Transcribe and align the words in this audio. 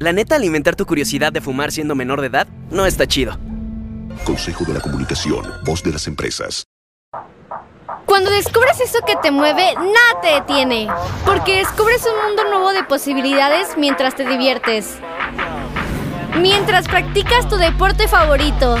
La 0.00 0.12
neta, 0.12 0.34
alimentar 0.34 0.74
tu 0.74 0.86
curiosidad 0.86 1.32
de 1.32 1.40
fumar 1.40 1.70
siendo 1.70 1.94
menor 1.94 2.20
de 2.20 2.26
edad 2.26 2.48
no 2.70 2.84
está 2.84 3.06
chido. 3.06 3.38
Consejo 4.24 4.64
de 4.64 4.74
la 4.74 4.80
Comunicación, 4.80 5.44
voz 5.64 5.82
de 5.82 5.92
las 5.92 6.06
empresas. 6.08 6.64
Cuando 8.04 8.30
descubres 8.30 8.80
eso 8.80 8.98
que 9.06 9.14
te 9.22 9.30
mueve, 9.30 9.74
nada 9.74 10.20
te 10.20 10.28
detiene. 10.28 10.88
Porque 11.24 11.58
descubres 11.58 12.04
un 12.06 12.26
mundo 12.26 12.44
nuevo 12.44 12.72
de 12.72 12.82
posibilidades 12.84 13.76
mientras 13.78 14.14
te 14.16 14.26
diviertes. 14.26 14.96
Mientras 16.40 16.88
practicas 16.88 17.48
tu 17.48 17.56
deporte 17.56 18.08
favorito. 18.08 18.76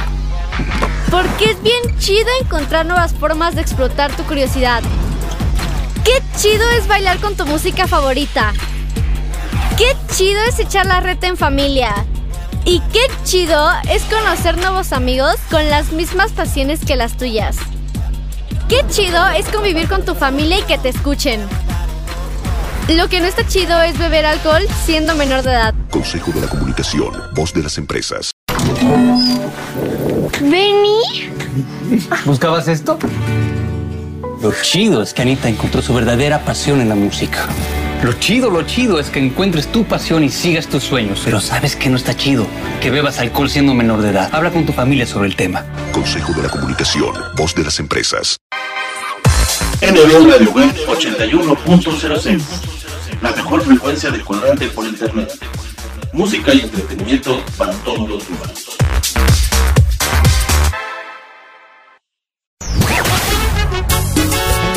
Porque 1.10 1.44
es 1.52 1.62
bien 1.62 1.98
chido 1.98 2.28
encontrar 2.40 2.86
nuevas 2.86 3.14
formas 3.14 3.54
de 3.54 3.62
explotar 3.62 4.14
tu 4.16 4.24
curiosidad. 4.24 4.82
Qué 6.04 6.22
chido 6.36 6.68
es 6.70 6.88
bailar 6.88 7.20
con 7.20 7.36
tu 7.36 7.46
música 7.46 7.86
favorita. 7.86 8.52
Qué 9.76 9.96
chido 10.14 10.40
es 10.48 10.60
echar 10.60 10.86
la 10.86 11.00
reta 11.00 11.26
en 11.26 11.36
familia. 11.36 11.92
Y 12.64 12.80
qué 12.92 13.00
chido 13.24 13.68
es 13.90 14.04
conocer 14.04 14.56
nuevos 14.56 14.92
amigos 14.92 15.34
con 15.50 15.68
las 15.68 15.90
mismas 15.90 16.30
pasiones 16.30 16.84
que 16.84 16.94
las 16.94 17.16
tuyas. 17.16 17.56
Qué 18.68 18.82
chido 18.88 19.26
es 19.30 19.46
convivir 19.48 19.88
con 19.88 20.04
tu 20.04 20.14
familia 20.14 20.60
y 20.60 20.62
que 20.62 20.78
te 20.78 20.90
escuchen. 20.90 21.40
Lo 22.88 23.08
que 23.08 23.18
no 23.18 23.26
está 23.26 23.44
chido 23.48 23.82
es 23.82 23.98
beber 23.98 24.26
alcohol 24.26 24.62
siendo 24.84 25.16
menor 25.16 25.42
de 25.42 25.50
edad. 25.50 25.74
Consejo 25.90 26.30
de 26.30 26.42
la 26.42 26.46
Comunicación, 26.46 27.12
voz 27.34 27.52
de 27.52 27.64
las 27.64 27.76
empresas. 27.76 28.30
Vení. 30.40 31.30
¿Buscabas 32.24 32.68
esto? 32.68 32.96
Lo 34.40 34.52
chido 34.62 35.02
es 35.02 35.12
que 35.12 35.22
Anita 35.22 35.48
encontró 35.48 35.82
su 35.82 35.92
verdadera 35.92 36.44
pasión 36.44 36.80
en 36.80 36.88
la 36.88 36.94
música. 36.94 37.48
Lo 38.04 38.12
chido, 38.12 38.50
lo 38.50 38.60
chido 38.64 39.00
es 39.00 39.08
que 39.08 39.18
encuentres 39.18 39.72
tu 39.72 39.84
pasión 39.84 40.24
y 40.24 40.28
sigas 40.28 40.66
tus 40.66 40.84
sueños. 40.84 41.22
Pero 41.24 41.40
¿sabes 41.40 41.74
que 41.74 41.88
no 41.88 41.96
está 41.96 42.14
chido? 42.14 42.46
Que 42.82 42.90
bebas 42.90 43.18
alcohol 43.18 43.48
siendo 43.48 43.72
menor 43.72 44.02
de 44.02 44.10
edad. 44.10 44.28
Habla 44.30 44.50
con 44.50 44.66
tu 44.66 44.74
familia 44.74 45.06
sobre 45.06 45.26
el 45.26 45.36
tema. 45.36 45.64
Consejo 45.90 46.34
de 46.34 46.42
la 46.42 46.50
Comunicación, 46.50 47.14
voz 47.34 47.54
de 47.54 47.64
las 47.64 47.80
empresas. 47.80 48.36
NB 49.80 50.30
Radio 50.30 50.50
Web 50.50 50.74
81.06 50.86 52.42
La 53.22 53.32
mejor 53.32 53.62
frecuencia 53.62 54.10
de 54.10 54.20
cuadrante 54.20 54.68
por 54.68 54.84
internet. 54.84 55.32
Música 56.12 56.52
y 56.52 56.60
entretenimiento 56.60 57.42
para 57.56 57.72
todos 57.72 58.06
los 58.06 58.28
humanos. 58.28 58.76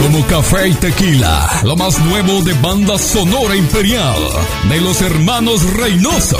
Como 0.07 0.25
café 0.25 0.69
y 0.69 0.73
tequila, 0.75 1.61
lo 1.65 1.75
más 1.75 1.99
nuevo 1.99 2.41
de 2.41 2.53
banda 2.53 2.97
sonora 2.97 3.57
imperial 3.57 4.15
de 4.69 4.79
los 4.79 5.01
hermanos 5.01 5.61
Reynoso. 5.73 6.37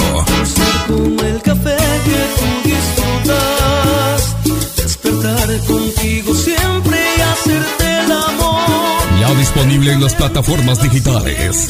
Como 0.87 1.21
el 1.21 1.41
café 1.41 1.75
que 2.05 2.15
tú 2.39 2.69
disfrutas, 2.69 4.35
despertar 4.77 5.59
contigo 5.65 6.33
siempre 6.33 6.97
y 7.17 7.21
hacerte 7.21 8.05
el 8.05 8.11
amor. 8.13 9.01
Ya 9.19 9.33
disponible 9.33 9.91
en 9.91 10.01
las 10.01 10.15
plataformas 10.15 10.81
digitales. 10.81 11.69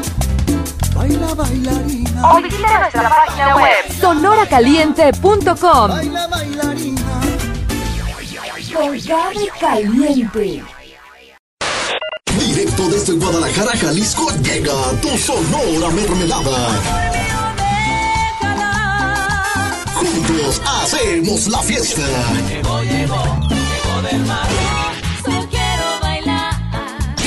O 1.31 2.41
visita 2.41 2.79
nuestra 2.79 3.09
página 3.09 3.55
web 3.55 4.01
sonoracaliente.com. 4.01 5.87
Baila 5.87 6.27
bailarina. 6.27 7.01
Colgado 8.73 9.39
Caliente. 9.59 10.63
Directo 12.37 12.89
desde 12.89 13.13
Guadalajara, 13.13 13.77
Jalisco, 13.77 14.29
llega 14.43 14.73
tu 15.01 15.17
Sonora 15.17 15.89
Mermelada. 15.89 16.67
Juntos 19.93 20.61
hacemos 20.65 21.47
la 21.47 21.59
fiesta. 21.59 22.01
Llegó, 22.49 22.81
llegó, 22.81 23.23
llegó 23.47 24.01
del 24.09 24.25
mar. 24.25 24.60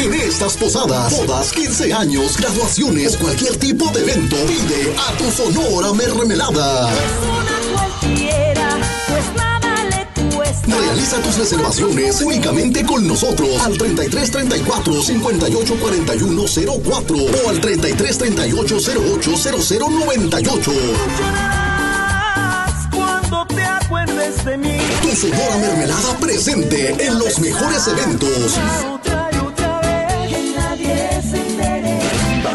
En 0.04 0.12
estas 0.12 0.58
posadas, 0.58 1.16
bodas, 1.16 1.50
15 1.52 1.94
años, 1.94 2.36
graduaciones, 2.36 3.16
cualquier 3.16 3.56
tipo 3.56 3.90
de 3.90 4.02
evento, 4.02 4.36
pide 4.46 4.94
a 4.98 5.16
tu 5.16 5.30
Sonora 5.30 5.94
Mermelada. 5.94 6.92
Una 7.22 7.58
cualquiera, 7.72 8.68
pues 9.08 9.24
nada 9.34 9.84
le 9.84 10.06
cuesta. 10.36 10.76
Realiza 10.78 11.22
tus 11.22 11.38
reservaciones 11.38 12.20
únicamente 12.20 12.84
con 12.84 13.08
nosotros 13.08 13.58
al 13.62 13.78
33 13.78 14.30
34 14.30 15.02
58 15.02 15.76
41 15.80 16.44
04 16.84 17.16
o 17.16 17.48
al 17.48 17.60
33 17.62 18.18
38 18.18 18.76
08 19.10 19.36
00 19.38 19.88
98. 19.88 20.70
Llorarás 21.18 22.88
cuando 22.94 23.46
te 23.46 23.62
acuerdes 23.62 24.44
de 24.44 24.58
mí. 24.58 24.76
Tu 25.00 25.16
Sonora 25.16 25.56
Mermelada 25.56 26.14
presente 26.18 26.94
en 27.06 27.18
los 27.18 27.38
mejores 27.38 27.88
eventos. 27.88 28.58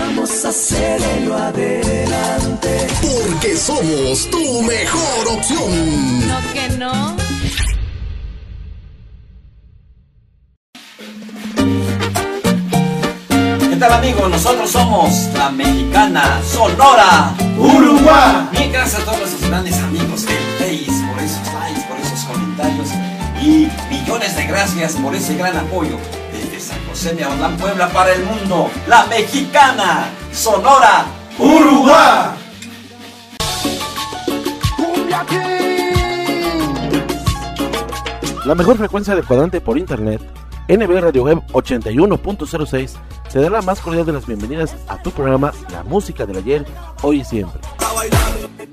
vamos 0.09 0.45
a 0.45 0.49
hacerlo 0.49 1.35
adelante. 1.35 2.87
Porque 3.01 3.55
somos 3.55 4.29
tu 4.29 4.61
mejor 4.63 5.27
opción. 5.27 6.27
No 6.27 6.53
que 6.53 6.69
no. 6.77 7.15
¿Qué 13.69 13.75
tal 13.75 13.93
amigos? 13.93 14.29
Nosotros 14.29 14.69
somos 14.71 15.29
la 15.37 15.49
mexicana 15.51 16.41
Sonora 16.43 17.33
Uruguay. 17.57 18.49
Mil 18.51 18.71
gracias 18.71 19.01
a 19.01 19.05
todos 19.05 19.19
nuestros 19.19 19.49
grandes 19.49 19.77
amigos 19.77 20.25
del 20.25 20.37
Face 20.57 21.05
por 21.07 21.23
esos 21.23 21.53
likes, 21.53 21.81
por 21.87 21.99
esos 21.99 22.19
comentarios 22.25 22.89
y 23.41 23.67
millones 23.89 24.35
de 24.35 24.45
gracias 24.45 24.93
por 24.93 25.15
ese 25.15 25.35
gran 25.35 25.55
apoyo. 25.55 25.97
Oceñaotlán, 26.99 27.55
Puebla 27.55 27.87
para 27.87 28.11
el 28.11 28.25
mundo, 28.25 28.69
la 28.85 29.05
mexicana, 29.05 30.09
Sonora, 30.33 31.05
Uruguay. 31.37 32.31
La 38.43 38.53
mejor 38.53 38.77
frecuencia 38.77 39.15
de 39.15 39.23
cuadrante 39.23 39.61
por 39.61 39.77
internet, 39.77 40.21
NB 40.67 40.99
Radio 40.99 41.23
Web 41.23 41.41
81.06, 41.53 42.91
te 43.31 43.39
da 43.39 43.49
la 43.49 43.61
más 43.61 43.79
cordial 43.79 44.05
de 44.05 44.11
las 44.11 44.27
bienvenidas 44.27 44.75
a 44.89 45.01
tu 45.01 45.11
programa 45.11 45.53
La 45.71 45.83
Música 45.83 46.25
del 46.25 46.39
Ayer, 46.39 46.65
Hoy 47.01 47.21
y 47.21 47.23
Siempre. 47.23 47.61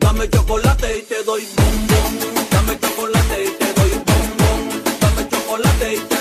Dame 0.01 0.29
chocolate 0.29 0.99
y 0.99 1.03
te 1.03 1.23
doy 1.23 1.47
bombón. 1.57 2.49
Dame 2.51 2.81
chocolate 2.81 3.45
y 3.45 3.51
te 3.57 3.73
doy 3.81 3.91
bombón. 4.05 4.83
Dame 5.01 5.29
chocolate 5.29 5.95
y 5.95 5.99
te 6.01 6.16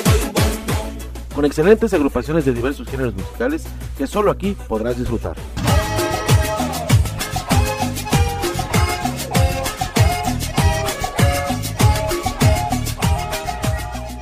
con 1.35 1.43
excelentes 1.43 1.93
agrupaciones 1.93 2.45
de 2.45 2.53
diversos 2.53 2.87
géneros 2.87 3.13
musicales 3.13 3.65
que 3.97 4.07
solo 4.07 4.31
aquí 4.31 4.55
podrás 4.67 4.97
disfrutar. 4.97 5.35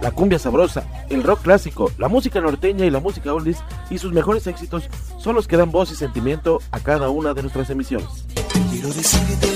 La 0.01 0.11
cumbia 0.11 0.37
sabrosa, 0.37 0.83
el 1.09 1.23
rock 1.23 1.43
clásico, 1.43 1.91
la 1.97 2.09
música 2.09 2.41
norteña 2.41 2.85
y 2.85 2.89
la 2.89 2.99
música 2.99 3.33
oldies 3.33 3.59
y 3.89 3.99
sus 3.99 4.11
mejores 4.11 4.47
éxitos 4.47 4.89
son 5.17 5.35
los 5.35 5.47
que 5.47 5.55
dan 5.55 5.71
voz 5.71 5.91
y 5.91 5.95
sentimiento 5.95 6.59
a 6.71 6.79
cada 6.81 7.09
una 7.09 7.33
de 7.33 7.43
nuestras 7.43 7.69
emisiones. 7.69 8.25
Quiero 8.69 8.89
decirte, 8.89 9.47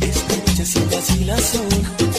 esta 0.00 0.64
sin 0.64 0.88
vacilación 0.88 2.11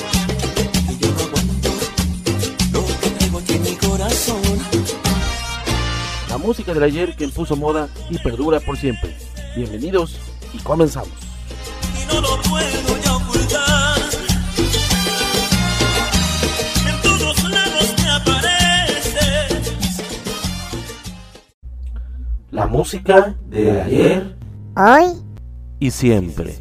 música 6.43 6.73
del 6.73 6.83
ayer 6.83 7.15
que 7.15 7.23
impuso 7.23 7.55
moda 7.55 7.87
y 8.09 8.17
perdura 8.17 8.59
por 8.59 8.77
siempre. 8.77 9.15
Bienvenidos 9.55 10.19
y 10.53 10.57
comenzamos. 10.57 11.13
Y 12.01 12.05
no 12.13 12.19
lo 12.19 12.41
puedo 12.41 13.01
ya 13.01 13.15
ocultar. 13.15 13.99
En 16.85 17.01
todos 17.01 17.49
lados 17.49 17.95
me 17.97 18.09
apareces. 18.09 19.63
La 22.51 22.67
música 22.67 23.35
de 23.47 23.81
ayer, 23.81 24.35
hoy 24.75 25.23
y 25.79 25.91
siempre. 25.91 26.59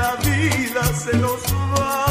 la 0.00 0.16
vida 0.16 0.82
se 0.94 1.16
nos 1.18 1.42
va. 1.72 2.09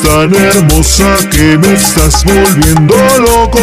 Tan 0.00 0.34
hermosa 0.34 1.16
que 1.30 1.58
me 1.58 1.74
estás 1.74 2.24
volviendo 2.24 2.94
loco. 3.18 3.60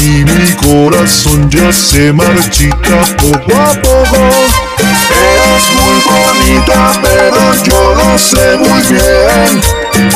Y 0.00 0.24
mi 0.24 0.52
corazón 0.52 1.50
ya 1.50 1.72
se 1.72 2.12
marchita 2.12 3.04
poco 3.16 3.52
a 3.60 3.72
poco. 3.82 4.30
Eres 4.78 5.64
muy 5.74 5.98
bonita 6.08 6.92
pero 7.02 7.54
yo 7.64 7.94
lo 7.94 8.18
sé 8.18 8.56
muy 8.58 8.82
bien 8.82 9.60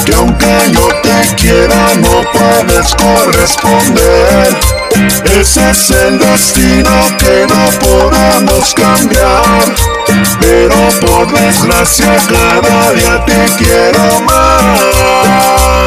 Que 0.05 0.15
aunque 0.15 0.73
yo 0.73 0.89
te 1.03 1.35
quiera 1.37 1.95
no 1.97 2.23
puedes 2.33 2.95
corresponder. 2.95 4.57
Ese 5.41 5.71
es 5.71 5.91
el 5.91 6.19
destino 6.19 6.91
que 7.19 7.47
no 7.49 7.71
podemos 7.79 8.75
cambiar 8.75 9.65
Pero 10.41 10.77
por 11.01 11.33
desgracia 11.33 12.17
cada 12.29 12.93
día 12.93 13.25
te 13.25 13.65
quiero 13.65 14.18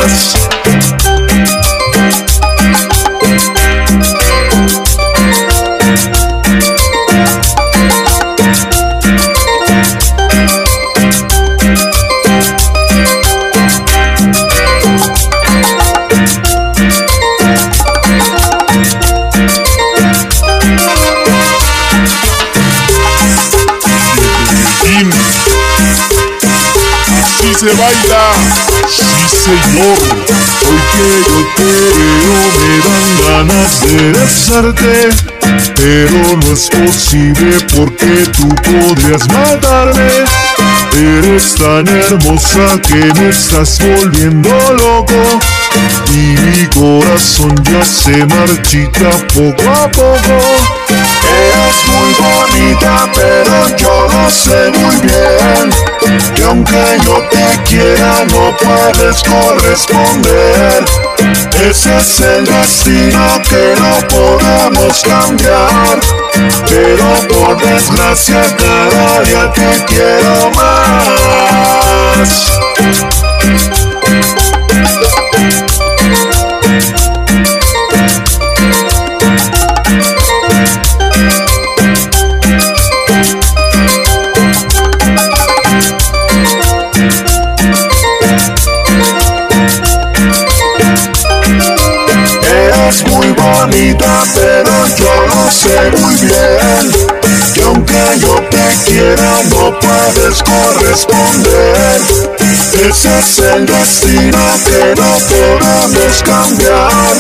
más 0.02 0.91
señor. 29.44 29.98
Hoy 30.68 30.82
que 30.94 31.10
yo 31.28 31.40
te 31.56 31.72
veo 31.98 32.42
me 32.60 32.74
dan 32.86 33.08
ganas 33.28 33.74
de 33.82 34.12
besarte. 34.20 34.96
Pero 35.76 36.38
no 36.38 36.54
es 36.54 36.70
posible 36.70 37.58
porque 37.76 38.14
tú 38.38 38.48
podrías 38.56 39.28
matarme. 39.30 40.12
Eres 40.94 41.56
tan 41.56 41.88
hermosa 41.88 42.80
que 42.88 43.12
me 43.20 43.30
estás 43.30 43.80
volviendo 43.80 44.50
loco. 44.74 45.40
Y 46.14 46.36
mi 46.38 46.68
corazón 46.68 47.56
ya 47.64 47.84
se 47.84 48.26
marchita 48.26 49.10
poco 49.34 49.70
a 49.70 49.88
poco 49.92 51.01
pero 53.14 53.78
yo 53.78 54.08
lo 54.08 54.30
sé 54.30 54.72
muy 54.72 54.96
bien. 55.02 55.72
Que 56.36 56.44
aunque 56.44 57.00
yo 57.04 57.22
te 57.30 57.64
quiera 57.64 58.26
no 58.32 58.56
puedes 58.58 59.24
corresponder. 59.24 60.86
Ese 61.70 61.98
es 61.98 62.20
el 62.20 62.46
destino 62.46 63.42
que 63.48 63.76
no 63.80 64.08
podemos 64.08 65.02
cambiar. 65.02 66.00
Pero 66.68 67.06
por 67.30 67.58
desgracia 67.62 68.42
cada 68.58 69.22
día 69.22 69.52
te 69.54 69.86
quiero 69.86 70.52
más 70.56 71.92
pero 93.70 94.88
yo 94.98 95.28
lo 95.28 95.52
sé 95.52 95.92
muy 96.00 96.16
bien 96.16 96.92
Que 97.54 97.62
aunque 97.62 98.20
yo 98.20 98.36
te 98.50 98.92
quiera 98.92 99.32
no 99.50 99.80
puedes 99.80 100.42
corresponder. 100.42 102.02
Ese 102.90 103.20
es 103.20 103.40
el 103.40 103.66
destino 103.66 104.40
que 104.66 104.96
no 104.96 105.12
podemos 105.30 106.24
cambiar. 106.24 107.16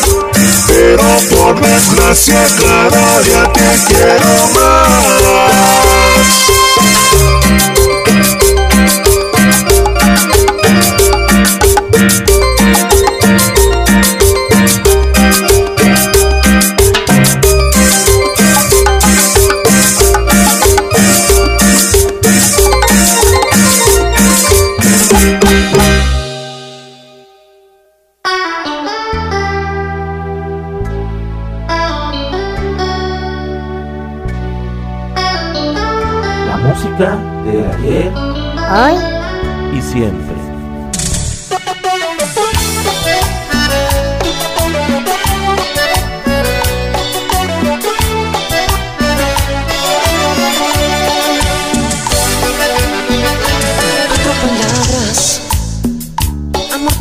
Pero 0.67 1.03
por 1.29 1.61
desgracia 1.61 2.43
cada 2.59 3.19
día 3.21 3.43
te 3.53 3.69
quiero 3.87 4.33
más 4.55 5.11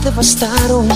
bastaron 0.08 0.88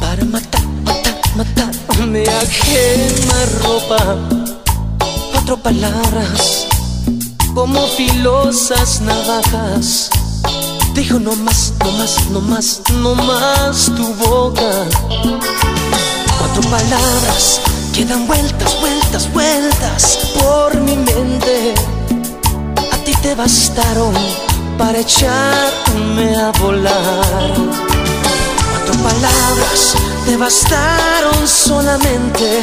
para 0.00 0.24
matar, 0.26 0.64
matar, 0.84 1.20
matarme 1.36 2.22
a 2.22 2.40
quemarropa. 2.46 4.16
Cuatro 5.32 5.56
palabras, 5.56 6.66
como 7.52 7.84
filosas 7.88 9.00
navajas. 9.00 10.10
Dijo 10.94 11.18
no 11.18 11.34
más, 11.36 11.72
no 11.80 11.90
más, 11.92 12.30
no 12.30 12.40
más, 12.40 12.82
no 13.02 13.14
más 13.16 13.86
tu 13.96 14.06
boca. 14.14 14.70
Cuatro 16.38 16.62
palabras 16.70 17.60
que 17.92 18.04
dan 18.04 18.26
vueltas, 18.26 18.80
vueltas, 18.80 19.32
vueltas 19.32 20.18
por 20.38 20.80
mi 20.80 20.96
mente 20.96 21.74
a 22.92 22.96
ti 23.04 23.12
te 23.22 23.34
bastaron 23.34 24.14
para 24.78 24.98
echarme 24.98 26.36
a 26.36 26.50
volar. 26.60 27.54
Cuatro 28.70 28.94
palabras 29.02 29.94
te 30.24 30.36
bastaron 30.36 31.46
solamente 31.46 32.62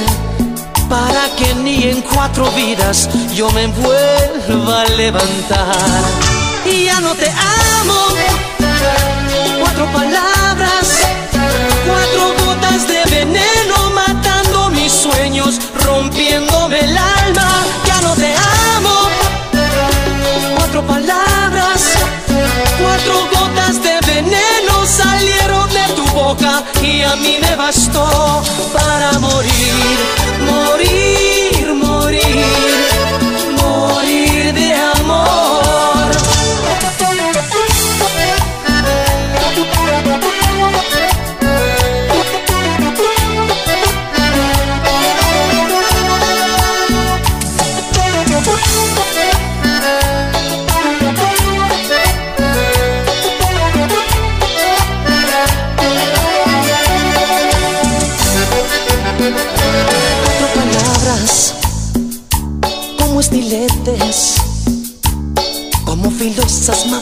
para 0.89 1.29
que 1.37 1.55
ni 1.55 1.83
en 1.83 2.01
cuatro 2.01 2.49
vidas 2.51 3.09
yo 3.33 3.49
me 3.51 3.67
vuelva 3.67 4.81
a 4.81 4.85
levantar. 4.85 6.03
Y 6.65 6.85
ya 6.85 6.99
no 6.99 7.15
te 7.15 7.29
amo. 7.29 8.07
Cuatro 9.59 9.85
palabras, 9.91 10.32
y 26.81 27.01
a 27.01 27.15
mí 27.15 27.37
me 27.41 27.55
bastó 27.55 28.41
para 28.73 29.19
morir, 29.19 30.22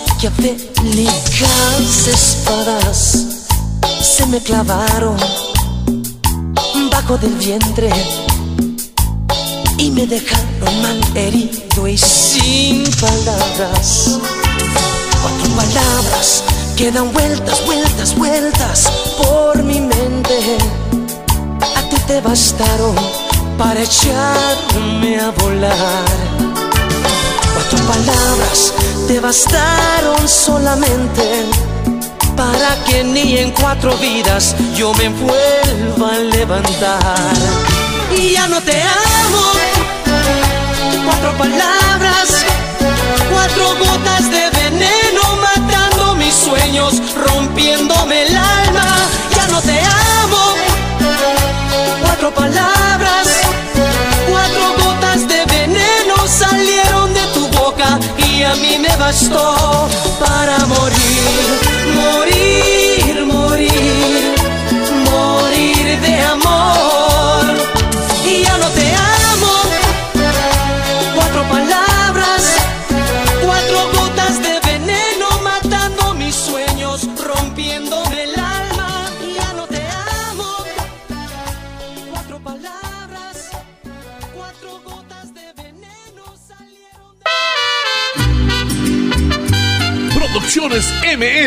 maquiavélicas 0.08 2.08
espadas 2.08 3.18
se 4.02 4.26
me 4.28 4.40
clavaron 4.40 5.18
bajo 6.92 7.18
del 7.18 7.34
vientre 7.36 7.90
y 9.78 9.92
me 9.92 10.06
dejaron 10.06 10.82
mal 10.82 11.00
herido 11.16 11.88
y 11.88 11.98
sin 11.98 12.84
palabras. 13.00 14.20
Cuatro 15.22 15.56
palabras 15.56 16.44
que 16.76 16.92
dan 16.92 17.12
vueltas, 17.14 17.66
vueltas, 17.66 18.16
vueltas 18.16 18.92
por 19.18 19.64
mi 19.64 19.80
mente. 19.80 20.58
A 21.76 21.82
ti 21.90 21.96
te 22.08 22.22
bastaron 22.22 22.96
para 23.58 23.82
echarme 23.82 25.20
a 25.20 25.32
volar. 25.32 26.06
Cuatro 27.54 27.80
palabras 27.88 28.74
te 29.12 29.20
bastaron 29.20 30.26
solamente 30.26 31.46
para 32.38 32.82
que 32.86 33.04
ni 33.04 33.40
en 33.40 33.52
cuatro 33.52 33.94
vidas 33.98 34.56
yo 34.74 34.94
me 34.94 35.10
vuelva 35.10 36.16
a 36.16 36.20
levantar. 36.20 37.34
Y 38.16 38.32
ya 38.36 38.48
no 38.48 38.62
te 38.62 38.82
amo. 38.82 39.46
Cuatro 41.06 41.32
palabras, 41.38 42.46
cuatro 43.34 43.76
gotas 43.80 44.32
de 44.32 44.50
veneno 44.62 45.22
matando 45.42 46.16
mis 46.16 46.34
sueños, 46.34 47.02
rompiéndome 47.28 48.28
el 48.28 48.38
alma. 48.38 48.96
Ya 49.36 49.48
no 49.48 49.62
te 49.62 49.78
amo. 50.22 50.44
Cuatro 52.02 52.34
palabras, 52.34 52.81
mí 58.62 58.78
me 58.80 58.96
bastó 58.98 59.90
para 60.20 60.66
morir, 60.68 60.81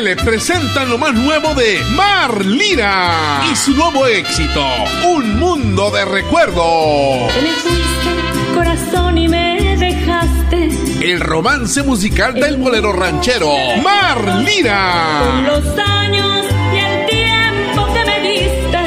ML 0.05 0.17
presentan 0.17 0.91
lo 0.91 0.99
más 0.99 1.15
nuevo 1.15 1.55
de 1.55 1.81
Mar 1.97 2.45
Lira 2.45 3.43
y 3.51 3.57
su 3.57 3.73
nuevo 3.73 4.07
éxito, 4.07 4.63
Un 5.09 5.39
Mundo 5.39 5.91
de 5.91 6.05
Recuerdos. 6.05 7.33
Te 7.33 7.43
me 7.43 7.49
fuiste, 7.49 8.55
corazón, 8.55 9.17
y 9.17 9.29
me 9.29 9.77
dejaste. 9.79 10.69
El 11.01 11.21
romance 11.21 11.83
musical 11.83 12.35
del 12.35 12.57
bolero 12.57 12.93
ranchero, 12.93 13.51
Mar 13.83 14.23
Con 14.23 14.45
Lira. 14.45 15.43
los 15.47 15.65
años 15.79 16.45
y 16.75 16.79
el 16.79 17.07
tiempo 17.07 17.87
que 17.95 18.05
me 18.05 18.21
diste, 18.29 18.79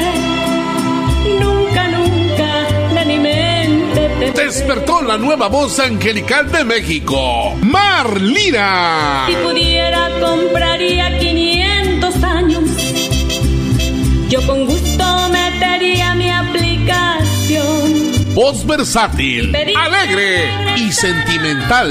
nunca, 1.40 1.88
nunca 1.88 2.94
de 2.94 3.04
mi 3.06 3.18
mente 3.18 4.32
te 4.34 4.44
Despertó 4.44 5.02
la 5.02 5.16
nueva 5.18 5.48
voz 5.48 5.78
angelical 5.80 6.50
de 6.52 6.64
México, 6.64 7.56
Mar 7.62 8.20
Lira. 8.20 9.24
Si 9.26 9.34
pudiera, 9.36 10.10
compraría 10.20 11.07
Voz 18.38 18.64
versátil, 18.64 19.52
alegre 19.76 20.76
y 20.76 20.92
sentimental. 20.92 21.90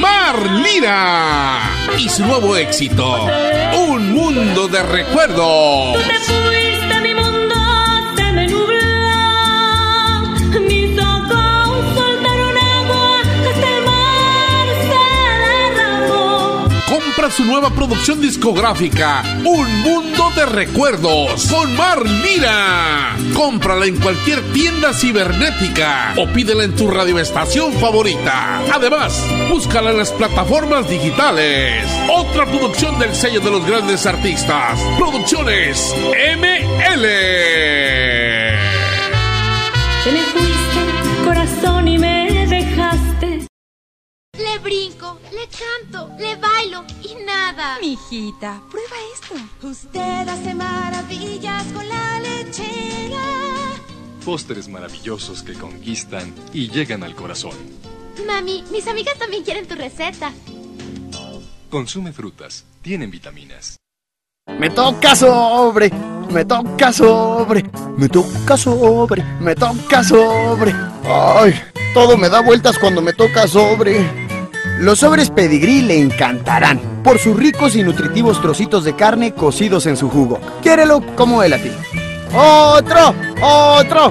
Mar 0.00 0.36
Lira. 0.50 1.60
Y 1.96 2.08
su 2.08 2.26
nuevo 2.26 2.56
éxito, 2.56 3.28
Un 3.88 4.10
Mundo 4.10 4.66
de 4.66 4.82
Recuerdos. 4.82 5.96
Compra 16.88 17.30
su 17.30 17.44
nueva 17.44 17.70
producción 17.70 18.20
discográfica, 18.20 19.22
Un 19.48 19.82
Mundo 19.82 20.32
de 20.34 20.44
Recuerdos, 20.44 21.46
con 21.46 21.76
Mar 21.76 22.04
Lira. 22.04 23.16
Cómprala 23.32 23.86
en 23.86 23.96
cualquier 24.00 24.42
tienda 24.52 24.92
cibernética 24.92 26.14
o 26.16 26.26
pídela 26.26 26.64
en 26.64 26.74
tu 26.74 26.90
radioestación 26.90 27.72
favorita. 27.74 28.58
Además, 28.74 29.24
búscala 29.48 29.92
en 29.92 29.98
las 29.98 30.10
plataformas 30.10 30.88
digitales. 30.90 31.88
Otra 32.10 32.44
producción 32.44 32.98
del 32.98 33.14
sello 33.14 33.38
de 33.38 33.52
los 33.52 33.64
grandes 33.64 34.04
artistas. 34.04 34.80
Producciones 34.98 35.94
ML. 36.36 37.06
Te 40.02 40.12
me 40.12 40.22
fuiste, 40.32 41.24
corazón, 41.24 41.86
y 41.86 41.98
me 41.98 42.48
dejaste. 42.48 43.46
Le 44.38 44.58
brinco, 44.58 45.20
le 45.30 45.46
canto, 45.46 46.10
le 46.18 46.34
bailo 46.34 46.84
y 47.04 47.14
nada. 47.24 47.78
Mijita, 47.80 48.60
prueba. 48.68 48.85
Usted 49.62 50.28
hace 50.28 50.54
maravillas 50.54 51.64
con 51.72 51.88
la 51.88 52.20
lechera. 52.20 53.22
Pósteres 54.24 54.68
maravillosos 54.68 55.42
que 55.42 55.54
conquistan 55.54 56.34
y 56.52 56.68
llegan 56.70 57.02
al 57.02 57.14
corazón. 57.14 57.54
Mami, 58.26 58.64
mis 58.72 58.86
amigas 58.88 59.18
también 59.18 59.44
quieren 59.44 59.66
tu 59.66 59.74
receta. 59.74 60.32
Consume 61.70 62.12
frutas, 62.12 62.64
tienen 62.82 63.10
vitaminas. 63.10 63.76
Me 64.58 64.70
toca 64.70 65.14
sobre, 65.16 65.90
me 66.30 66.44
toca 66.44 66.92
sobre, 66.92 67.64
me 67.96 68.08
toca 68.08 68.56
sobre, 68.56 69.22
me 69.40 69.54
toca 69.54 70.02
sobre. 70.04 70.72
Ay, 71.04 71.60
todo 71.92 72.16
me 72.16 72.28
da 72.28 72.40
vueltas 72.40 72.78
cuando 72.78 73.02
me 73.02 73.12
toca 73.12 73.46
sobre. 73.48 74.25
Los 74.78 74.98
sobres 74.98 75.30
pedigrí 75.30 75.80
le 75.80 75.98
encantarán 75.98 76.78
por 77.02 77.18
sus 77.18 77.34
ricos 77.34 77.76
y 77.76 77.82
nutritivos 77.82 78.42
trocitos 78.42 78.84
de 78.84 78.94
carne 78.94 79.32
cocidos 79.32 79.86
en 79.86 79.96
su 79.96 80.10
jugo. 80.10 80.38
Quiérelo 80.62 81.00
como 81.16 81.42
él 81.42 81.54
a 81.54 81.58
ti. 81.58 81.70
¡Otro! 82.34 83.14
¡Otro! 83.40 84.10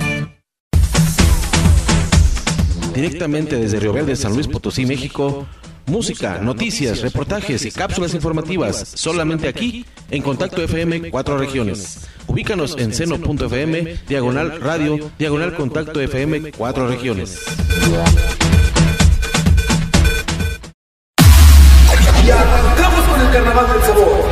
Directamente 2.96 3.58
desde 3.58 3.80
Río 3.80 3.94
Verde, 3.94 4.16
San 4.16 4.34
Luis 4.34 4.48
Potosí, 4.48 4.88
México. 4.88 5.46
Música, 5.86 6.40
noticias, 6.40 7.02
reportajes 7.02 7.64
y 7.64 7.72
cápsulas 7.72 8.16
informativas 8.16 8.94
solamente 8.96 9.48
aquí 9.48 9.86
en 10.10 10.24
Contacto 10.24 10.64
FM 10.64 11.12
Cuatro 11.12 11.38
Regiones. 11.38 12.08
Ubícanos 12.26 12.76
en 12.80 12.92
seno.fm, 12.92 13.98
diagonal 14.08 14.60
radio, 14.60 15.12
diagonal 15.20 15.56
Contacto 15.56 16.02
FM 16.02 16.54
Cuatro 16.54 16.88
Regiones. 16.88 17.40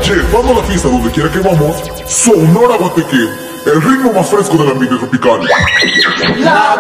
Llevando 0.05 0.53
la 0.53 0.61
fiesta 0.63 0.89
donde 0.89 1.09
quiera 1.11 1.31
que 1.31 1.39
vamos, 1.39 1.81
Sonora 2.05 2.75
Guateque, 2.77 3.25
el 3.65 3.81
ritmo 3.81 4.11
más 4.11 4.29
fresco 4.29 4.57
del 4.57 4.71
ambiente 4.71 4.97
tropical. 4.97 5.39
¡La 6.39 6.75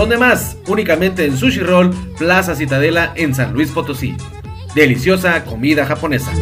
¿Dónde 0.00 0.16
más? 0.16 0.56
Únicamente 0.66 1.26
en 1.26 1.36
Sushi 1.36 1.60
Roll, 1.60 1.94
Plaza 2.16 2.54
Citadela 2.54 3.12
en 3.16 3.34
San 3.34 3.52
Luis 3.52 3.70
Potosí. 3.70 4.16
Deliciosa 4.74 5.44
comida 5.44 5.84
japonesa. 5.84 6.32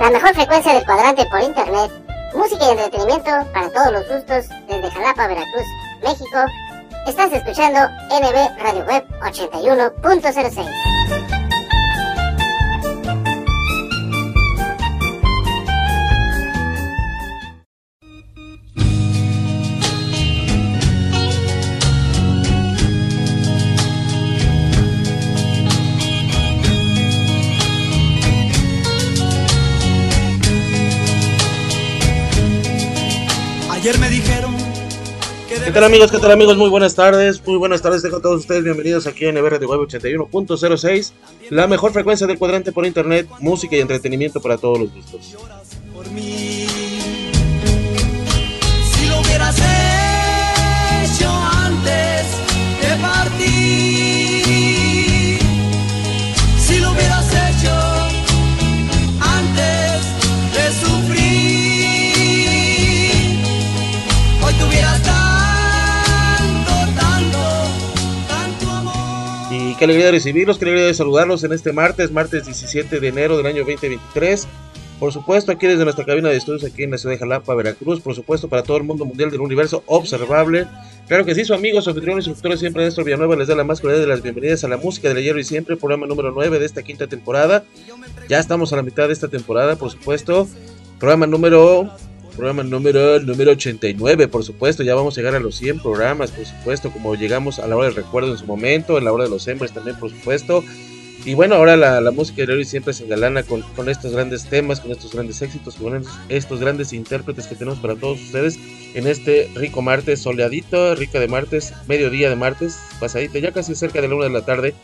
La 0.00 0.10
mejor 0.10 0.34
frecuencia 0.34 0.72
del 0.72 0.84
cuadrante 0.86 1.26
por 1.26 1.42
internet. 1.42 1.90
Música 2.34 2.64
y 2.64 2.70
entretenimiento 2.70 3.32
para 3.52 3.70
todos 3.70 3.92
los 3.92 4.08
gustos 4.08 4.46
desde 4.66 4.90
Jalapa, 4.90 5.26
Veracruz, 5.26 5.66
México. 6.02 6.38
Estás 7.06 7.30
escuchando 7.34 7.80
NB 8.08 8.62
Radio 8.62 8.86
Web 8.86 9.04
81.06. 9.20 11.17
¿Qué 35.68 35.74
tal 35.74 35.84
amigos? 35.84 36.10
¿Qué 36.10 36.18
tal 36.18 36.30
amigos? 36.30 36.56
Muy 36.56 36.70
buenas 36.70 36.94
tardes. 36.94 37.46
Muy 37.46 37.58
buenas 37.58 37.82
tardes 37.82 38.02
a 38.02 38.22
todos 38.22 38.40
ustedes. 38.40 38.64
Bienvenidos 38.64 39.06
aquí 39.06 39.26
en 39.26 39.34
NBR 39.34 39.58
de 39.58 39.66
Web 39.66 39.80
81.06. 39.80 41.12
La 41.50 41.66
mejor 41.66 41.92
frecuencia 41.92 42.26
del 42.26 42.38
cuadrante 42.38 42.72
por 42.72 42.86
internet. 42.86 43.28
Música 43.40 43.76
y 43.76 43.80
entretenimiento 43.80 44.40
para 44.40 44.56
todos 44.56 44.78
los 44.80 44.94
gustos. 44.94 45.36
por 45.92 46.10
mí. 46.10 46.57
Qué 69.78 69.84
alegría 69.84 70.06
de 70.06 70.12
recibirlos, 70.12 70.58
qué 70.58 70.64
alegría 70.64 70.86
de 70.86 70.94
saludarlos 70.94 71.44
en 71.44 71.52
este 71.52 71.72
martes, 71.72 72.10
martes 72.10 72.44
17 72.44 72.98
de 72.98 73.08
enero 73.08 73.36
del 73.36 73.46
año 73.46 73.58
2023. 73.58 74.48
Por 74.98 75.12
supuesto, 75.12 75.52
aquí 75.52 75.68
desde 75.68 75.84
nuestra 75.84 76.04
cabina 76.04 76.28
de 76.28 76.36
estudios, 76.36 76.64
aquí 76.64 76.82
en 76.82 76.90
la 76.90 76.98
ciudad 76.98 77.14
de 77.14 77.20
Jalapa, 77.20 77.54
Veracruz. 77.54 78.00
Por 78.00 78.16
supuesto, 78.16 78.48
para 78.48 78.64
todo 78.64 78.78
el 78.78 78.82
mundo 78.82 79.04
mundial 79.04 79.30
del 79.30 79.40
universo 79.40 79.84
observable. 79.86 80.66
Claro 81.06 81.24
que 81.24 81.36
sí, 81.36 81.44
su 81.44 81.54
amigo, 81.54 81.80
su 81.80 81.90
anfitrión 81.90 82.16
instructor 82.16 82.58
siempre, 82.58 82.84
Néstor 82.84 83.04
Villanueva, 83.04 83.36
les 83.36 83.46
da 83.46 83.54
la 83.54 83.62
más 83.62 83.80
cordial 83.80 84.00
de 84.00 84.08
las 84.08 84.20
bienvenidas 84.20 84.64
a 84.64 84.68
la 84.68 84.78
música 84.78 85.08
del 85.08 85.18
ayer 85.18 85.38
y 85.38 85.44
siempre, 85.44 85.76
programa 85.76 86.08
número 86.08 86.32
9 86.32 86.58
de 86.58 86.66
esta 86.66 86.82
quinta 86.82 87.06
temporada. 87.06 87.64
Ya 88.28 88.40
estamos 88.40 88.72
a 88.72 88.76
la 88.76 88.82
mitad 88.82 89.06
de 89.06 89.12
esta 89.12 89.28
temporada, 89.28 89.76
por 89.76 89.92
supuesto. 89.92 90.48
Programa 90.98 91.28
número 91.28 91.88
programa 92.38 92.62
número 92.62 93.18
número 93.18 93.50
89, 93.50 94.28
por 94.28 94.44
supuesto, 94.44 94.84
ya 94.84 94.94
vamos 94.94 95.18
a 95.18 95.20
llegar 95.20 95.34
a 95.34 95.40
los 95.40 95.56
100 95.56 95.80
programas, 95.80 96.30
por 96.30 96.46
supuesto, 96.46 96.92
como 96.92 97.16
llegamos 97.16 97.58
a 97.58 97.66
la 97.66 97.76
hora 97.76 97.86
del 97.86 97.96
recuerdo 97.96 98.30
en 98.30 98.38
su 98.38 98.46
momento, 98.46 98.96
en 98.96 99.04
la 99.04 99.12
hora 99.12 99.24
de 99.24 99.30
los 99.30 99.48
hembres 99.48 99.72
también, 99.72 99.98
por 99.98 100.10
supuesto. 100.10 100.62
Y 101.24 101.34
bueno, 101.34 101.56
ahora 101.56 101.76
la, 101.76 102.10
música 102.12 102.46
de 102.46 102.52
hoy 102.52 102.64
siempre 102.64 102.94
se 102.94 103.04
engalana 103.04 103.42
con, 103.42 103.88
estos 103.88 104.12
grandes 104.12 104.44
temas, 104.44 104.78
con 104.80 104.92
estos 104.92 105.12
grandes 105.12 105.42
éxitos, 105.42 105.74
con 105.74 106.00
estos, 106.28 106.60
grandes 106.60 106.92
intérpretes 106.92 107.48
que 107.48 107.56
tenemos 107.56 107.80
para 107.80 107.96
todos 107.96 108.20
ustedes 108.20 108.56
en 108.94 109.08
este 109.08 109.50
rico 109.56 109.82
martes 109.82 110.22
soleadito, 110.22 110.94
rica 110.94 111.18
de 111.18 111.26
martes, 111.26 111.74
mediodía 111.88 112.30
de 112.30 112.36
martes, 112.36 112.78
pasadito, 113.00 113.38
ya 113.40 113.50
casi 113.50 113.74
cerca 113.74 114.00
de 114.00 114.06
la 114.06 114.14
una 114.14 114.26
de 114.26 114.30
la 114.30 114.46
tarde, 114.46 114.74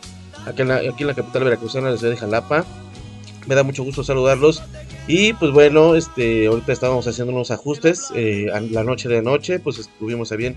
aquí 0.45 0.61
en 0.61 0.67
la, 0.67 0.75
aquí 0.75 1.03
en 1.03 1.07
la 1.07 1.15
capital 1.15 1.45
veracruzana, 1.45 1.89
la 1.89 1.97
ciudad 1.97 2.11
de 2.11 2.19
Jalapa. 2.19 2.65
Me 3.47 3.55
da 3.55 3.63
mucho 3.63 3.83
gusto 3.83 4.03
saludarlos. 4.03 4.63
Y 5.07 5.33
pues 5.33 5.51
bueno, 5.51 5.95
este, 5.95 6.47
ahorita 6.47 6.73
estábamos 6.73 7.07
haciendo 7.07 7.31
unos 7.33 7.51
ajustes 7.51 8.11
eh, 8.15 8.47
la 8.71 8.83
noche 8.83 9.07
de 9.07 9.19
anoche, 9.19 9.59
pues 9.59 9.77
estuvimos 9.77 10.31
a 10.31 10.35
bien 10.35 10.55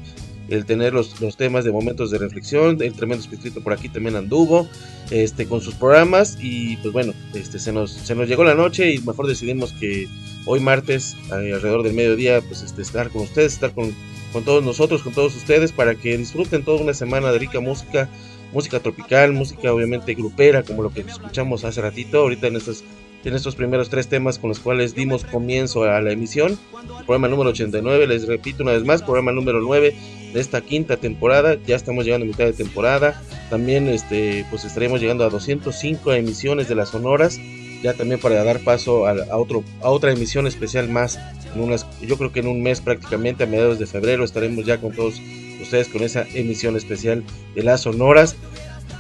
el 0.49 0.65
tener 0.65 0.95
los, 0.95 1.21
los 1.21 1.37
temas 1.37 1.65
de 1.65 1.73
momentos 1.73 2.11
de 2.11 2.19
reflexión, 2.19 2.81
el 2.81 2.95
tremendo 2.95 3.23
espíritu 3.23 3.63
por 3.63 3.73
aquí 3.73 3.89
también 3.89 4.17
anduvo, 4.17 4.67
este, 5.11 5.47
con 5.47 5.61
sus 5.61 5.75
programas 5.75 6.39
y 6.41 6.79
pues 6.79 6.93
bueno, 6.93 7.13
este, 7.35 7.59
se 7.59 7.73
nos, 7.73 7.93
se 7.93 8.15
nos 8.15 8.29
llegó 8.29 8.45
la 8.45 8.55
noche 8.55 8.91
y 8.91 8.99
mejor 9.01 9.27
decidimos 9.27 9.73
que 9.75 10.09
hoy 10.47 10.61
martes, 10.61 11.17
eh, 11.31 11.53
alrededor 11.53 11.83
del 11.83 11.93
mediodía, 11.93 12.41
pues 12.41 12.63
este, 12.63 12.81
estar 12.83 13.11
con 13.11 13.23
ustedes, 13.23 13.53
estar 13.53 13.73
con, 13.73 13.95
con 14.33 14.45
todos 14.45 14.65
nosotros, 14.65 15.03
con 15.03 15.13
todos 15.13 15.37
ustedes, 15.37 15.73
para 15.73 15.95
que 15.95 16.17
disfruten 16.17 16.65
toda 16.65 16.81
una 16.81 16.95
semana 16.95 17.31
de 17.31 17.39
rica 17.39 17.61
música, 17.61 18.09
música 18.53 18.81
tropical, 18.81 19.33
música 19.33 19.73
obviamente 19.73 20.15
grupera, 20.15 20.63
como 20.63 20.83
lo 20.83 20.91
que 20.91 21.01
escuchamos 21.01 21.65
hace 21.65 21.81
ratito, 21.81 22.21
ahorita 22.21 22.47
en 22.47 22.57
estos, 22.57 22.85
en 23.25 23.35
estos 23.35 23.55
primeros 23.55 23.91
tres 23.91 24.09
temas 24.09 24.39
con 24.39 24.49
los 24.49 24.61
cuales 24.61 24.95
dimos 24.95 25.25
comienzo 25.25 25.85
a 25.85 26.01
la 26.01 26.13
emisión, 26.13 26.59
programa 27.07 27.29
número 27.29 27.51
89, 27.51 28.07
les 28.07 28.27
repito 28.27 28.63
una 28.63 28.73
vez 28.73 28.85
más, 28.85 29.03
programa 29.03 29.33
número 29.33 29.61
9 29.61 29.95
de 30.33 30.41
esta 30.41 30.61
quinta 30.61 30.97
temporada, 30.97 31.57
ya 31.67 31.77
estamos 31.77 32.05
llegando 32.05 32.25
a 32.25 32.29
mitad 32.29 32.45
de 32.45 32.53
temporada, 32.53 33.23
también 33.51 33.89
este, 33.89 34.45
pues 34.51 34.65
estaremos 34.65 35.01
llegando 35.01 35.25
a 35.25 35.31
205 35.31 36.13
emisiones 36.13 36.69
de 36.69 36.75
las 36.75 36.91
sonoras, 36.91 37.39
ya 37.83 37.95
también 37.95 38.21
para 38.21 38.43
dar 38.45 38.61
paso 38.61 39.07
a, 39.07 39.37
otro, 39.37 39.65
a 39.83 39.91
otra 39.91 40.13
emisión 40.13 40.47
especial 40.47 40.89
más, 40.89 41.19
en 41.55 41.61
unas, 41.61 41.87
yo 42.01 42.17
creo 42.17 42.33
que 42.33 42.41
en 42.41 42.49
un 42.49 42.63
mes 42.63 42.81
prácticamente, 42.81 43.45
a 43.45 43.47
mediados 43.47 43.79
de 43.79 43.87
febrero, 43.87 44.25
estaremos 44.25 44.65
ya 44.67 44.81
con 44.81 44.93
todos 44.93 45.21
ustedes 45.61 45.89
con 45.89 46.03
esa 46.03 46.27
emisión 46.35 46.77
especial 46.77 47.25
de 47.55 47.63
las 47.63 47.83
sonoras. 47.83 48.37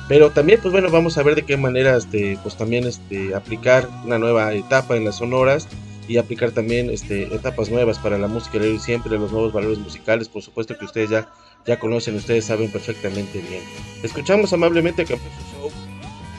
Pero 0.08 0.30
también, 0.30 0.58
pues 0.60 0.72
bueno, 0.72 0.90
vamos 0.90 1.18
a 1.18 1.22
ver 1.22 1.34
de 1.34 1.42
qué 1.42 1.56
manera, 1.56 1.96
este, 1.96 2.38
pues 2.42 2.56
también, 2.56 2.86
este, 2.86 3.34
aplicar 3.34 3.88
una 4.04 4.18
nueva 4.18 4.54
etapa 4.54 4.96
en 4.96 5.04
las 5.04 5.16
sonoras 5.16 5.68
y 6.08 6.16
aplicar 6.16 6.52
también, 6.52 6.88
este, 6.88 7.24
etapas 7.34 7.68
nuevas 7.68 7.98
para 7.98 8.16
la 8.16 8.26
música 8.26 8.56
y 8.58 8.78
siempre 8.78 9.18
los 9.18 9.30
nuevos 9.30 9.52
valores 9.52 9.78
musicales, 9.78 10.28
por 10.28 10.40
supuesto 10.42 10.78
que 10.78 10.86
ustedes 10.86 11.10
ya, 11.10 11.28
ya 11.66 11.78
conocen, 11.78 12.16
ustedes 12.16 12.46
saben 12.46 12.70
perfectamente 12.72 13.40
bien. 13.50 13.62
Escuchamos 14.02 14.52
amablemente 14.54 15.02
a 15.02 15.04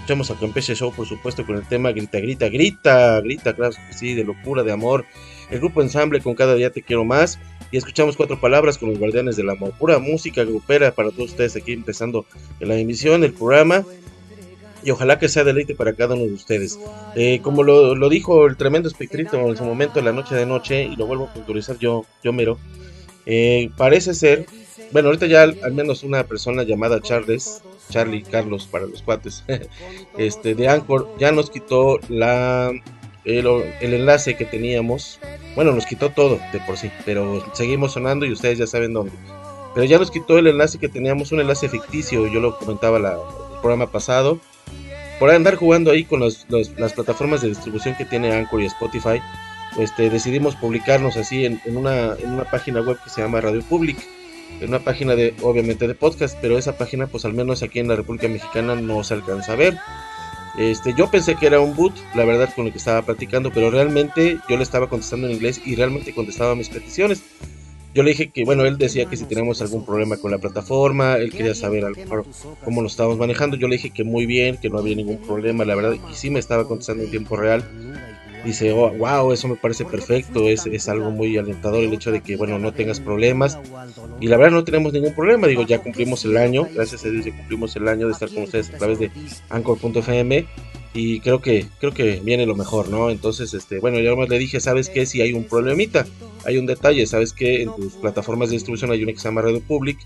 Escuchamos 0.10 0.32
a 0.32 0.40
Campeche 0.40 0.74
Show, 0.74 0.92
por 0.92 1.06
supuesto, 1.06 1.46
con 1.46 1.56
el 1.56 1.68
tema 1.68 1.92
Grita, 1.92 2.20
Grita, 2.20 2.50
Grita, 2.50 3.22
Grita, 3.22 3.54
claro 3.54 3.76
que 3.76 3.94
sí, 3.94 4.16
de 4.16 4.24
locura, 4.24 4.64
de 4.64 4.72
amor. 4.72 5.06
El 5.52 5.60
grupo 5.60 5.84
ensamble 5.84 6.20
con 6.20 6.34
Cada 6.34 6.56
Día 6.56 6.72
Te 6.72 6.82
Quiero 6.82 7.06
Más 7.06 7.38
y 7.72 7.78
escuchamos 7.78 8.18
cuatro 8.18 8.42
palabras 8.42 8.80
con 8.80 8.90
los 8.90 8.98
guardianes 8.98 9.36
del 9.36 9.52
amor. 9.52 9.72
Pura 9.78 10.00
música 10.00 10.44
grupera 10.44 10.96
para 10.96 11.12
todos 11.12 11.30
ustedes 11.30 11.56
aquí 11.56 11.74
empezando 11.74 12.26
la 12.60 12.76
emisión, 12.76 13.24
el 13.24 13.34
programa. 13.34 13.86
Y 14.84 14.90
ojalá 14.90 15.20
que 15.20 15.30
sea 15.30 15.44
deleite 15.44 15.76
para 15.76 15.94
cada 15.94 16.16
uno 16.16 16.24
de 16.24 16.34
ustedes. 16.34 16.80
Eh, 17.16 17.40
como 17.44 17.62
lo, 17.62 17.94
lo, 17.94 18.10
dijo 18.10 18.48
el 18.48 18.58
tremendo 18.58 18.90
espectrito 18.90 19.38
en 19.38 19.58
su 19.58 19.64
momento 19.64 20.00
en 20.00 20.06
la 20.06 20.12
noche 20.12 20.34
de 20.34 20.48
noche, 20.48 20.86
y 20.86 20.96
lo 20.96 21.06
vuelvo 21.06 21.26
a 21.26 21.34
puntualizar 21.36 21.78
yo, 21.78 22.08
yo 22.24 22.34
mero, 22.34 22.58
eh, 23.28 23.70
parece 23.78 24.16
ser, 24.16 24.48
bueno, 24.92 25.10
ahorita 25.10 25.28
ya 25.28 25.44
al, 25.44 25.74
menos 25.74 26.02
una 26.02 26.24
persona 26.24 26.64
llamada 26.64 27.00
Charles, 27.00 27.62
Charlie 27.90 28.24
Carlos 28.24 28.68
para 28.68 28.86
los 28.86 29.02
cuates, 29.02 29.44
este, 30.18 30.56
de 30.56 30.68
Anchor, 30.68 31.10
ya 31.20 31.32
nos 31.32 31.50
quitó 31.50 32.00
la, 32.08 32.72
el, 33.26 33.48
enlace 33.82 34.36
que 34.36 34.46
teníamos. 34.46 35.20
Bueno, 35.56 35.72
nos 35.72 35.86
quitó 35.86 36.10
todo 36.10 36.40
de 36.54 36.60
por 36.62 36.78
sí, 36.78 36.90
pero 37.06 37.44
seguimos 37.54 37.94
sonando 37.94 38.26
y 38.26 38.32
ustedes 38.32 38.58
ya 38.58 38.68
saben 38.68 38.94
dónde. 38.94 39.12
Pero 39.74 39.86
ya 39.86 39.98
nos 40.00 40.12
quitó 40.12 40.38
el 40.38 40.48
enlace 40.48 40.80
que 40.80 40.90
teníamos, 40.90 41.32
un 41.32 41.42
enlace 41.42 41.70
ficticio, 41.70 42.28
yo 42.28 42.40
lo 42.40 42.58
comentaba 42.58 43.00
la, 43.00 43.14
el 43.14 43.60
programa 43.62 43.92
pasado. 43.92 44.40
Por 45.20 45.30
andar 45.32 45.56
jugando 45.56 45.92
ahí 45.92 46.06
con 46.06 46.22
las 46.22 46.94
plataformas 46.94 47.42
de 47.42 47.50
distribución 47.50 47.96
que 47.96 48.06
tiene 48.06 48.32
Anchor 48.32 48.62
y 48.62 48.68
Spotify, 48.68 49.22
este, 49.78 50.10
decidimos 50.10 50.56
publicarnos 50.56 51.18
así 51.18 51.46
en, 51.46 51.62
una, 51.66 52.16
en 52.16 52.32
una 52.32 52.46
página 52.46 52.82
web 52.82 52.98
que 53.04 53.10
se 53.10 53.22
llama 53.22 53.42
Radio 53.42 53.62
Public. 53.62 53.98
En 54.62 54.70
una 54.70 54.80
página 54.80 55.16
de, 55.16 55.34
obviamente, 55.42 55.88
de 55.88 55.96
podcast, 55.96 56.38
pero 56.42 56.58
esa 56.58 56.78
página, 56.78 57.08
pues 57.08 57.26
al 57.26 57.34
menos 57.34 57.64
aquí 57.64 57.80
en 57.80 57.88
la 57.88 57.96
República 57.96 58.28
Mexicana 58.28 58.76
no 58.76 59.04
se 59.04 59.14
alcanza 59.14 59.54
a 59.54 59.56
ver. 59.56 59.78
Este, 60.58 60.94
yo 60.94 61.10
pensé 61.10 61.36
que 61.36 61.46
era 61.46 61.62
un 61.62 61.76
boot, 61.76 61.94
la 62.16 62.26
verdad, 62.26 62.50
con 62.54 62.66
lo 62.66 62.72
que 62.72 62.78
estaba 62.78 63.02
platicando, 63.02 63.52
pero 63.52 63.72
realmente 63.72 64.40
yo 64.50 64.58
le 64.58 64.64
estaba 64.64 64.90
contestando 64.90 65.28
en 65.28 65.34
inglés 65.34 65.62
y 65.66 65.76
realmente 65.76 66.14
contestaba 66.14 66.56
mis 66.56 66.70
peticiones. 66.70 67.24
Yo 67.96 68.04
le 68.04 68.12
dije 68.12 68.30
que, 68.30 68.44
bueno, 68.44 68.66
él 68.66 68.78
decía 68.78 69.06
que 69.06 69.18
si 69.18 69.26
teníamos 69.26 69.62
algún 69.62 69.84
problema 69.84 70.18
con 70.18 70.32
la 70.32 70.38
plataforma, 70.38 71.16
él 71.16 71.32
quería 71.32 71.56
saber 71.56 71.86
cómo 72.64 72.82
lo 72.82 72.88
estábamos 72.88 73.18
manejando. 73.18 73.58
Yo 73.58 73.68
le 73.68 73.78
dije 73.78 73.90
que 73.90 74.04
muy 74.04 74.26
bien, 74.26 74.58
que 74.58 74.70
no 74.70 74.78
había 74.78 74.96
ningún 74.96 75.18
problema, 75.18 75.66
la 75.66 75.76
verdad, 75.76 75.96
y 76.12 76.14
sí 76.14 76.30
me 76.30 76.40
estaba 76.40 76.68
contestando 76.68 77.04
en 77.04 77.10
tiempo 77.10 77.36
real. 77.36 77.64
Dice, 78.44 78.72
oh, 78.72 78.90
wow, 78.92 79.34
eso 79.34 79.48
me 79.48 79.56
parece 79.56 79.86
perfecto, 79.86 80.48
es, 80.48 80.66
es 80.66 80.88
algo 80.88 81.12
muy 81.12 81.38
alentador 81.38 81.84
el 81.84 81.94
hecho 81.94 82.12
de 82.12 82.22
que, 82.22 82.38
bueno, 82.38 82.58
no 82.58 82.74
tengas 82.74 83.00
problemas. 83.00 83.60
Y 84.20 84.28
la 84.28 84.38
verdad 84.38 84.54
no 84.54 84.64
tenemos 84.64 84.94
ningún 84.94 85.14
problema, 85.14 85.48
digo, 85.48 85.64
ya 85.64 85.80
cumplimos 85.80 86.24
el 86.26 86.38
año, 86.38 86.68
gracias 86.74 87.06
a 87.06 87.10
Dios 87.10 87.26
ya 87.26 87.36
cumplimos 87.36 87.76
el 87.76 87.88
año 87.88 88.08
de 88.08 88.14
estar 88.14 88.30
con 88.30 88.44
ustedes 88.44 88.70
a 88.74 88.78
través 88.78 89.00
de 89.00 89.12
Anchor.fm. 89.50 90.48
y 90.94 91.20
creo 91.20 91.40
que 91.42 91.68
creo 91.80 91.94
que 91.94 92.20
viene 92.24 92.46
lo 92.46 92.56
mejor, 92.56 92.90
¿no? 92.90 93.12
Entonces, 93.12 93.54
este, 93.54 93.80
bueno, 93.80 94.00
yo 94.00 94.16
le 94.16 94.40
dije, 94.40 94.60
¿sabes 94.60 94.90
qué? 94.90 95.06
Si 95.06 95.22
hay 95.22 95.34
un 95.34 95.44
problemita, 95.44 96.06
hay 96.46 96.58
un 96.58 96.66
detalle, 96.66 97.06
¿sabes 97.06 97.32
qué? 97.32 97.62
En 97.62 97.76
tus 97.76 97.94
plataformas 97.94 98.50
de 98.50 98.56
distribución 98.56 98.92
hay 98.92 99.04
una 99.04 99.12
que 99.12 99.20
se 99.20 99.26
llama 99.26 99.42
Radio 99.42 99.62
Public. 99.62 100.00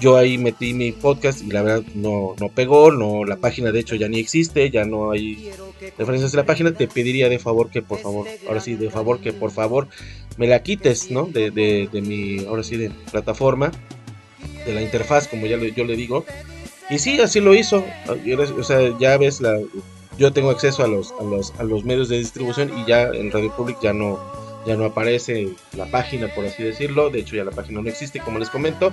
Yo 0.00 0.16
ahí 0.16 0.36
metí 0.36 0.74
mi 0.74 0.90
podcast 0.90 1.42
y 1.42 1.50
la 1.50 1.62
verdad 1.62 1.84
no, 1.94 2.34
no 2.40 2.48
pegó, 2.48 2.90
no, 2.90 3.24
la 3.24 3.36
página 3.36 3.70
de 3.70 3.80
hecho 3.80 3.94
ya 3.94 4.08
ni 4.08 4.18
existe, 4.18 4.68
ya 4.70 4.84
no 4.84 5.12
hay 5.12 5.50
referencias 5.96 6.32
de 6.32 6.38
la 6.38 6.46
página. 6.46 6.72
Te 6.72 6.88
pediría 6.88 7.28
de 7.28 7.38
favor 7.38 7.70
que 7.70 7.82
por 7.82 8.00
favor, 8.00 8.26
ahora 8.48 8.60
sí, 8.60 8.74
de 8.74 8.90
favor 8.90 9.20
que 9.20 9.32
por 9.32 9.52
favor 9.52 9.86
me 10.38 10.48
la 10.48 10.62
quites, 10.62 11.10
¿no? 11.10 11.26
De, 11.26 11.52
de, 11.52 11.88
de 11.92 12.02
mi, 12.02 12.44
ahora 12.46 12.64
sí, 12.64 12.76
de 12.76 12.90
plataforma, 13.12 13.70
de 14.66 14.74
la 14.74 14.82
interfaz, 14.82 15.28
como 15.28 15.46
ya 15.46 15.56
le, 15.56 15.72
yo 15.72 15.84
le 15.84 15.94
digo. 15.94 16.24
Y 16.90 16.98
sí, 16.98 17.20
así 17.20 17.40
lo 17.40 17.54
hizo. 17.54 17.84
O 18.58 18.62
sea, 18.62 18.96
ya 18.98 19.16
ves 19.18 19.40
la 19.40 19.58
yo 20.18 20.32
tengo 20.32 20.50
acceso 20.50 20.82
a 20.82 20.88
los, 20.88 21.12
a 21.20 21.22
los, 21.22 21.52
a 21.58 21.64
los 21.64 21.84
medios 21.84 22.08
de 22.08 22.18
distribución 22.18 22.70
y 22.78 22.86
ya 22.86 23.08
en 23.08 23.30
Radio 23.30 23.54
Public 23.54 23.78
ya 23.82 23.92
no, 23.92 24.18
ya 24.66 24.76
no 24.76 24.86
aparece 24.86 25.50
la 25.76 25.86
página, 25.86 26.28
por 26.34 26.46
así 26.46 26.62
decirlo. 26.62 27.10
De 27.10 27.20
hecho, 27.20 27.36
ya 27.36 27.44
la 27.44 27.50
página 27.50 27.82
no 27.82 27.88
existe, 27.88 28.20
como 28.20 28.38
les 28.38 28.50
comento. 28.50 28.92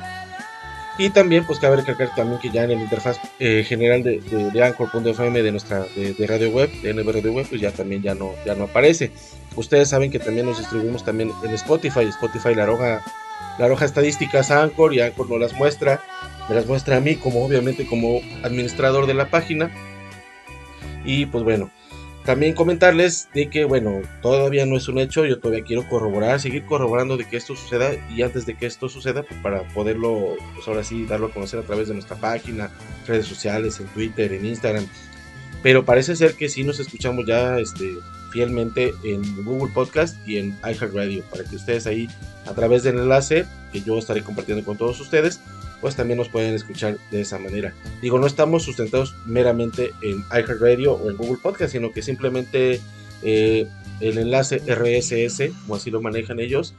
Y 1.00 1.10
también, 1.10 1.46
pues 1.46 1.60
cabe 1.60 1.78
recalcar 1.78 2.14
también 2.16 2.40
que 2.40 2.52
ya 2.52 2.66
en 2.66 2.72
el 2.72 2.82
interfaz 2.82 3.18
eh, 3.40 3.64
general 3.68 4.04
de, 4.04 4.20
de, 4.20 4.52
de 4.52 4.64
Anchor.fm 4.64 5.42
de 5.42 5.52
nuestra 5.52 5.86
de, 5.96 6.28
radio 6.28 6.52
web, 6.52 6.70
de 6.82 6.94
NB 6.94 7.10
Radio 7.10 7.34
Web, 7.34 7.48
pues 7.50 7.60
ya 7.60 7.72
también 7.72 8.04
ya 8.04 8.14
no, 8.14 8.34
ya 8.46 8.54
no 8.54 8.66
aparece. 8.66 9.12
Ustedes 9.56 9.90
saben 9.90 10.12
que 10.12 10.20
también 10.20 10.46
nos 10.46 10.60
distribuimos 10.60 11.04
también 11.04 11.32
en 11.44 11.52
Spotify. 11.52 12.02
Spotify 12.02 12.54
la 12.54 12.64
arroja, 12.64 13.04
la 13.58 13.68
estadísticas 13.86 14.52
a 14.52 14.62
Anchor 14.62 14.94
y 14.94 15.02
Anchor 15.02 15.30
no 15.30 15.40
las 15.40 15.54
muestra. 15.54 16.04
Me 16.48 16.54
las 16.54 16.68
muestra 16.68 16.98
a 16.98 17.00
mí 17.00 17.16
como 17.16 17.44
obviamente 17.44 17.88
como 17.88 18.22
administrador 18.44 19.08
de 19.08 19.16
la 19.16 19.30
página 19.32 19.72
y 21.06 21.26
pues 21.26 21.44
bueno, 21.44 21.72
también 22.26 22.54
comentarles 22.54 23.28
de 23.34 23.50
que, 23.50 23.66
bueno, 23.66 24.02
todavía 24.22 24.66
no 24.66 24.78
es 24.78 24.88
un 24.88 24.98
hecho, 24.98 25.26
yo 25.26 25.39
todavía 25.39 25.66
quiero 25.66 25.88
corroborar, 25.89 26.39
seguir 26.39 26.66
corroborando 26.66 27.18
de 27.18 27.26
que 27.26 27.36
esto 27.36 27.54
suceda 27.54 27.92
y 28.10 28.22
antes 28.22 28.46
de 28.46 28.56
que 28.56 28.66
esto 28.66 28.88
suceda, 28.88 29.24
pues 29.24 29.39
para 29.42 29.63
poderlo, 29.70 30.36
pues 30.56 30.66
ahora 30.68 30.86
sí, 30.86 31.06
darlo 31.06 31.28
a 31.28 31.32
conocer 31.32 31.60
a 31.60 31.63
través 31.63 31.89
de 31.89 31.96
nuestra 31.96 32.16
página, 32.16 32.72
redes 33.06 33.26
sociales, 33.26 33.80
en 33.82 33.88
Twitter, 33.88 34.32
en 34.32 34.46
Instagram. 34.46 34.88
Pero 35.62 35.84
parece 35.84 36.16
ser 36.16 36.36
que 36.36 36.48
sí 36.48 36.63
nos 36.63 36.80
escuchamos 36.80 37.26
ya 37.26 37.60
este, 37.60 37.92
fielmente 38.32 38.94
en 39.04 39.44
Google 39.44 39.74
Podcast 39.74 40.16
y 40.26 40.38
en 40.38 40.58
iHeartRadio, 40.63 41.24
para 41.26 41.44
que 41.44 41.58
ustedes 41.58 41.88
ahí, 41.88 42.08
a 42.46 42.54
través 42.54 42.84
del 42.84 43.00
enlace 43.00 43.46
que 43.74 43.82
yo 43.82 43.98
estaré 43.98 44.24
compartiendo 44.24 44.63
con 44.63 44.78
todos 44.78 45.00
ustedes, 45.02 45.42
pues 45.84 45.98
también 45.98 46.17
nos 46.17 46.30
pueden 46.30 46.54
escuchar 46.54 46.98
de 47.12 47.19
esa 47.19 47.38
manera. 47.38 47.74
Digo, 48.02 48.17
no 48.17 48.26
estamos 48.26 48.63
sustentados 48.63 49.15
meramente 49.26 49.91
en 50.02 50.24
iHeartRadio 50.32 50.93
o 50.93 51.10
en 51.10 51.17
Google 51.17 51.39
Podcast, 51.43 51.74
sino 51.74 51.91
que 51.91 52.02
simplemente 52.02 52.80
eh, 53.22 53.67
el 54.00 54.17
enlace 54.17 54.62
RSS, 54.65 55.52
como 55.63 55.76
así 55.76 55.91
lo 55.91 56.02
manejan 56.02 56.39
ellos, 56.39 56.74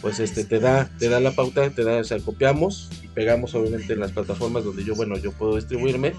pues 0.00 0.20
este 0.20 0.42
te 0.42 0.58
da, 0.58 0.90
te 0.98 1.10
da 1.10 1.20
la 1.20 1.32
pauta, 1.32 1.68
te 1.68 1.84
da, 1.84 1.98
o 1.98 2.04
sea, 2.04 2.18
copiamos 2.18 2.88
y 3.02 3.08
pegamos 3.08 3.54
obviamente 3.54 3.92
en 3.92 4.00
las 4.00 4.12
plataformas 4.12 4.64
donde 4.64 4.84
yo, 4.84 4.94
bueno, 4.94 5.18
yo 5.18 5.32
puedo 5.32 5.56
distribuirme 5.56 6.14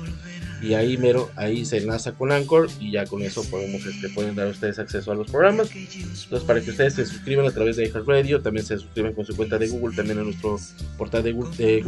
y 0.62 0.74
ahí 0.74 0.98
mero, 0.98 1.30
ahí 1.36 1.66
se 1.66 1.78
enlaza 1.78 2.14
con 2.14 2.32
Anchor 2.32 2.70
y 2.80 2.92
ya 2.92 3.06
con 3.06 3.22
eso 3.22 3.44
podemos, 3.44 3.86
este, 3.86 4.10
pueden 4.10 4.36
dar 4.36 4.48
ustedes 4.48 4.80
acceso 4.80 5.12
a 5.12 5.16
los 5.16 5.30
programas. 5.30 5.70
Entonces 5.76 6.44
para 6.46 6.62
que 6.62 6.72
ustedes 6.72 6.96
se 6.96 7.06
suscriban 7.06 7.46
a 7.46 7.52
través 7.52 7.78
de 7.78 7.86
iHeartRadio, 7.86 8.42
también 8.42 8.66
se 8.66 8.78
suscriban 8.78 9.14
con 9.14 9.26
su 9.26 9.36
cuenta 9.36 9.58
de 9.58 9.68
Google, 9.68 9.96
también 9.96 10.20
a 10.20 10.24
nuestro 10.24 10.60
portal 10.98 11.24
de 11.24 11.34
Google, 11.34 11.56
de 11.58 11.84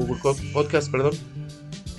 Podcast, 0.53 0.91
perdón 0.91 1.13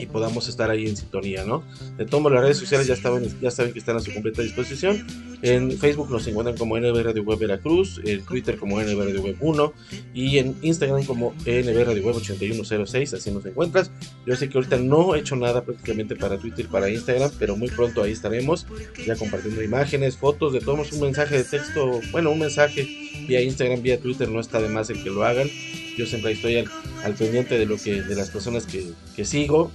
y 0.00 0.06
podamos 0.06 0.48
estar 0.48 0.70
ahí 0.70 0.87
en 0.87 0.96
sintonía, 0.96 1.44
¿no? 1.44 1.62
De 1.98 2.06
todas 2.06 2.33
las 2.33 2.42
redes 2.42 2.56
sociales 2.56 2.87
ya 2.87 2.96
saben, 2.96 3.38
ya 3.40 3.50
saben 3.50 3.72
que 3.72 3.78
están 3.78 3.96
a 3.96 4.00
su 4.00 4.12
completa 4.12 4.42
disposición. 4.42 5.06
En 5.42 5.79
Facebook 5.79 6.11
nos 6.11 6.26
encuentran 6.26 6.57
como 6.57 6.79
NB 6.79 7.03
Radio 7.03 7.22
Web 7.22 7.38
Veracruz, 7.38 8.00
en 8.05 8.24
Twitter 8.24 8.57
como 8.59 8.81
NB 8.81 8.98
Radio 8.98 9.22
Web 9.22 9.37
1 9.40 9.72
y 10.12 10.38
en 10.38 10.57
Instagram 10.62 11.05
como 11.05 11.33
NB 11.46 11.85
Radio 11.85 12.03
Web 12.03 12.16
8106, 12.16 13.14
así 13.14 13.31
nos 13.31 13.46
encuentras. 13.46 13.90
Yo 14.26 14.37
sé 14.37 14.48
que 14.48 14.59
ahorita 14.59 14.76
no 14.76 15.14
he 15.14 15.20
hecho 15.20 15.37
nada 15.37 15.64
prácticamente 15.64 16.16
para 16.16 16.38
Twitter, 16.38 16.66
para 16.68 16.90
Instagram, 16.90 17.31
pero 17.38 17.57
muy 17.57 17.68
pronto 17.68 18.03
ahí 18.03 18.12
estaremos 18.12 18.66
ya 19.07 19.16
compartiendo 19.16 19.62
imágenes, 19.62 20.16
fotos, 20.16 20.53
de 20.53 20.61
todos 20.61 20.92
un 20.92 21.00
mensaje 21.00 21.37
de 21.37 21.44
texto, 21.44 22.00
bueno, 22.12 22.31
un 22.31 22.38
mensaje 22.38 22.87
vía 23.26 23.42
Instagram, 23.42 23.83
vía 23.83 24.00
Twitter, 24.00 24.29
no 24.29 24.40
está 24.40 24.61
de 24.61 24.68
más 24.68 24.90
el 24.90 25.03
que 25.03 25.11
lo 25.11 25.24
hagan. 25.24 25.48
Yo 25.96 26.07
siempre 26.07 26.33
estoy 26.33 26.57
al, 26.57 26.66
al 27.05 27.14
pendiente 27.14 27.59
de 27.59 27.66
lo 27.66 27.76
que 27.76 28.03
de 28.03 28.14
las 28.14 28.31
personas 28.31 28.64
que, 28.64 28.92
que, 29.14 29.24
sigo. 29.24 29.70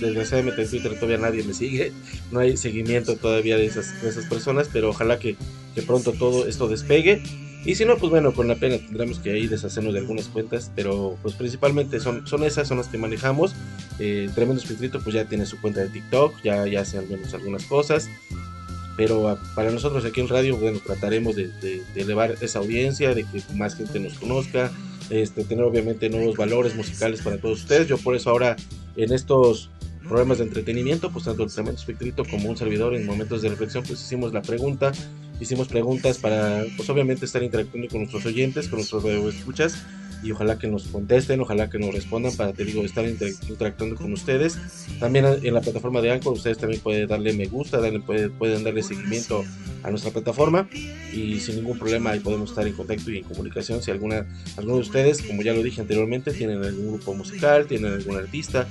Desgraciadamente 0.00 0.62
en 0.62 0.70
Twitter 0.70 0.94
todavía 0.94 1.18
nadie 1.18 1.42
me 1.42 1.52
sigue. 1.52 1.92
No 2.30 2.40
hay 2.40 2.56
seguimiento 2.56 3.16
todavía 3.16 3.56
de 3.56 3.66
esas, 3.66 4.00
de 4.02 4.08
esas 4.08 4.24
personas, 4.26 4.68
pero 4.72 4.90
ojalá 4.90 5.05
que, 5.18 5.36
que 5.74 5.82
pronto 5.82 6.12
todo 6.12 6.46
esto 6.46 6.68
despegue. 6.68 7.22
Y 7.64 7.74
si 7.74 7.84
no, 7.84 7.96
pues 7.96 8.10
bueno, 8.10 8.32
con 8.32 8.46
la 8.46 8.54
pena 8.56 8.78
tendremos 8.78 9.18
que 9.18 9.30
ahí 9.32 9.46
deshacernos 9.46 9.92
de 9.92 10.00
algunas 10.00 10.28
cuentas, 10.28 10.70
pero 10.76 11.16
pues 11.22 11.34
principalmente 11.34 11.98
son, 11.98 12.26
son 12.26 12.44
esas, 12.44 12.68
son 12.68 12.76
las 12.76 12.88
que 12.88 12.98
manejamos. 12.98 13.54
Eh, 13.98 14.28
Tremendo 14.34 14.62
Espíritu 14.62 15.00
pues 15.02 15.14
ya 15.14 15.24
tiene 15.24 15.46
su 15.46 15.60
cuenta 15.60 15.80
de 15.80 15.88
TikTok, 15.88 16.42
ya, 16.44 16.66
ya 16.66 16.82
hace 16.82 16.98
al 16.98 17.08
menos 17.08 17.34
algunas 17.34 17.64
cosas. 17.64 18.08
Pero 18.96 19.38
para 19.54 19.70
nosotros 19.70 20.04
aquí 20.04 20.20
en 20.20 20.28
radio, 20.28 20.56
bueno, 20.56 20.78
trataremos 20.84 21.36
de 21.36 21.82
elevar 21.96 22.36
esa 22.40 22.60
audiencia, 22.60 23.14
de 23.14 23.24
que 23.24 23.42
más 23.54 23.74
gente 23.76 24.00
nos 24.00 24.14
conozca, 24.14 24.72
este, 25.10 25.44
tener 25.44 25.64
obviamente 25.64 26.08
nuevos 26.08 26.36
valores 26.36 26.74
musicales 26.74 27.22
para 27.22 27.38
todos 27.38 27.60
ustedes. 27.60 27.88
Yo 27.88 27.98
por 27.98 28.16
eso 28.16 28.30
ahora 28.30 28.56
en 28.96 29.12
estos 29.12 29.70
programas 30.06 30.38
de 30.38 30.44
entretenimiento, 30.44 31.10
pues 31.10 31.24
tanto 31.24 31.44
el 31.44 31.52
tremendo 31.52 31.78
espectrito 31.78 32.24
como 32.24 32.48
un 32.48 32.56
servidor 32.56 32.94
en 32.94 33.06
momentos 33.06 33.42
de 33.42 33.48
reflexión, 33.48 33.84
pues 33.86 34.00
hicimos 34.00 34.32
la 34.32 34.42
pregunta, 34.42 34.92
hicimos 35.40 35.68
preguntas 35.68 36.18
para, 36.18 36.64
pues 36.76 36.88
obviamente 36.90 37.24
estar 37.24 37.42
interactuando 37.42 37.88
con 37.88 38.00
nuestros 38.00 38.24
oyentes, 38.26 38.68
con 38.68 38.78
nuestros 38.78 39.04
escuchas 39.04 39.84
y 40.22 40.32
ojalá 40.32 40.58
que 40.58 40.66
nos 40.66 40.84
contesten, 40.88 41.40
ojalá 41.40 41.68
que 41.70 41.78
nos 41.78 41.94
respondan 41.94 42.34
para, 42.36 42.52
te 42.52 42.64
digo, 42.64 42.82
estar 42.82 43.06
interactuando 43.06 43.96
con 43.96 44.12
ustedes. 44.12 44.58
También 44.98 45.26
en 45.42 45.54
la 45.54 45.60
plataforma 45.60 46.00
de 46.00 46.10
Anchor 46.10 46.32
ustedes 46.32 46.58
también 46.58 46.80
pueden 46.80 47.06
darle 47.06 47.32
me 47.32 47.46
gusta, 47.46 47.80
darle, 47.80 48.00
pueden 48.00 48.64
darle 48.64 48.82
seguimiento 48.82 49.44
a 49.82 49.90
nuestra 49.90 50.10
plataforma 50.10 50.68
y 51.12 51.38
sin 51.38 51.56
ningún 51.56 51.78
problema 51.78 52.10
ahí 52.10 52.20
podemos 52.20 52.50
estar 52.50 52.66
en 52.66 52.72
contacto 52.72 53.10
y 53.10 53.18
en 53.18 53.24
comunicación. 53.24 53.82
Si 53.82 53.90
alguna, 53.90 54.26
alguno 54.56 54.76
de 54.76 54.82
ustedes, 54.82 55.22
como 55.22 55.42
ya 55.42 55.52
lo 55.52 55.62
dije 55.62 55.80
anteriormente, 55.80 56.32
tienen 56.32 56.62
algún 56.62 56.88
grupo 56.94 57.14
musical, 57.14 57.66
tienen 57.66 57.92
algún 57.92 58.16
artista, 58.16 58.66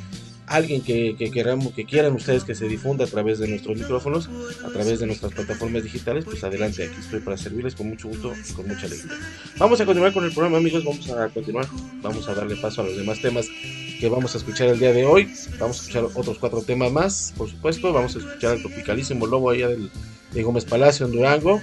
alguien 0.47 0.81
que, 0.81 1.15
que, 1.17 1.31
queramos, 1.31 1.73
que 1.73 1.85
quieran 1.85 2.13
ustedes 2.13 2.43
que 2.43 2.55
se 2.55 2.67
difunda 2.67 3.05
a 3.05 3.07
través 3.07 3.39
de 3.39 3.47
nuestros 3.47 3.77
micrófonos, 3.77 4.29
a 4.63 4.69
través 4.69 4.99
de 4.99 5.07
nuestras 5.07 5.33
plataformas 5.33 5.83
digitales, 5.83 6.25
pues 6.25 6.43
adelante, 6.43 6.83
aquí 6.83 6.95
estoy 6.99 7.19
para 7.19 7.37
servirles 7.37 7.75
con 7.75 7.89
mucho 7.89 8.07
gusto 8.07 8.33
y 8.49 8.53
con 8.53 8.67
mucha 8.67 8.85
alegría. 8.85 9.17
Vamos 9.57 9.81
a 9.81 9.85
continuar 9.85 10.13
con 10.13 10.23
el 10.25 10.31
programa, 10.31 10.57
amigos, 10.57 10.83
vamos 10.83 11.09
a 11.09 11.29
continuar, 11.29 11.67
vamos 12.01 12.27
a 12.27 12.33
darle 12.33 12.55
paso 12.57 12.81
a 12.81 12.85
los 12.85 12.97
demás 12.97 13.21
temas 13.21 13.47
que 13.99 14.09
vamos 14.09 14.35
a 14.35 14.37
escuchar 14.37 14.67
el 14.69 14.79
día 14.79 14.93
de 14.93 15.05
hoy. 15.05 15.31
Vamos 15.59 15.79
a 15.79 15.81
escuchar 15.81 16.03
otros 16.13 16.37
cuatro 16.37 16.61
temas 16.61 16.91
más, 16.91 17.33
por 17.37 17.49
supuesto, 17.49 17.91
vamos 17.93 18.15
a 18.15 18.19
escuchar 18.19 18.55
el 18.55 18.61
tropicalísimo 18.61 19.25
lobo 19.25 19.49
allá 19.49 19.69
del, 19.69 19.89
de 20.33 20.43
Gómez 20.43 20.65
Palacio 20.65 21.05
en 21.05 21.13
Durango, 21.13 21.61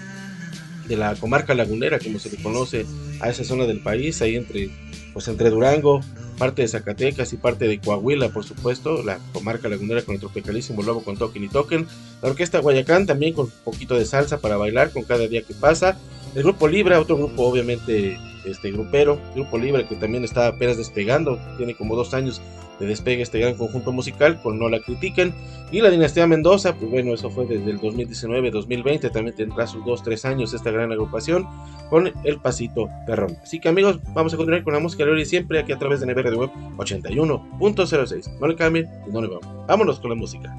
de 0.92 0.98
la 0.98 1.14
comarca 1.16 1.54
lagunera, 1.54 1.98
como 1.98 2.18
se 2.18 2.30
le 2.30 2.42
conoce 2.42 2.86
a 3.20 3.30
esa 3.30 3.44
zona 3.44 3.64
del 3.64 3.80
país, 3.80 4.20
ahí 4.20 4.36
entre, 4.36 4.70
pues 5.12 5.26
entre 5.28 5.50
Durango, 5.50 6.00
parte 6.38 6.62
de 6.62 6.68
Zacatecas 6.68 7.32
y 7.32 7.36
parte 7.36 7.66
de 7.66 7.80
Coahuila, 7.80 8.28
por 8.28 8.44
supuesto, 8.44 9.02
la 9.02 9.18
comarca 9.32 9.68
lagunera 9.68 10.02
con 10.02 10.14
el 10.14 10.20
tropicalísimo 10.20 10.82
lobo 10.82 11.02
con 11.02 11.16
token 11.16 11.44
y 11.44 11.48
token, 11.48 11.86
la 12.20 12.28
orquesta 12.28 12.60
Guayacán 12.60 13.06
también 13.06 13.32
con 13.32 13.46
un 13.46 13.52
poquito 13.64 13.96
de 13.96 14.04
salsa 14.04 14.38
para 14.38 14.56
bailar 14.56 14.90
con 14.90 15.04
cada 15.04 15.26
día 15.26 15.42
que 15.42 15.54
pasa, 15.54 15.98
el 16.34 16.42
grupo 16.42 16.68
Libra, 16.68 17.00
otro 17.00 17.16
grupo 17.16 17.44
obviamente 17.44 18.18
este 18.44 18.72
grupero, 18.72 19.18
grupo 19.34 19.58
Libre 19.58 19.86
que 19.86 19.96
también 19.96 20.24
está 20.24 20.46
apenas 20.46 20.76
despegando, 20.76 21.38
tiene 21.56 21.74
como 21.74 21.96
dos 21.96 22.14
años 22.14 22.40
de 22.78 22.86
despegue 22.86 23.22
este 23.22 23.38
gran 23.38 23.54
conjunto 23.54 23.92
musical 23.92 24.40
con 24.42 24.58
No 24.58 24.68
la 24.68 24.80
critiquen 24.80 25.32
y 25.70 25.80
la 25.80 25.90
dinastía 25.90 26.26
Mendoza, 26.26 26.74
pues 26.74 26.90
bueno, 26.90 27.14
eso 27.14 27.30
fue 27.30 27.46
desde 27.46 27.70
el 27.70 27.80
2019-2020, 27.80 29.10
también 29.10 29.34
tendrá 29.34 29.66
sus 29.66 29.84
dos, 29.84 30.02
tres 30.02 30.24
años 30.24 30.52
esta 30.52 30.70
gran 30.70 30.92
agrupación 30.92 31.46
con 31.88 32.12
el 32.24 32.38
pasito 32.40 32.88
perrón. 33.06 33.38
Así 33.42 33.58
que 33.58 33.68
amigos, 33.68 33.98
vamos 34.14 34.34
a 34.34 34.36
continuar 34.36 34.64
con 34.64 34.74
la 34.74 34.80
música 34.80 35.04
de 35.04 35.12
hoy 35.12 35.24
siempre 35.24 35.58
aquí 35.58 35.72
a 35.72 35.78
través 35.78 36.00
de 36.00 36.06
NBR 36.06 36.30
de 36.30 36.36
Web 36.36 36.50
81.06. 36.76 38.38
No 38.38 38.46
le 38.46 38.56
cambien 38.56 38.86
y 39.08 39.12
no 39.12 39.22
le 39.22 39.28
vamos. 39.28 39.66
Vámonos 39.66 40.00
con 40.00 40.10
la 40.10 40.16
música. 40.16 40.54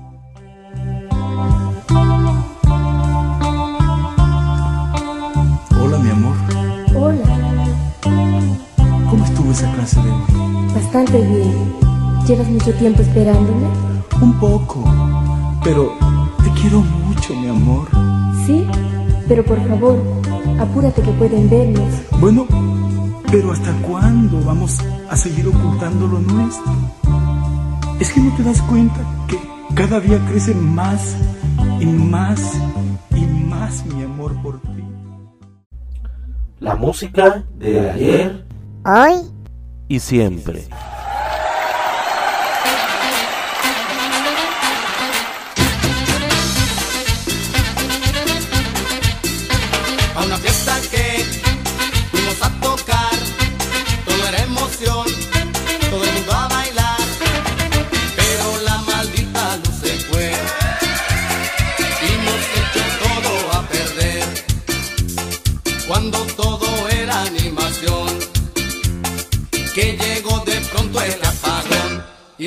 Hola 5.80 5.98
mi 6.00 6.10
amor. 6.10 6.36
Hola. 6.96 7.33
¿Cómo 9.54 9.62
estuvo 9.62 9.70
esa 9.70 9.76
clase 9.76 10.02
de 10.02 10.10
hoy? 10.10 10.74
Bastante 10.74 11.22
bien. 11.22 11.74
¿Llevas 12.28 12.50
mucho 12.50 12.74
tiempo 12.74 13.02
esperándome? 13.02 13.68
Un 14.22 14.34
poco. 14.40 14.84
Pero 15.64 15.94
te 16.44 16.62
quiero 16.62 16.80
mucho, 16.82 17.36
mi 17.36 17.48
amor. 17.48 17.88
Sí, 18.46 18.66
pero 19.28 19.46
por 19.46 19.60
favor, 19.68 20.02
apúrate 20.60 21.02
que 21.02 21.12
pueden 21.12 21.50
vernos. 21.50 21.88
Bueno, 22.20 22.48
pero 23.32 23.52
¿hasta 23.52 23.72
cuándo 23.88 24.42
vamos 24.44 24.80
a 25.10 25.16
seguir 25.16 25.48
ocultando 25.48 26.08
lo 26.08 26.20
nuestro? 26.20 26.74
Es 28.00 28.12
que 28.12 28.22
no 28.22 28.36
te 28.36 28.44
das 28.44 28.62
cuenta 28.64 29.02
que 29.28 29.38
cada 29.76 30.00
día 30.00 30.20
crece 30.30 30.56
más 30.56 31.16
y 31.80 31.86
más 31.86 32.54
y 33.16 33.26
más 33.26 33.86
mi 33.86 34.04
amor 34.04 34.34
por 34.42 34.60
ti. 34.62 34.84
La 36.60 36.76
música 36.76 37.44
de 37.60 37.92
ayer 37.92 38.54
Hoy 38.86 39.33
y 39.88 40.00
siempre. 40.00 40.64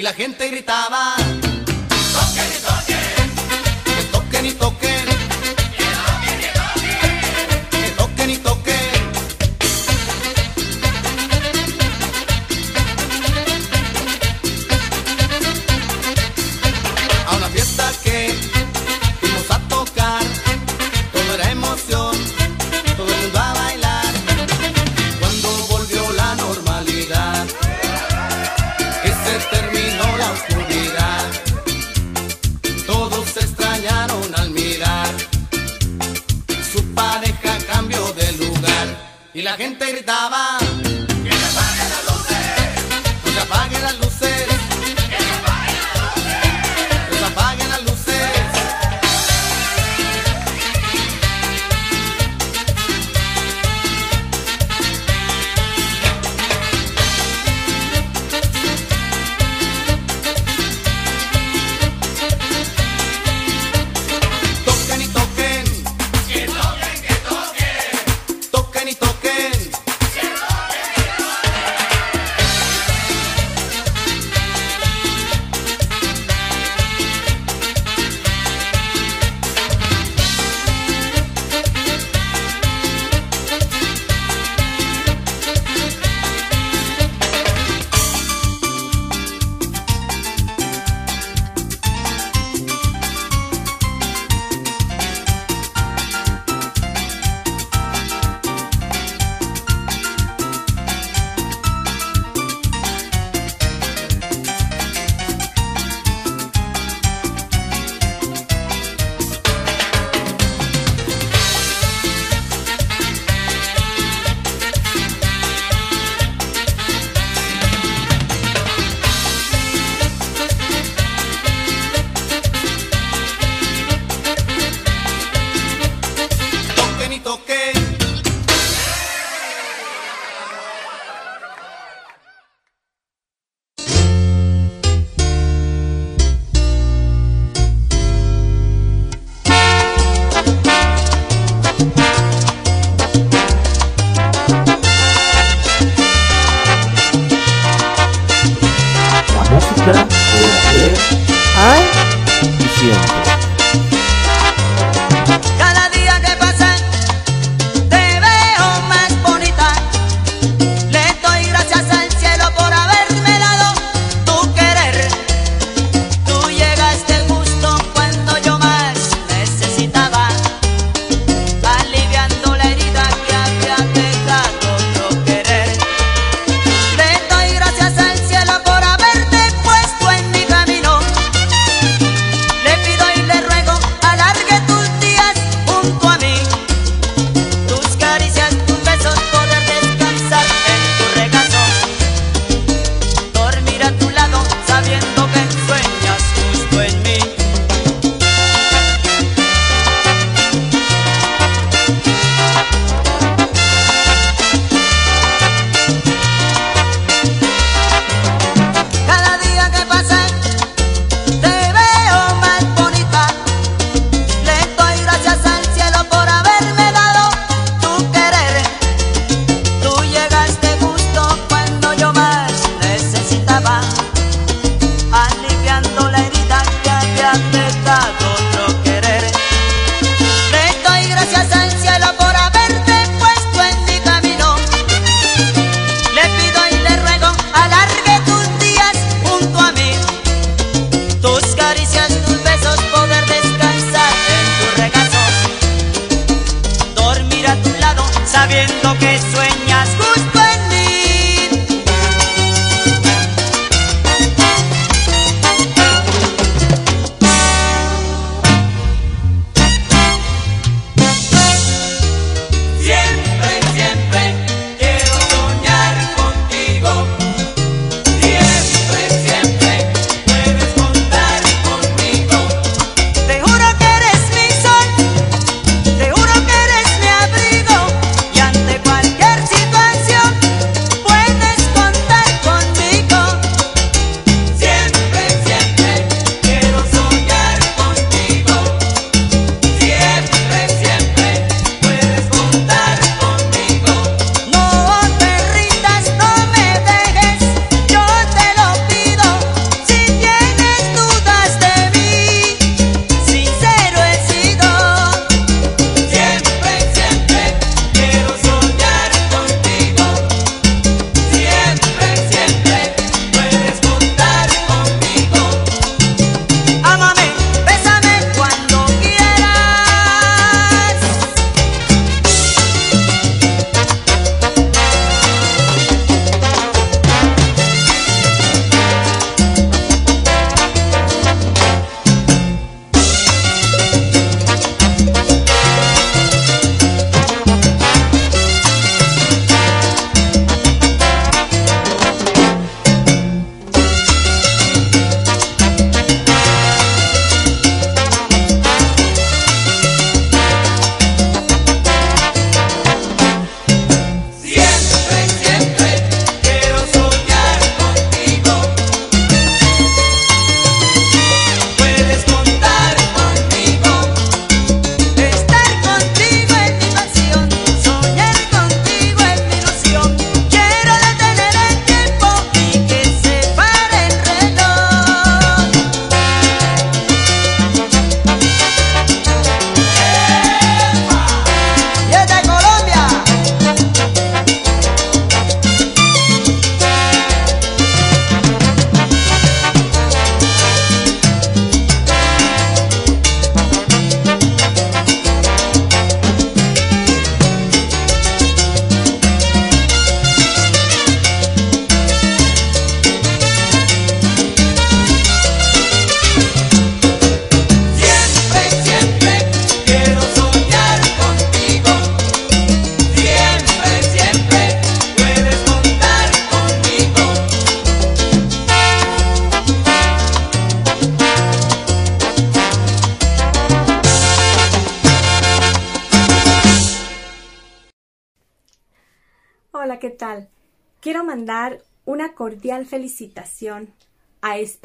La 0.07 0.12
gente 0.12 0.49
gritaba. 0.49 1.26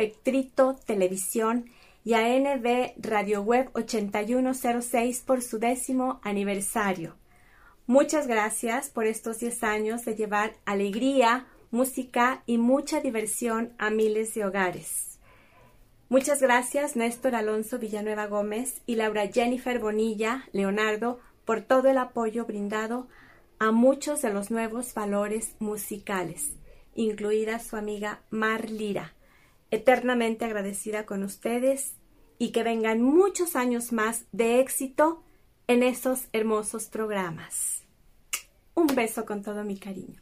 Espectrito 0.02 0.76
Televisión 0.88 1.66
y 2.04 2.16
a 2.16 2.22
NB 2.28 2.94
Radio 2.98 3.44
Web 3.44 3.70
8106 3.74 5.22
por 5.22 5.44
su 5.44 5.60
décimo 5.60 6.20
aniversario. 6.24 7.16
Muchas 7.86 8.26
gracias 8.26 8.90
por 8.90 9.06
estos 9.06 9.38
10 9.38 9.64
años 9.64 10.04
de 10.04 10.16
llevar 10.16 10.56
alegría, 10.66 11.46
música 11.70 12.42
y 12.48 12.58
mucha 12.58 13.00
diversión 13.00 13.74
a 13.78 13.92
miles 13.92 14.34
de 14.34 14.44
hogares. 14.44 15.20
Muchas 16.10 16.42
gracias 16.42 16.96
Néstor 16.96 17.36
Alonso 17.36 17.78
Villanueva 17.78 18.26
Gómez 18.26 18.82
y 18.88 18.96
Laura 18.96 19.28
Jennifer 19.28 19.78
Bonilla 19.78 20.46
Leonardo 20.52 21.20
por 21.46 21.62
todo 21.62 21.90
el 21.90 22.00
apoyo 22.00 22.46
brindado 22.46 23.08
a 23.60 23.72
muchos 23.72 24.24
de 24.24 24.34
los 24.34 24.50
nuevos 24.50 24.96
valores 24.96 25.56
musicales, 25.60 26.54
incluida 26.96 27.60
su 27.60 27.76
amiga 27.76 28.24
Mar 28.32 28.68
Lira. 28.72 29.14
Eternamente 29.72 30.46
agradecida 30.46 31.06
con 31.06 31.24
ustedes 31.24 31.96
y 32.38 32.52
que 32.52 32.64
vengan 32.64 33.02
muchos 33.02 33.56
años 33.56 33.92
más 33.92 34.26
de 34.32 34.60
éxito 34.60 35.24
en 35.68 35.84
esos 35.84 36.28
hermosos 36.34 36.86
programas. 36.86 37.84
Un 38.76 38.88
beso 38.88 39.26
con 39.26 39.42
todo 39.42 39.64
mi 39.64 39.78
cariño. 39.78 40.22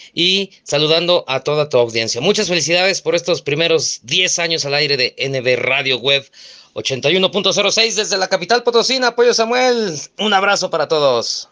y 0.13 0.51
saludando 0.63 1.23
a 1.27 1.41
toda 1.41 1.69
tu 1.69 1.77
audiencia. 1.77 2.21
Muchas 2.21 2.47
felicidades 2.47 3.01
por 3.01 3.15
estos 3.15 3.41
primeros 3.41 4.01
10 4.03 4.39
años 4.39 4.65
al 4.65 4.73
aire 4.73 4.97
de 4.97 5.15
NB 5.17 5.63
Radio 5.63 5.97
Web 5.97 6.29
81.06 6.73 7.95
desde 7.95 8.17
la 8.17 8.27
capital 8.27 8.63
potosina. 8.63 9.07
Apoyo 9.07 9.33
Samuel. 9.33 9.99
Un 10.19 10.33
abrazo 10.33 10.69
para 10.69 10.87
todos. 10.87 11.49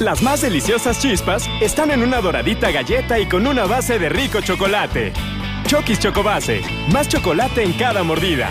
Las 0.00 0.22
más 0.22 0.40
deliciosas 0.42 1.00
chispas 1.02 1.44
están 1.60 1.90
en 1.90 2.02
una 2.02 2.20
doradita 2.20 2.70
galleta 2.70 3.18
y 3.18 3.26
con 3.26 3.48
una 3.48 3.64
base 3.66 3.98
de 3.98 4.08
rico 4.08 4.40
chocolate. 4.40 5.12
Chokis 5.66 5.98
Chocobase, 5.98 6.62
más 6.92 7.08
chocolate 7.08 7.64
en 7.64 7.72
cada 7.72 8.04
mordida. 8.04 8.48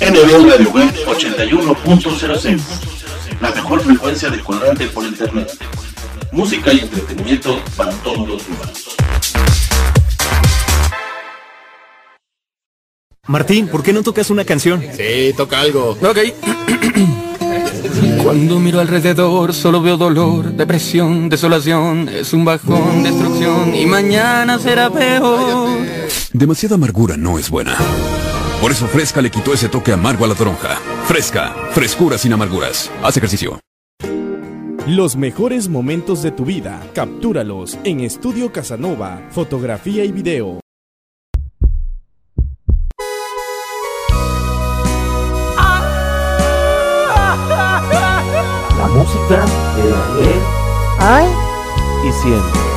NB 0.00 0.48
Radio 0.48 0.70
Web 0.70 0.94
81.06 1.06 2.93
la 3.40 3.50
mejor 3.50 3.80
frecuencia 3.80 4.30
del 4.30 4.42
cuadrante 4.42 4.86
por 4.88 5.04
internet. 5.04 5.50
Música 6.32 6.72
y 6.72 6.80
entretenimiento 6.80 7.60
para 7.76 7.92
todos 7.98 8.28
los 8.28 8.48
humanos. 8.48 8.96
Martín, 13.26 13.68
¿por 13.68 13.82
qué 13.82 13.92
no 13.92 14.02
tocas 14.02 14.30
una 14.30 14.44
canción? 14.44 14.82
Sí, 14.94 15.32
toca 15.36 15.60
algo. 15.60 15.96
Ok. 16.02 16.18
Cuando 18.22 18.58
miro 18.60 18.80
alrededor 18.80 19.54
solo 19.54 19.80
veo 19.80 19.96
dolor, 19.96 20.52
depresión, 20.52 21.28
desolación, 21.28 22.08
es 22.08 22.32
un 22.32 22.44
bajón, 22.44 23.02
destrucción 23.02 23.74
y 23.74 23.86
mañana 23.86 24.58
será 24.58 24.90
peor. 24.90 25.78
Demasiada 26.32 26.74
amargura 26.74 27.16
no 27.16 27.38
es 27.38 27.48
buena. 27.48 27.76
Por 28.64 28.72
eso 28.72 28.86
Fresca 28.86 29.20
le 29.20 29.30
quitó 29.30 29.52
ese 29.52 29.68
toque 29.68 29.92
amargo 29.92 30.24
a 30.24 30.28
la 30.28 30.34
toronja. 30.34 30.76
Fresca, 31.06 31.54
frescura 31.72 32.16
sin 32.16 32.32
amarguras. 32.32 32.90
Haz 33.02 33.14
ejercicio. 33.18 33.60
Los 34.86 35.16
mejores 35.16 35.68
momentos 35.68 36.22
de 36.22 36.30
tu 36.30 36.46
vida, 36.46 36.80
captúralos 36.94 37.76
en 37.84 38.00
Estudio 38.00 38.52
Casanova, 38.52 39.20
fotografía 39.32 40.02
y 40.06 40.12
video. 40.12 40.60
La 48.78 48.88
música 48.94 49.44
de 49.76 49.92
ayer, 49.92 50.40
hoy 51.02 52.08
y 52.08 52.12
siempre. 52.12 52.73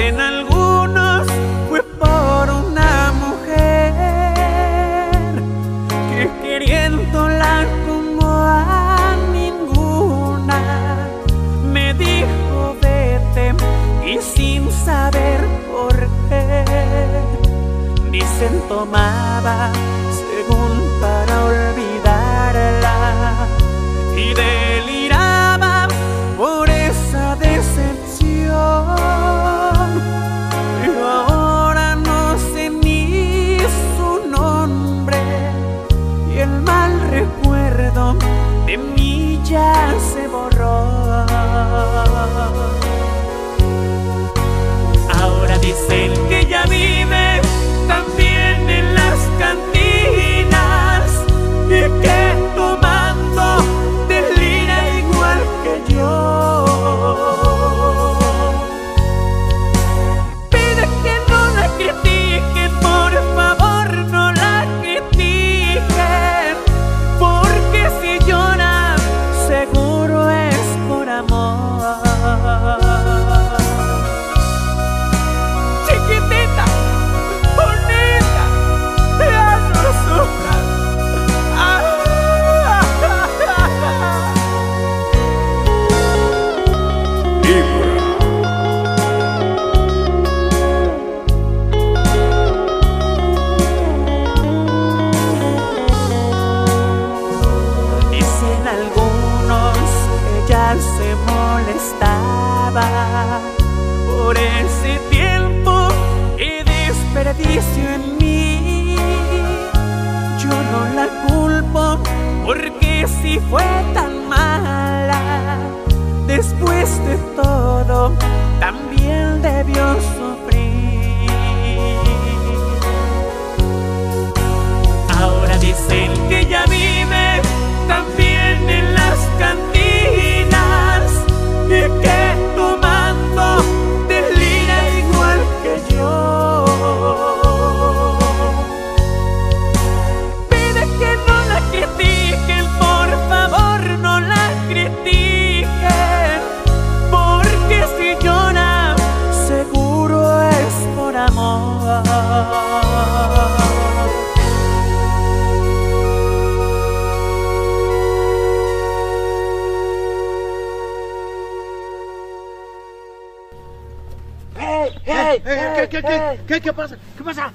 Dicen 0.00 0.18
algunos 0.18 1.26
fue 1.68 1.82
por 1.82 2.48
una 2.48 3.12
mujer 3.20 3.52
que 6.08 6.30
queriéndola 6.40 7.66
como 7.86 8.26
a 8.26 9.14
ninguna 9.30 11.06
me 11.70 11.92
dijo 11.92 12.76
vete 12.80 13.52
y 14.06 14.16
sin 14.22 14.72
saber 14.72 15.46
por 15.70 15.94
qué 16.30 16.64
dicen 18.10 18.62
tomaba 18.70 19.70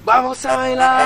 Vamos 0.06 0.46
a 0.46 0.56
bailar. 0.56 1.02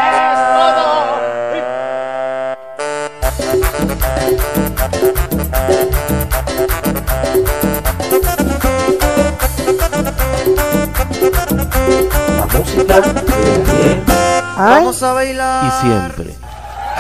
La 12.37 12.47
música 12.53 13.01
bien. 13.01 14.05
Vamos 14.59 15.03
a 15.03 15.13
bailar. 15.15 15.65
Y 15.65 15.71
siempre. 15.81 16.30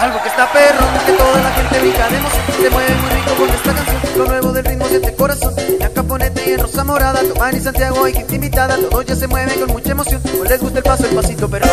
Algo 0.00 0.22
que 0.22 0.28
está 0.30 0.50
perro, 0.50 0.86
que 1.04 1.12
toda 1.12 1.42
la 1.42 1.52
gente 1.52 1.78
brinca 1.78 2.08
de 2.08 2.16
emoción. 2.16 2.42
Se 2.62 2.70
mueve 2.70 2.94
muy 2.94 3.10
rico 3.10 3.34
con 3.36 3.50
esta 3.50 3.74
canción 3.74 4.00
Lo 4.16 4.24
nuevo 4.24 4.52
del 4.52 4.64
ritmo 4.64 4.88
siente 4.88 5.08
el 5.08 5.14
corazón. 5.14 5.54
En 5.58 5.92
Caponete 5.92 6.48
y 6.48 6.52
en 6.54 6.60
Rosa 6.60 6.84
Morada 6.84 7.20
Tomán 7.22 7.54
y 7.54 7.60
Santiago 7.60 8.04
hay 8.06 8.14
gente 8.14 8.34
invitada. 8.34 8.78
Todos 8.78 9.04
ya 9.04 9.14
se 9.14 9.26
mueven 9.26 9.60
con 9.60 9.68
mucha 9.68 9.90
emoción 9.90 10.22
Pues 10.22 10.48
les 10.48 10.58
gusta 10.58 10.78
el 10.78 10.84
paso, 10.84 11.04
el 11.04 11.14
pasito 11.14 11.50
perro 11.50 11.68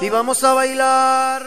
Y 0.00 0.08
vamos 0.08 0.42
a 0.42 0.54
bailar. 0.54 1.46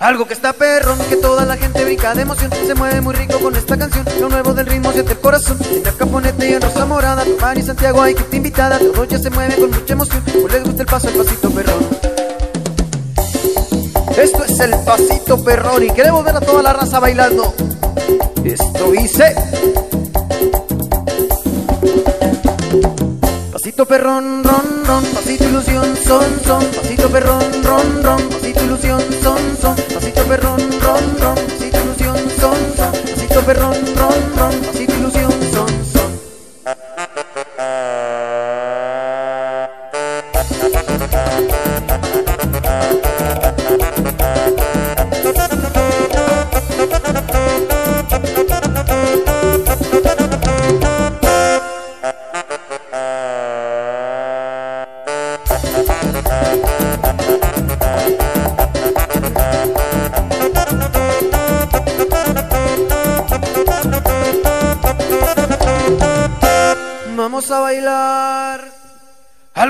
Algo 0.00 0.26
que 0.26 0.34
está 0.34 0.52
perro, 0.52 0.96
que 1.08 1.16
toda 1.16 1.44
la 1.44 1.56
gente 1.56 1.84
brinca 1.84 2.16
de 2.16 2.22
emoción. 2.22 2.50
Se 2.66 2.74
mueve 2.74 3.00
muy 3.00 3.14
rico 3.14 3.38
con 3.38 3.54
esta 3.54 3.78
canción 3.78 4.04
Lo 4.20 4.28
nuevo 4.28 4.54
del 4.54 4.66
ritmo 4.66 4.90
siente 4.90 5.12
el 5.12 5.20
corazón. 5.20 5.56
En 5.70 5.84
Caponete 5.84 6.50
y 6.50 6.54
en 6.54 6.62
Rosa 6.62 6.84
Morada 6.84 7.24
Tomán 7.24 7.56
y 7.56 7.62
Santiago 7.62 8.02
hay 8.02 8.16
gente 8.16 8.36
invitada. 8.36 8.80
Todos 8.80 9.06
ya 9.06 9.18
se 9.20 9.30
mueven 9.30 9.60
con 9.60 9.70
mucha 9.70 9.92
emoción 9.92 10.20
Pues 10.24 10.52
les 10.52 10.64
gusta 10.64 10.82
el 10.82 10.88
paso, 10.88 11.08
el 11.08 11.14
pasito 11.14 11.48
perro 11.52 12.27
esto 14.22 14.44
es 14.44 14.58
el 14.60 14.74
pasito 14.84 15.42
perrón 15.44 15.84
y 15.84 15.90
queremos 15.90 16.24
ver 16.24 16.36
a 16.36 16.40
toda 16.40 16.62
la 16.62 16.72
raza 16.72 16.98
bailando. 16.98 17.54
Esto 18.44 18.90
dice. 18.90 19.34
Pasito 23.52 23.86
perrón, 23.86 24.42
ron, 24.42 24.84
ron, 24.84 25.04
pasito 25.04 25.44
ilusión, 25.44 25.96
son, 26.04 26.24
son, 26.44 26.64
pasito 26.66 27.08
perrón, 27.08 27.42
ron, 27.62 28.02
ron, 28.02 28.28
pasito 28.28 28.64
ilusión, 28.64 29.00
son, 29.22 29.38
son, 29.60 29.76
pasito 29.94 30.24
perrón, 30.24 30.58
ron, 30.80 31.18
ron, 31.20 31.34
pasito 31.34 31.78
ilusión, 31.78 32.16
son, 32.40 32.56
son, 32.76 32.92
pasito 33.14 33.40
perrón, 33.42 33.77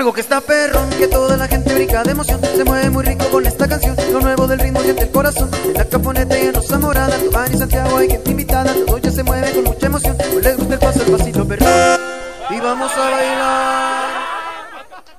Algo 0.09 0.15
que 0.15 0.21
está 0.21 0.41
perro, 0.41 0.79
que 0.97 1.07
toda 1.07 1.37
la 1.37 1.47
gente 1.47 1.71
brinca 1.71 2.01
de 2.01 2.13
emoción. 2.13 2.41
Se 2.41 2.63
mueve 2.63 2.89
muy 2.89 3.03
rico 3.03 3.25
con 3.29 3.45
esta 3.45 3.67
canción 3.67 3.95
Lo 4.11 4.19
nuevo 4.19 4.47
del 4.47 4.57
ritmo 4.57 4.81
siente 4.81 5.03
el 5.03 5.11
corazón. 5.11 5.51
En 5.63 5.75
la 5.75 5.85
caponeta 5.85 6.35
y 6.35 6.47
en 6.47 6.55
Rosa 6.55 6.79
Morada 6.79 7.15
Tomán 7.15 7.53
y 7.53 7.57
Santiago 7.59 7.95
hay 7.95 8.09
gente 8.09 8.31
invitada. 8.31 8.73
Todos 8.87 9.01
ya 9.01 9.11
se 9.11 9.21
mueven 9.21 9.53
con 9.53 9.65
mucha 9.65 9.85
emoción 9.85 10.17
Pues 10.17 10.43
les 10.43 10.57
gusta 10.57 10.73
el 10.73 10.79
paso, 10.79 11.03
el 11.03 11.11
pasito 11.11 11.47
perro 11.47 11.65
Y 12.49 12.59
vamos 12.59 12.91
a 12.91 13.09
bailar. 13.11 14.09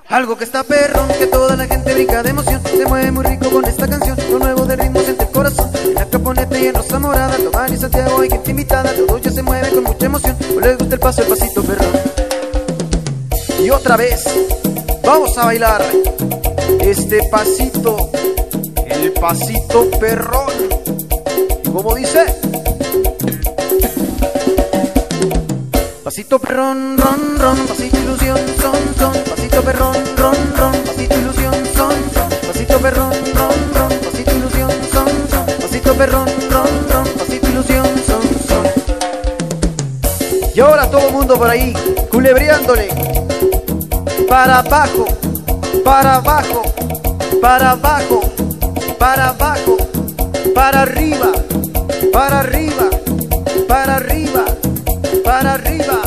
Algo 0.09 0.37
que 0.37 0.43
está 0.43 0.65
perro, 0.65 1.07
que 1.17 1.29
toda 1.29 1.55
la 1.55 1.67
gente 1.69 1.95
brinca 1.95 2.25
de 2.25 2.31
emoción. 2.31 2.61
Se 2.65 2.85
mueve 2.85 3.13
muy 3.13 3.25
rico 3.25 3.49
con 3.49 3.65
esta 3.67 3.87
canción 3.87 4.19
Lo 4.29 4.41
nuevo 4.41 4.65
del 4.65 4.81
ritmo 4.81 5.03
siente 5.03 5.23
el 5.23 5.31
corazón. 5.31 5.71
En 5.85 5.95
la 5.95 6.07
caponeta 6.07 6.59
y 6.59 6.67
en 6.67 6.75
Rosa 6.75 6.99
Morada 6.99 7.37
Tomán 7.37 7.73
y 7.73 7.77
Santiago 7.77 8.23
hay 8.23 8.29
gente 8.29 8.51
invitada. 8.51 8.93
Todos 9.07 9.21
ya 9.21 9.31
se 9.31 9.43
mueven 9.45 9.73
con 9.73 9.85
mucha 9.85 10.07
emoción 10.07 10.37
Pues 10.37 10.67
les 10.67 10.79
gusta 10.79 10.95
el 10.97 11.01
paso, 11.01 11.23
el 11.23 11.29
pasito 11.29 11.63
perro 11.63 11.85
y 13.63 13.69
otra 13.69 13.97
vez 13.97 14.25
vamos 15.11 15.37
a 15.39 15.47
bailar 15.47 15.83
este 16.83 17.21
pasito, 17.33 18.13
el 18.87 19.13
pasito 19.15 19.91
perrón. 19.99 20.53
¿Cómo 21.73 21.97
dice? 21.97 22.27
Pasito 26.05 26.39
perrón, 26.39 26.97
ron, 26.97 27.39
ron, 27.41 27.57
pasito 27.67 27.99
ilusión, 27.99 28.39
son, 28.63 28.77
son, 28.97 29.13
pasito 29.29 29.63
perrón, 29.63 29.97
ron, 30.17 30.37
ron, 30.57 30.73
pasito 30.87 31.19
ilusión, 31.19 31.55
son, 31.77 31.95
son, 32.15 32.31
pasito 32.47 32.79
perrón, 32.79 33.13
ron, 33.35 33.75
ron, 33.75 33.89
pasito 34.05 34.31
ilusión, 34.31 34.71
son, 34.93 35.09
son, 35.29 35.47
pasito 35.61 35.95
perrón, 35.95 36.29
ron, 36.51 36.69
ron, 36.89 37.09
pasito 37.19 37.49
ilusión, 37.49 37.87
son, 38.07 38.23
son. 38.47 38.65
Y 40.55 40.61
ahora 40.61 40.89
todo 40.89 41.11
mundo 41.11 41.37
por 41.37 41.51
ahí, 41.51 41.73
culebreándole 42.13 43.30
para 44.31 44.61
abajo, 44.61 45.07
para 45.85 46.15
abajo, 46.15 46.63
para 47.43 47.73
abajo, 47.73 48.21
para 48.97 49.31
abajo, 49.31 49.77
para 50.55 50.83
arriba, 50.83 51.33
para 52.13 52.39
arriba, 52.39 52.91
para 53.67 53.97
arriba, 53.97 54.45
para 55.25 55.55
arriba. 55.55 56.00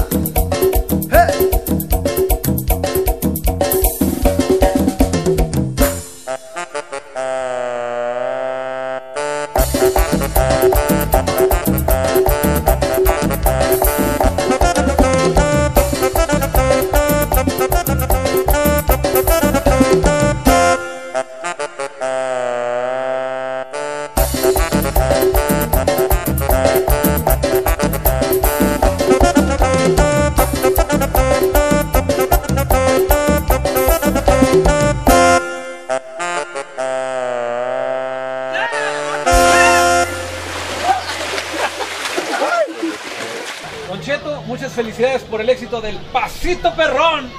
Del 46.44 46.58
Pasito 46.58 46.76
Perrón. 46.76 47.32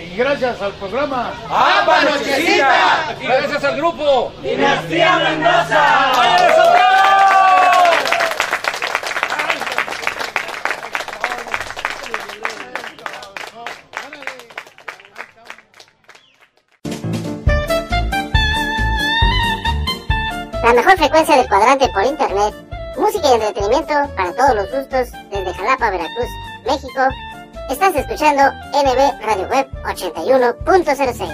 Y 0.00 0.16
gracias 0.16 0.60
al 0.62 0.72
programa. 0.72 1.32
¡Amba 1.50 2.04
Nochecita! 2.04 3.16
Y 3.20 3.24
gracias 3.26 3.64
al 3.64 3.76
grupo 3.76 4.32
Dinastía 4.42 5.16
Mendoza. 5.18 6.12
¡Vaya 6.16 6.48
nosotros! 6.48 6.82
La 20.64 20.74
mejor 20.74 20.98
frecuencia 20.98 21.36
del 21.36 21.48
cuadrante 21.48 21.88
por 21.88 22.04
internet. 22.04 22.54
Música 22.96 23.28
y 23.28 23.32
entretenimiento 23.34 23.94
para 24.16 24.32
todos 24.34 24.54
los 24.54 24.70
gustos 24.70 25.08
desde 25.30 25.54
Jalapa, 25.54 25.90
Veracruz, 25.90 26.28
México. 26.66 27.08
Estás 27.68 27.94
escuchando 27.96 28.42
NB 28.72 29.20
Radio 29.20 29.46
Web 29.48 29.68
81.06. 29.84 31.28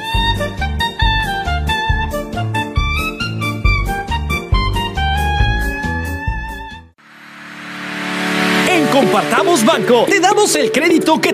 En 8.68 8.86
Compartamos 8.88 9.64
Banco 9.64 10.06
te 10.06 10.18
damos 10.18 10.56
el 10.56 10.72
crédito 10.72 11.20
que 11.20 11.33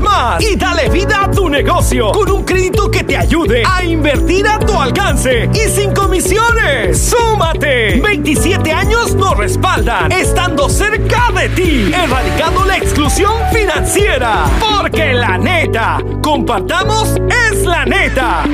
más 0.00 0.42
y 0.42 0.56
dale 0.56 0.88
vida 0.88 1.24
a 1.24 1.30
tu 1.30 1.48
negocio 1.48 2.10
con 2.12 2.30
un 2.30 2.44
crédito 2.44 2.90
que 2.90 3.04
te 3.04 3.16
ayude 3.16 3.62
a 3.64 3.84
invertir 3.84 4.46
a 4.46 4.58
tu 4.58 4.78
alcance 4.78 5.48
y 5.54 5.68
sin 5.70 5.94
comisiones. 5.94 6.98
¡Súmate! 6.98 8.00
27 8.00 8.72
años 8.72 9.14
nos 9.14 9.36
respaldan, 9.36 10.10
estando 10.12 10.68
cerca 10.68 11.30
de 11.32 11.48
ti, 11.50 11.92
erradicando 11.94 12.64
la 12.64 12.76
exclusión 12.76 13.32
financiera. 13.52 14.44
Porque 14.60 15.14
la 15.14 15.38
neta, 15.38 16.02
compartamos, 16.22 17.14
es 17.50 17.64
la 17.64 17.84
neta. 17.84 18.44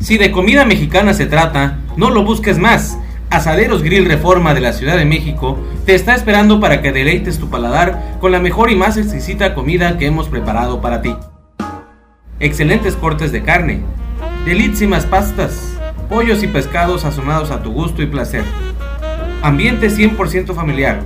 Si 0.00 0.18
de 0.18 0.32
comida 0.32 0.64
mexicana 0.64 1.14
se 1.14 1.26
trata, 1.26 1.78
no 1.96 2.10
lo 2.10 2.24
busques 2.24 2.58
más. 2.58 2.98
Asaderos 3.32 3.82
Grill 3.82 4.04
Reforma 4.04 4.52
de 4.52 4.60
la 4.60 4.74
Ciudad 4.74 4.96
de 4.96 5.06
México 5.06 5.58
te 5.86 5.94
está 5.94 6.14
esperando 6.14 6.60
para 6.60 6.82
que 6.82 6.92
deleites 6.92 7.38
tu 7.38 7.48
paladar 7.48 8.01
con 8.22 8.30
la 8.30 8.38
mejor 8.38 8.70
y 8.70 8.76
más 8.76 8.96
exquisita 8.96 9.52
comida 9.52 9.98
que 9.98 10.06
hemos 10.06 10.28
preparado 10.28 10.80
para 10.80 11.02
ti. 11.02 11.12
Excelentes 12.38 12.94
cortes 12.94 13.32
de 13.32 13.42
carne, 13.42 13.80
delísimas 14.46 15.06
pastas, 15.06 15.76
pollos 16.08 16.44
y 16.44 16.46
pescados 16.46 17.00
sazonados 17.00 17.50
a 17.50 17.64
tu 17.64 17.72
gusto 17.72 18.00
y 18.00 18.06
placer. 18.06 18.44
Ambiente 19.42 19.90
100% 19.90 20.54
familiar. 20.54 21.00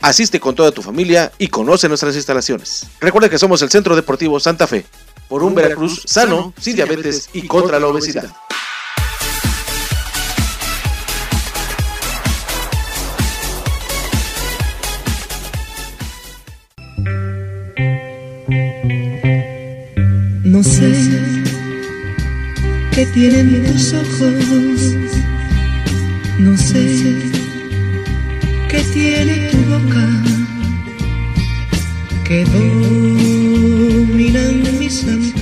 Asiste 0.00 0.38
con 0.38 0.54
toda 0.54 0.70
tu 0.70 0.80
familia 0.82 1.32
y 1.38 1.48
conoce 1.48 1.88
nuestras 1.88 2.14
instalaciones. 2.14 2.86
Recuerda 3.00 3.28
que 3.28 3.38
somos 3.38 3.60
el 3.62 3.70
Centro 3.70 3.96
Deportivo 3.96 4.38
Santa 4.38 4.66
Fe, 4.66 4.86
por 5.28 5.42
un 5.42 5.54
Veracruz 5.54 6.02
sano, 6.06 6.54
sin 6.60 6.76
diabetes 6.76 7.28
y 7.32 7.46
contra 7.46 7.80
la 7.80 7.88
obesidad. 7.88 8.30
No 20.44 20.62
sé 20.64 20.92
qué 22.94 23.06
tienen 23.06 23.64
tus 23.66 23.92
ojos, 23.92 24.82
no 26.38 26.56
sé 26.56 27.38
qué 28.68 28.80
tiene 28.92 29.50
tu 29.50 29.57
boca, 29.68 30.04
que 32.24 32.44
dominan 32.44 33.98
mis 34.78 35.04
antojos. 35.06 35.37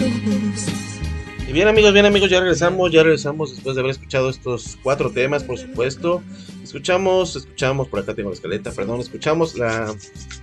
Bien 1.57 1.69
amigos, 1.69 1.95
bien 1.95 2.05
amigos, 2.05 2.29
ya 2.29 2.39
regresamos, 2.41 2.93
ya 2.93 3.03
regresamos 3.03 3.55
después 3.55 3.75
de 3.75 3.81
haber 3.81 3.93
escuchado 3.93 4.29
estos 4.29 4.77
cuatro 4.83 5.11
temas, 5.11 5.43
por 5.43 5.57
supuesto. 5.57 6.23
Escuchamos, 6.63 7.35
escuchamos, 7.35 7.89
por 7.89 8.01
acá 8.01 8.13
tengo 8.13 8.29
la 8.29 8.35
escaleta, 8.35 8.73
perdón, 8.73 9.01
escuchamos 9.01 9.57
la 9.57 9.97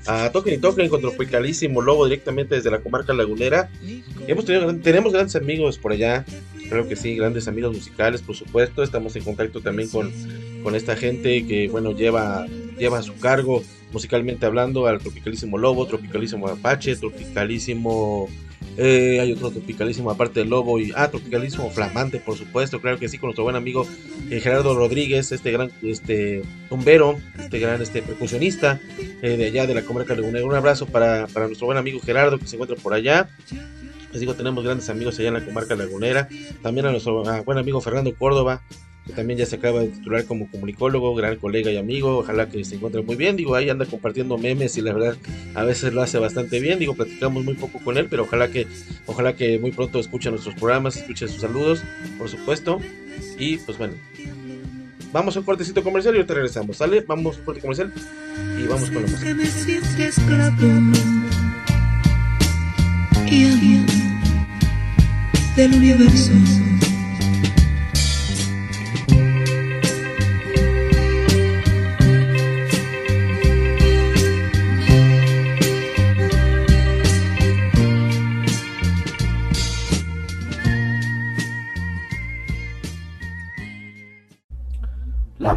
a 0.07 0.31
Token 0.31 0.55
y 0.55 0.57
Token 0.57 0.89
con 0.89 1.01
Tropicalísimo 1.01 1.83
Lobo 1.83 2.05
directamente 2.05 2.55
desde 2.55 2.71
la 2.71 2.79
comarca 2.79 3.13
lagunera. 3.13 3.69
Hemos 4.25 4.45
tenido, 4.45 4.75
tenemos 4.77 5.13
grandes 5.13 5.35
amigos 5.35 5.77
por 5.77 5.91
allá, 5.91 6.25
creo 6.67 6.87
que 6.87 6.95
sí, 6.95 7.15
grandes 7.15 7.47
amigos 7.47 7.75
musicales, 7.75 8.23
por 8.23 8.35
supuesto. 8.35 8.81
Estamos 8.81 9.15
en 9.15 9.23
contacto 9.23 9.61
también 9.61 9.89
con, 9.89 10.11
con 10.63 10.73
esta 10.73 10.95
gente 10.95 11.45
que, 11.45 11.67
bueno, 11.67 11.91
lleva, 11.91 12.47
lleva 12.79 12.97
a 12.97 13.03
su 13.03 13.19
cargo, 13.19 13.61
musicalmente 13.91 14.47
hablando, 14.47 14.87
al 14.87 14.97
Tropicalísimo 14.97 15.59
Lobo, 15.59 15.85
Tropicalísimo 15.85 16.47
Apache, 16.47 16.95
Tropicalísimo 16.95 18.29
eh, 18.77 19.19
hay 19.19 19.31
otro 19.33 19.51
tropicalísimo 19.51 20.09
aparte 20.09 20.39
del 20.39 20.49
lobo 20.49 20.79
y 20.79 20.91
ah, 20.95 21.09
tropicalísimo 21.09 21.69
flamante, 21.69 22.19
por 22.19 22.37
supuesto, 22.37 22.81
claro 22.81 22.97
que 22.97 23.07
sí, 23.07 23.17
con 23.17 23.27
nuestro 23.27 23.43
buen 23.43 23.55
amigo 23.55 23.85
eh, 24.29 24.39
Gerardo 24.39 24.75
Rodríguez, 24.75 25.31
este 25.31 25.51
gran 25.51 25.71
este 25.83 26.41
tumbero, 26.69 27.19
este 27.39 27.59
gran 27.59 27.81
este 27.81 28.01
percusionista 28.01 28.79
eh, 29.21 29.37
de 29.37 29.45
allá 29.45 29.67
de 29.67 29.75
la 29.75 29.83
comarca 29.83 30.15
lagunera. 30.15 30.45
Un 30.45 30.55
abrazo 30.55 30.87
para, 30.87 31.27
para 31.27 31.47
nuestro 31.47 31.67
buen 31.67 31.77
amigo 31.77 31.99
Gerardo 31.99 32.39
que 32.39 32.47
se 32.47 32.55
encuentra 32.55 32.77
por 32.77 32.93
allá. 32.93 33.29
Les 34.11 34.19
digo, 34.19 34.35
tenemos 34.35 34.63
grandes 34.63 34.89
amigos 34.89 35.17
allá 35.19 35.29
en 35.29 35.33
la 35.35 35.45
comarca 35.45 35.75
lagunera. 35.75 36.27
También 36.61 36.85
a 36.85 36.91
nuestro 36.91 37.27
ah, 37.27 37.41
buen 37.41 37.57
amigo 37.57 37.81
Fernando 37.81 38.13
Córdoba, 38.15 38.61
que 39.05 39.13
también 39.13 39.39
ya 39.39 39.45
se 39.45 39.57
acaba 39.57 39.81
de 39.81 39.87
titular 39.87 40.25
como 40.25 40.49
comunicólogo, 40.49 41.13
gran 41.15 41.35
colega 41.35 41.71
y 41.71 41.77
amigo, 41.77 42.19
ojalá 42.19 42.49
que 42.49 42.63
se 42.63 42.75
encuentre 42.75 43.01
muy 43.01 43.15
bien, 43.15 43.35
digo, 43.35 43.55
ahí 43.55 43.69
anda 43.69 43.85
compartiendo 43.85 44.37
memes 44.37 44.77
y 44.77 44.81
la 44.81 44.93
verdad 44.93 45.17
a 45.55 45.63
veces 45.63 45.93
lo 45.93 46.01
hace 46.01 46.17
bastante 46.19 46.59
bien, 46.59 46.79
digo, 46.79 46.95
platicamos 46.95 47.43
muy 47.43 47.55
poco 47.55 47.79
con 47.79 47.97
él, 47.97 48.07
pero 48.09 48.23
ojalá 48.23 48.49
que, 48.49 48.67
ojalá 49.05 49.35
que 49.35 49.59
muy 49.59 49.71
pronto 49.71 49.99
escuche 49.99 50.29
nuestros 50.29 50.55
programas, 50.55 50.95
escuche 50.97 51.27
sus 51.27 51.41
saludos, 51.41 51.83
por 52.17 52.29
supuesto, 52.29 52.79
y 53.37 53.57
pues 53.57 53.77
bueno, 53.77 53.93
vamos 55.11 55.35
a 55.35 55.39
un 55.39 55.45
cortecito 55.45 55.83
comercial 55.83 56.15
y 56.15 56.17
ahorita 56.17 56.33
regresamos, 56.33 56.77
¿sale? 56.77 57.01
Vamos 57.01 57.35
a 57.35 57.39
un 57.39 57.45
corte 57.45 57.61
comercial 57.61 57.93
y 58.57 58.67
vamos 58.67 58.89
con 58.89 59.03
la 59.03 59.09
música. 59.09 59.29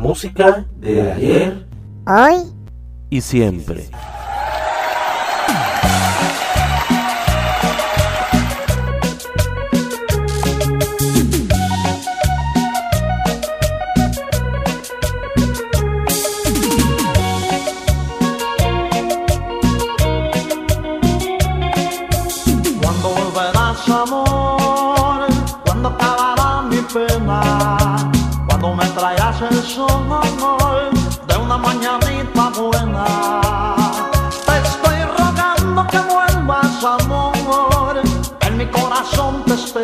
Música 0.07 0.65
de 0.77 1.13
ayer 1.13 1.67
Hoy 2.07 2.53
y 3.11 3.21
siempre. 3.21 3.89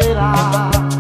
será. 0.01 0.92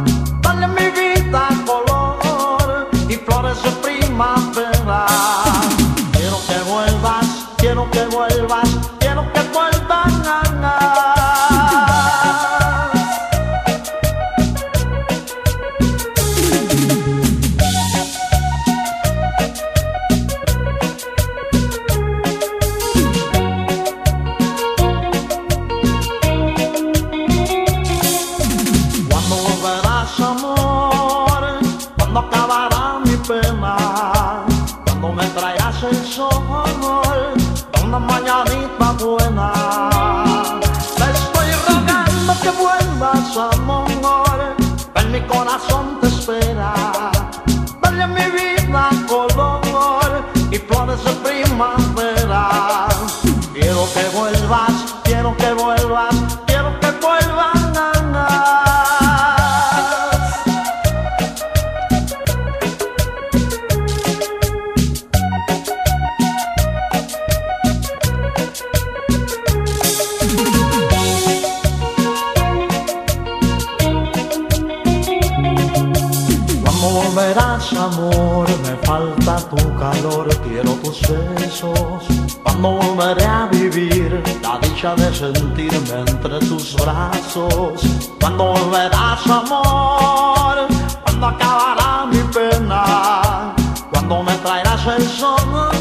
me 77.34 77.78
amor, 77.78 78.46
me 78.60 78.76
falta 78.86 79.36
tu 79.48 79.56
calor, 79.78 80.28
quiero 80.42 80.72
tus 80.82 81.00
besos. 81.08 82.04
Cuando 82.42 82.72
volveré 82.72 83.24
a 83.24 83.46
vivir, 83.46 84.22
la 84.42 84.58
dicha 84.58 84.94
de 84.96 85.14
sentirme 85.14 86.00
entre 86.06 86.38
tus 86.40 86.74
brazos. 86.76 87.80
Cuando 88.20 88.52
volverás 88.52 89.26
amor, 89.26 90.66
cuando 91.04 91.26
acabará 91.26 92.06
mi 92.06 92.18
pena, 92.34 93.54
cuando 93.90 94.22
me 94.22 94.34
traerás 94.38 94.86
el 94.98 95.08
sol 95.08 95.80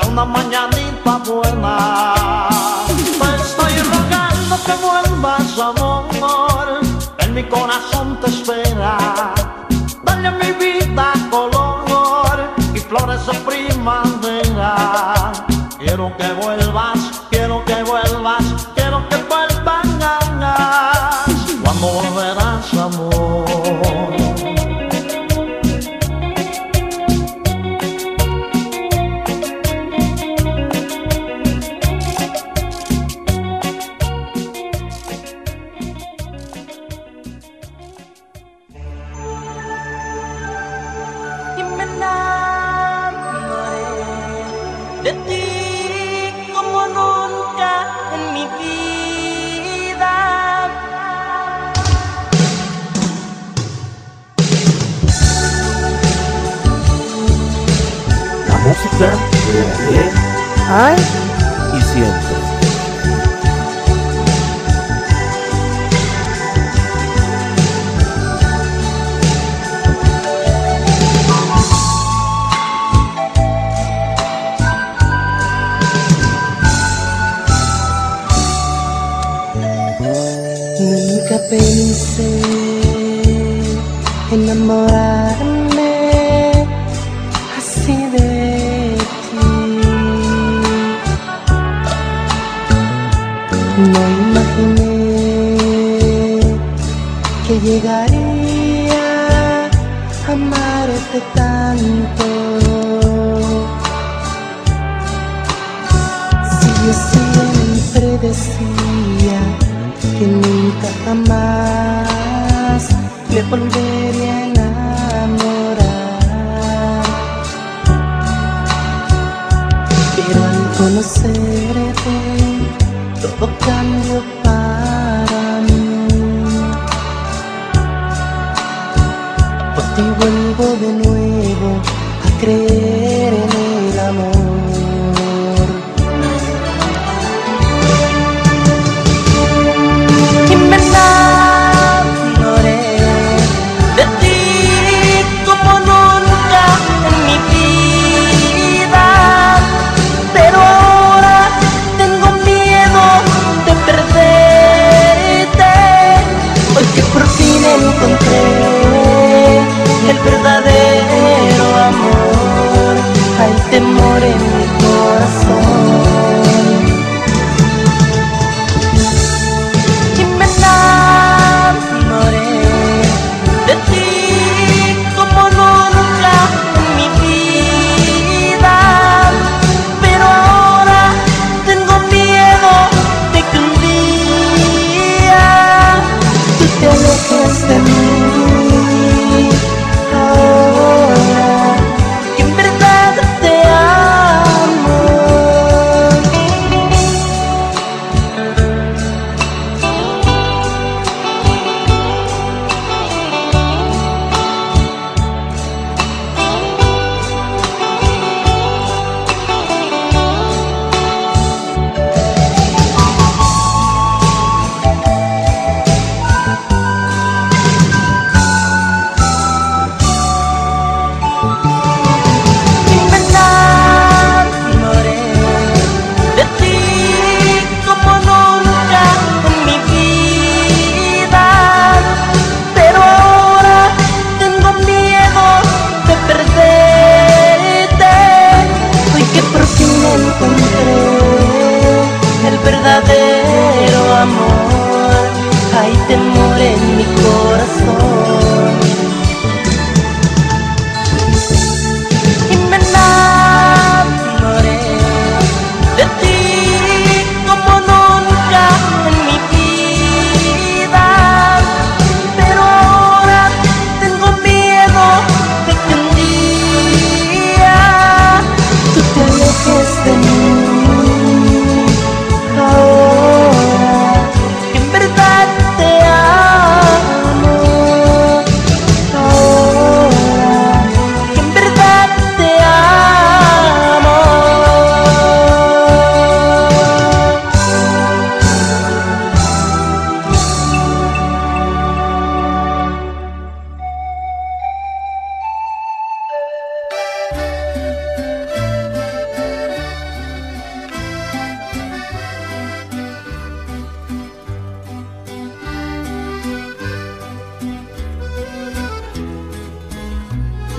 de 0.00 0.08
una 0.08 0.24
mañanita 0.24 1.18
buena. 1.24 2.48
Estoy 3.36 3.72
rogando 3.92 4.56
que 4.66 4.72
vuelvas 4.84 5.58
amor, 5.58 6.80
en 7.18 7.34
mi 7.34 7.44
corazón 7.44 8.18
te 8.20 8.28
espera 8.28 9.41
por 13.12 13.20
eso 13.20 13.32
quiero 15.78 16.16
que 16.16 16.32
vuelvas 16.32 17.21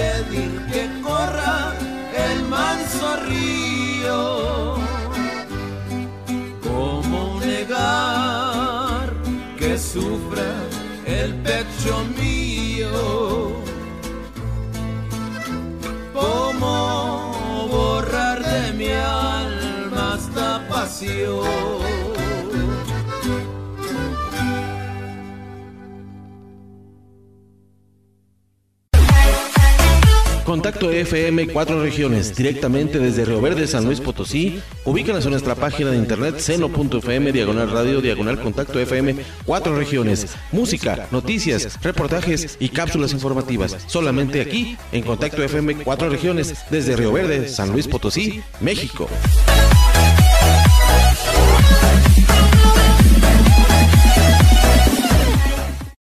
Impedir 0.00 0.52
que 0.72 1.02
corra 1.02 1.74
el 2.28 2.42
manso 2.44 3.16
río? 3.28 4.76
¿Cómo 6.62 7.40
negar 7.40 9.12
que 9.58 9.78
sufra 9.78 10.52
el 11.06 11.34
pecho 11.42 12.04
mío? 12.18 13.52
¿Cómo 16.12 17.68
borrar 17.70 18.38
de 18.44 18.72
mi 18.72 18.90
alma 18.92 20.16
esta 20.18 20.66
pasión? 20.68 21.49
Contacto 30.50 30.90
FM 30.90 31.46
Cuatro 31.46 31.80
Regiones, 31.80 32.34
directamente 32.34 32.98
desde 32.98 33.24
Río 33.24 33.40
Verde, 33.40 33.68
San 33.68 33.84
Luis 33.84 34.00
Potosí. 34.00 34.60
Ubícanos 34.84 35.24
en 35.24 35.30
nuestra 35.30 35.54
página 35.54 35.92
de 35.92 35.96
internet 35.96 36.40
seno.fm, 36.40 37.30
diagonal 37.30 37.70
radio, 37.70 38.00
diagonal 38.00 38.40
contacto 38.40 38.80
FM 38.80 39.14
Cuatro 39.44 39.76
Regiones. 39.76 40.34
Música, 40.50 41.06
noticias, 41.12 41.80
reportajes 41.80 42.56
y 42.58 42.70
cápsulas 42.70 43.12
informativas. 43.12 43.76
Solamente 43.86 44.40
aquí, 44.40 44.76
en 44.90 45.04
Contacto 45.04 45.40
FM 45.40 45.84
Cuatro 45.84 46.08
Regiones, 46.08 46.64
desde 46.68 46.96
Río 46.96 47.12
Verde, 47.12 47.46
San 47.46 47.70
Luis 47.70 47.86
Potosí, 47.86 48.42
México. 48.60 49.08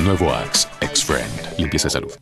Nuevo 0.00 0.32
Axe, 0.32 0.66
ex-friend. 0.80 1.58
Limpieza 1.58 1.88
de 1.88 1.90
salud. 1.90 2.12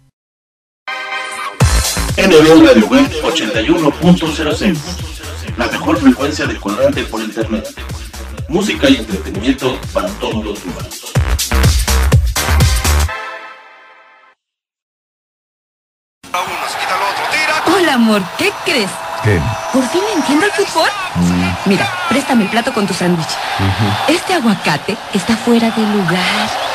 NB 2.17 2.67
Radio 2.67 2.87
Web 2.89 3.09
81.06. 3.23 4.77
La 5.57 5.69
mejor 5.69 5.97
frecuencia 5.99 6.47
de 6.47 6.59
cuadrante 6.59 7.05
por 7.05 7.21
internet. 7.21 7.69
Música 8.49 8.89
y 8.91 8.97
entretenimiento 8.97 9.79
para 9.93 10.09
todos 10.15 10.45
los 10.45 10.65
humanos. 10.65 11.13
Hola, 17.77 17.95
amor, 17.95 18.23
¿qué 18.39 18.51
crees? 18.65 18.91
¿Qué? 19.23 19.41
¿Por 19.73 19.87
fin 19.89 20.03
entiendo 20.17 20.47
el 20.47 20.53
fútbol? 20.53 20.89
Mira, 21.67 21.89
préstame 22.09 22.45
el 22.45 22.51
plato 22.51 22.73
con 22.73 22.87
tu 22.89 22.95
sándwich. 22.95 23.29
Este 24.09 24.35
aguacate 24.35 24.97
está 25.15 25.37
fuera 25.37 25.71
de 25.71 25.83
lugar. 25.83 26.68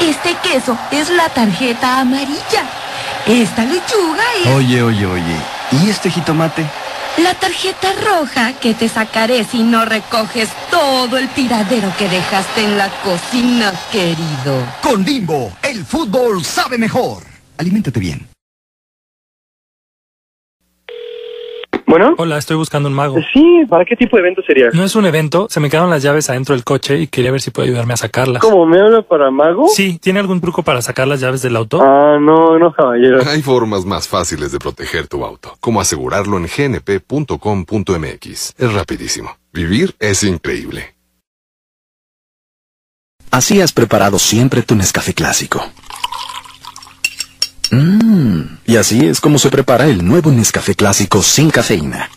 Este 0.00 0.34
queso 0.42 0.78
es 0.90 1.10
la 1.10 1.28
tarjeta 1.28 2.00
amarilla. 2.00 2.64
Esta 3.26 3.64
lechuga 3.64 4.24
es 4.42 4.46
Oye, 4.48 4.82
oye, 4.82 5.06
oye. 5.06 5.36
¿Y 5.72 5.90
este 5.90 6.10
jitomate? 6.10 6.66
la 7.18 7.34
tarjeta 7.34 7.88
roja 8.06 8.54
que 8.54 8.72
te 8.72 8.88
sacaré 8.88 9.44
si 9.44 9.62
no 9.62 9.84
recoges 9.84 10.48
todo 10.70 11.18
el 11.18 11.28
tiradero 11.28 11.92
que 11.98 12.08
dejaste 12.08 12.64
en 12.64 12.78
la 12.78 12.88
cocina, 13.02 13.72
querido. 13.92 14.64
Con 14.82 15.04
Bimbo, 15.04 15.52
el 15.62 15.84
fútbol 15.84 16.44
sabe 16.44 16.78
mejor. 16.78 17.24
Aliméntate 17.58 18.00
bien. 18.00 18.29
Bueno. 21.90 22.14
Hola, 22.18 22.38
estoy 22.38 22.56
buscando 22.56 22.88
un 22.88 22.94
mago. 22.94 23.16
Sí, 23.32 23.64
¿para 23.68 23.84
qué 23.84 23.96
tipo 23.96 24.16
de 24.16 24.20
evento 24.22 24.42
sería? 24.46 24.68
No 24.72 24.84
es 24.84 24.94
un 24.94 25.06
evento, 25.06 25.48
se 25.50 25.58
me 25.58 25.68
quedaron 25.68 25.90
las 25.90 26.04
llaves 26.04 26.30
adentro 26.30 26.54
del 26.54 26.62
coche 26.62 27.00
y 27.00 27.08
quería 27.08 27.32
ver 27.32 27.40
si 27.40 27.50
puede 27.50 27.66
ayudarme 27.68 27.94
a 27.94 27.96
sacarlas. 27.96 28.40
¿Cómo 28.40 28.64
me 28.64 28.78
habla 28.78 29.02
para 29.02 29.32
mago? 29.32 29.66
Sí, 29.68 29.98
¿tiene 29.98 30.20
algún 30.20 30.40
truco 30.40 30.62
para 30.62 30.82
sacar 30.82 31.08
las 31.08 31.20
llaves 31.20 31.42
del 31.42 31.56
auto? 31.56 31.82
Ah, 31.82 32.16
no, 32.20 32.60
no, 32.60 32.72
caballero. 32.72 33.18
Hay 33.26 33.42
formas 33.42 33.84
más 33.84 34.06
fáciles 34.06 34.52
de 34.52 34.60
proteger 34.60 35.08
tu 35.08 35.24
auto, 35.24 35.56
como 35.58 35.80
asegurarlo 35.80 36.36
en 36.36 36.46
gnp.com.mx. 36.46 37.34
Es 38.56 38.72
rapidísimo. 38.72 39.36
Vivir 39.52 39.96
es 39.98 40.22
increíble. 40.22 40.94
Así 43.32 43.60
has 43.60 43.72
preparado 43.72 44.20
siempre 44.20 44.62
tu 44.62 44.76
Nescafé 44.76 45.12
clásico. 45.12 45.60
Mmm, 47.70 48.58
y 48.66 48.76
así 48.76 49.06
es 49.06 49.20
como 49.20 49.38
se 49.38 49.48
prepara 49.48 49.86
el 49.86 50.04
nuevo 50.04 50.32
Nescafé 50.32 50.74
clásico 50.74 51.22
sin 51.22 51.50
cafeína. 51.50 52.10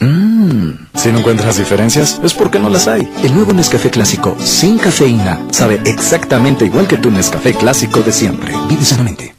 Mmm, 0.00 0.72
si 0.94 1.10
no 1.10 1.20
encuentras 1.20 1.56
diferencias, 1.56 2.20
es 2.22 2.34
porque 2.34 2.58
no 2.58 2.68
las 2.68 2.86
hay. 2.86 3.10
El 3.22 3.34
nuevo 3.34 3.52
Nescafé 3.52 3.90
clásico 3.90 4.36
sin 4.40 4.78
cafeína 4.78 5.40
sabe 5.50 5.80
exactamente 5.86 6.66
igual 6.66 6.86
que 6.86 6.98
tu 6.98 7.10
Nescafé 7.10 7.54
clásico 7.54 8.00
de 8.00 8.12
siempre. 8.12 8.52
Vive 8.68 8.84
sanamente. 8.84 9.34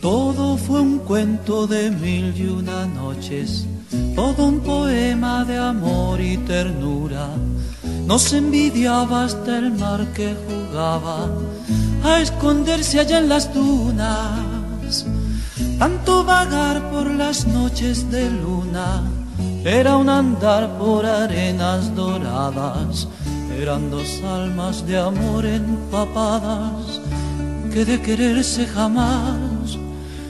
Todo 0.00 0.56
fue 0.56 0.80
un 0.80 1.00
cuento 1.00 1.66
de 1.66 1.90
mil 1.90 2.32
y 2.36 2.46
una 2.46 2.86
noches, 2.86 3.66
todo 4.14 4.46
un 4.46 4.60
poema 4.60 5.44
de 5.44 5.58
amor 5.58 6.20
y 6.20 6.36
ternura. 6.38 7.28
Nos 8.06 8.32
envidiaba 8.32 9.24
hasta 9.24 9.58
el 9.58 9.72
mar 9.72 10.06
que 10.14 10.34
jugaba 10.46 11.28
a 12.04 12.20
esconderse 12.20 13.00
allá 13.00 13.18
en 13.18 13.28
las 13.28 13.52
dunas. 13.52 15.06
Tanto 15.78 16.24
vagar 16.24 16.90
por 16.90 17.10
las 17.10 17.46
noches 17.46 18.10
de 18.10 18.30
luna 18.30 19.02
era 19.64 19.96
un 19.96 20.08
andar 20.08 20.78
por 20.78 21.04
arenas 21.04 21.94
doradas. 21.94 23.08
Eran 23.60 23.90
dos 23.90 24.22
almas 24.22 24.86
de 24.86 24.98
amor 24.98 25.44
empapadas 25.44 27.00
que 27.72 27.84
de 27.84 28.00
quererse 28.00 28.66
jamás 28.66 29.78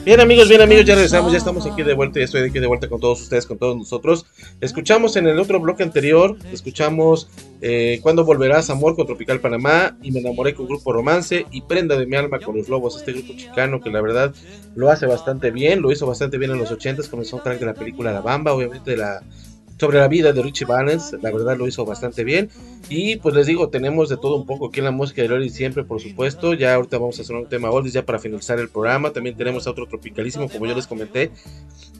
Bien 0.07 0.21
amigos, 0.21 0.47
bien 0.47 0.61
amigos, 0.61 0.85
ya 0.85 0.95
regresamos, 0.95 1.33
ya 1.33 1.37
estamos 1.37 1.65
aquí 1.65 1.83
de 1.83 1.93
vuelta, 1.93 2.19
ya 2.19 2.23
estoy 2.23 2.43
aquí 2.43 2.59
de 2.59 2.67
vuelta 2.67 2.87
con 2.87 3.01
todos 3.01 3.23
ustedes, 3.23 3.45
con 3.45 3.57
todos 3.57 3.75
nosotros. 3.75 4.25
Escuchamos 4.61 5.17
en 5.17 5.27
el 5.27 5.37
otro 5.37 5.59
bloque 5.59 5.83
anterior, 5.83 6.37
escuchamos 6.49 7.29
eh, 7.59 7.99
Cuando 8.01 8.23
volverás, 8.23 8.69
Amor 8.69 8.95
con 8.95 9.05
Tropical 9.05 9.41
Panamá 9.41 9.97
y 10.01 10.13
Me 10.13 10.21
enamoré 10.21 10.53
con 10.53 10.65
Grupo 10.65 10.93
Romance 10.93 11.45
y 11.51 11.59
Prenda 11.59 11.97
de 11.97 12.05
mi 12.05 12.15
alma 12.15 12.39
con 12.39 12.55
Los 12.55 12.69
Lobos, 12.69 12.95
este 12.95 13.11
grupo 13.11 13.33
chicano 13.35 13.81
que 13.81 13.89
la 13.89 13.99
verdad 13.99 14.33
lo 14.75 14.89
hace 14.89 15.05
bastante 15.07 15.51
bien, 15.51 15.81
lo 15.81 15.91
hizo 15.91 16.07
bastante 16.07 16.37
bien 16.37 16.51
en 16.51 16.59
los 16.59 16.71
80s 16.71 17.09
con 17.09 17.19
el 17.19 17.25
soundtrack 17.25 17.59
de 17.59 17.65
la 17.65 17.73
película 17.73 18.13
La 18.13 18.21
Bamba, 18.21 18.53
obviamente 18.53 18.91
de 18.91 18.97
la 18.97 19.23
sobre 19.77 19.99
la 19.99 20.07
vida 20.07 20.33
de 20.33 20.41
Richie 20.41 20.65
Valens, 20.65 21.17
la 21.21 21.31
verdad 21.31 21.57
lo 21.57 21.67
hizo 21.67 21.85
bastante 21.85 22.23
bien. 22.23 22.49
Y 22.89 23.17
pues 23.17 23.35
les 23.35 23.47
digo, 23.47 23.69
tenemos 23.69 24.07
de 24.09 24.17
todo 24.17 24.35
un 24.35 24.45
poco 24.45 24.67
aquí 24.67 24.79
en 24.79 24.85
la 24.85 24.91
música 24.91 25.21
de 25.21 25.27
Lori 25.27 25.49
siempre, 25.49 25.83
por 25.83 25.99
supuesto. 25.99 26.53
Ya 26.53 26.73
ahorita 26.73 26.97
vamos 26.97 27.19
a 27.19 27.21
hacer 27.21 27.35
un 27.35 27.47
tema 27.47 27.69
oldies 27.69 27.93
ya 27.93 28.05
para 28.05 28.19
finalizar 28.19 28.59
el 28.59 28.69
programa. 28.69 29.11
También 29.11 29.35
tenemos 29.35 29.67
a 29.67 29.71
otro 29.71 29.87
tropicalísimo, 29.87 30.47
como 30.49 30.65
yo 30.65 30.75
les 30.75 30.87
comenté. 30.87 31.31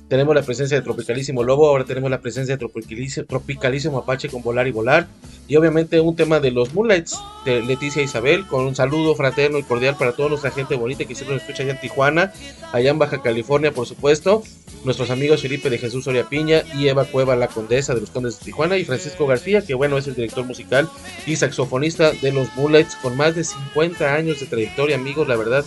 Tenemos 0.08 0.34
la 0.34 0.42
presencia 0.42 0.78
de 0.78 0.84
Tropicalísimo 0.84 1.44
Lobo, 1.44 1.68
ahora 1.68 1.84
tenemos 1.84 2.10
la 2.10 2.22
presencia 2.22 2.56
de 2.56 3.26
Tropicalísimo, 3.26 3.98
Apache 3.98 4.30
con 4.30 4.42
Volar 4.42 4.66
y 4.66 4.72
Volar. 4.72 5.08
Y 5.50 5.58
obviamente 5.58 6.00
un 6.00 6.16
tema 6.16 6.40
de 6.40 6.52
los 6.52 6.74
Moonlights 6.74 7.20
de 7.44 7.62
Leticia 7.62 8.02
Isabel, 8.02 8.48
con 8.48 8.66
un 8.66 8.74
saludo 8.74 9.16
fraterno 9.16 9.58
y 9.58 9.64
cordial 9.64 9.98
para 9.98 10.14
toda 10.14 10.30
nuestra 10.30 10.52
gente 10.52 10.76
bonita 10.76 11.04
que 11.04 11.14
siempre 11.14 11.36
nos 11.36 11.44
escucha 11.44 11.64
allá 11.64 11.74
en 11.74 11.82
Tijuana, 11.82 12.32
allá 12.72 12.92
en 12.92 13.00
Baja 13.00 13.22
California, 13.22 13.74
por 13.74 13.86
supuesto. 13.86 14.44
Nuestros 14.86 15.10
amigos 15.10 15.42
Felipe 15.42 15.70
de 15.70 15.78
Jesús 15.78 16.06
Soria 16.06 16.24
Piña 16.30 16.64
y 16.74 16.88
Eva 16.88 17.04
Cueva, 17.04 17.36
la 17.36 17.48
condesa 17.48 17.94
de 17.94 18.00
los 18.00 18.10
Condes 18.10 18.40
de 18.40 18.46
Tijuana, 18.46 18.78
y 18.78 18.86
Francisco 18.86 19.28
García, 19.28 19.66
que 19.66 19.74
bueno, 19.74 19.98
es 19.98 20.08
el 20.08 20.16
director 20.16 20.46
musical 20.46 20.77
y 21.26 21.36
saxofonista 21.36 22.12
de 22.12 22.32
los 22.32 22.54
Moonlights, 22.56 22.96
con 22.98 23.16
más 23.16 23.36
de 23.36 23.44
50 23.44 24.14
años 24.14 24.40
de 24.40 24.46
trayectoria, 24.46 24.96
amigos, 24.96 25.28
la 25.28 25.36
verdad, 25.36 25.66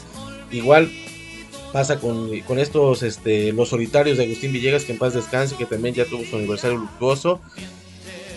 igual 0.50 0.90
pasa 1.72 2.00
con, 2.00 2.40
con 2.40 2.58
estos, 2.58 3.02
este, 3.02 3.52
los 3.52 3.68
solitarios 3.68 4.18
de 4.18 4.24
Agustín 4.24 4.52
Villegas, 4.52 4.84
que 4.84 4.92
en 4.92 4.98
paz 4.98 5.14
descanse, 5.14 5.56
que 5.56 5.66
también 5.66 5.94
ya 5.94 6.04
tuvo 6.04 6.24
su 6.24 6.36
aniversario 6.36 6.78
luctuoso. 6.78 7.40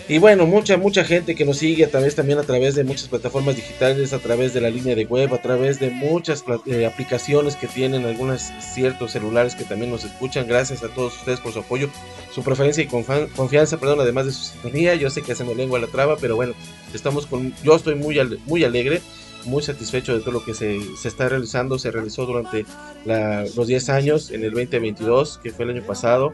Y 0.06 0.18
bueno, 0.18 0.44
mucha, 0.44 0.76
mucha 0.76 1.02
gente 1.02 1.34
que 1.34 1.46
nos 1.46 1.56
sigue 1.56 1.86
a 1.86 1.88
través 1.88 2.14
también 2.14 2.38
a 2.38 2.42
través 2.42 2.74
de 2.74 2.84
muchas 2.84 3.08
plataformas 3.08 3.56
digitales, 3.56 4.12
a 4.12 4.18
través 4.18 4.52
de 4.52 4.60
la 4.60 4.68
línea 4.68 4.94
de 4.94 5.06
web, 5.06 5.32
a 5.32 5.40
través 5.40 5.80
de 5.80 5.88
muchas 5.88 6.44
eh, 6.66 6.84
aplicaciones 6.84 7.56
que 7.56 7.68
tienen 7.68 8.04
algunos 8.04 8.52
ciertos 8.60 9.12
celulares 9.12 9.54
que 9.54 9.64
también 9.64 9.90
nos 9.90 10.04
escuchan. 10.04 10.46
Gracias 10.46 10.84
a 10.84 10.88
todos 10.88 11.16
ustedes 11.16 11.40
por 11.40 11.54
su 11.54 11.60
apoyo, 11.60 11.88
su 12.34 12.42
preferencia 12.42 12.84
y 12.84 12.86
confianza, 12.86 13.78
perdón, 13.78 14.00
además 14.00 14.26
de 14.26 14.32
su 14.32 14.44
sintonía. 14.44 14.94
Yo 14.94 15.08
sé 15.08 15.22
que 15.22 15.34
se 15.34 15.42
me 15.42 15.54
lengua 15.54 15.78
la 15.78 15.86
traba, 15.86 16.16
pero 16.18 16.36
bueno, 16.36 16.52
estamos 16.92 17.26
con, 17.26 17.54
yo 17.64 17.74
estoy 17.74 17.94
muy, 17.94 18.20
muy 18.44 18.62
alegre 18.62 19.00
muy 19.46 19.62
satisfecho 19.62 20.14
de 20.14 20.20
todo 20.20 20.32
lo 20.32 20.44
que 20.44 20.54
se, 20.54 20.80
se 20.96 21.08
está 21.08 21.28
realizando, 21.28 21.78
se 21.78 21.90
realizó 21.90 22.24
durante 22.24 22.64
la, 23.04 23.44
los 23.56 23.66
10 23.66 23.90
años 23.90 24.30
en 24.30 24.42
el 24.42 24.52
2022, 24.52 25.38
que 25.42 25.50
fue 25.50 25.66
el 25.66 25.72
año 25.72 25.82
pasado, 25.82 26.32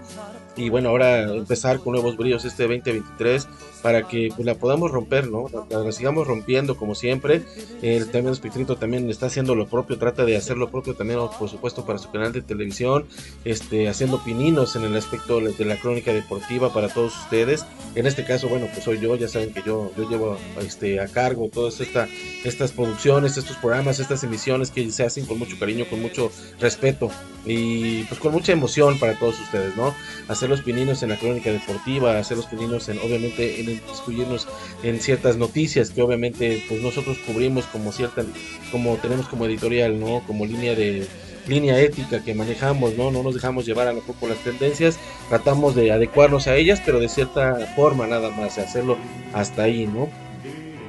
y 0.56 0.68
bueno, 0.68 0.90
ahora 0.90 1.22
empezar 1.22 1.80
con 1.80 1.94
nuevos 1.94 2.16
brillos 2.16 2.44
este 2.44 2.64
2023 2.64 3.48
para 3.82 4.06
que 4.08 4.30
pues, 4.34 4.44
la 4.46 4.54
podamos 4.54 4.90
romper, 4.90 5.28
¿no? 5.28 5.46
La, 5.70 5.78
la 5.78 5.92
sigamos 5.92 6.26
rompiendo 6.26 6.76
como 6.76 6.94
siempre. 6.94 7.42
El 7.82 8.10
también 8.10 8.32
Espectrito 8.32 8.76
también 8.76 9.08
está 9.10 9.26
haciendo 9.26 9.54
lo 9.54 9.66
propio, 9.66 9.98
trata 9.98 10.24
de 10.24 10.36
hacer 10.36 10.56
lo 10.56 10.70
propio 10.70 10.94
también, 10.94 11.20
por 11.38 11.48
supuesto, 11.48 11.84
para 11.84 11.98
su 11.98 12.10
canal 12.10 12.32
de 12.32 12.42
televisión, 12.42 13.06
este, 13.44 13.88
haciendo 13.88 14.22
pininos 14.22 14.76
en 14.76 14.84
el 14.84 14.96
aspecto 14.96 15.40
de 15.40 15.64
la 15.64 15.76
crónica 15.76 16.12
deportiva 16.12 16.72
para 16.72 16.88
todos 16.88 17.16
ustedes. 17.24 17.64
En 17.94 18.06
este 18.06 18.24
caso, 18.24 18.48
bueno, 18.48 18.66
pues 18.72 18.84
soy 18.84 19.00
yo, 19.00 19.16
ya 19.16 19.28
saben 19.28 19.52
que 19.52 19.62
yo, 19.64 19.90
yo 19.96 20.08
llevo 20.08 20.36
este, 20.60 21.00
a 21.00 21.08
cargo 21.08 21.48
todas 21.52 21.80
esta, 21.80 22.08
estas 22.44 22.72
producciones, 22.72 23.36
estos 23.36 23.56
programas, 23.56 23.98
estas 24.00 24.22
emisiones 24.24 24.70
que 24.70 24.90
se 24.90 25.04
hacen 25.04 25.26
con 25.26 25.38
mucho 25.38 25.58
cariño, 25.58 25.86
con 25.88 26.00
mucho 26.00 26.30
respeto 26.60 27.10
y 27.44 28.02
pues 28.04 28.20
con 28.20 28.32
mucha 28.32 28.52
emoción 28.52 28.98
para 28.98 29.18
todos 29.18 29.40
ustedes, 29.40 29.76
¿no? 29.76 29.94
Hacer 30.28 30.48
los 30.50 30.62
pininos 30.62 31.02
en 31.02 31.10
la 31.10 31.18
crónica 31.18 31.50
deportiva, 31.50 32.18
hacer 32.18 32.36
los 32.36 32.46
pininos 32.46 32.88
en, 32.88 32.98
obviamente, 32.98 33.60
en 33.60 33.68
discutirnos 33.74 34.46
en 34.82 35.00
ciertas 35.00 35.36
noticias 35.36 35.90
que 35.90 36.02
obviamente 36.02 36.62
pues 36.68 36.80
nosotros 36.82 37.18
cubrimos 37.26 37.66
como 37.66 37.92
cierta, 37.92 38.24
como 38.72 38.96
tenemos 38.96 39.28
como 39.28 39.46
editorial, 39.46 39.98
¿no? 39.98 40.22
Como 40.26 40.46
línea 40.46 40.74
de 40.74 41.06
línea 41.46 41.80
ética 41.80 42.22
que 42.22 42.34
manejamos, 42.34 42.96
¿no? 42.96 43.10
No 43.10 43.22
nos 43.22 43.34
dejamos 43.34 43.66
llevar 43.66 43.88
a 43.88 43.92
lo 43.92 44.00
por 44.00 44.28
las 44.28 44.38
tendencias, 44.38 44.98
tratamos 45.28 45.74
de 45.74 45.92
adecuarnos 45.92 46.46
a 46.46 46.56
ellas, 46.56 46.80
pero 46.84 47.00
de 47.00 47.08
cierta 47.08 47.56
forma 47.76 48.06
nada 48.06 48.30
más, 48.30 48.58
hacerlo 48.58 48.96
hasta 49.32 49.64
ahí, 49.64 49.86
¿no? 49.86 50.08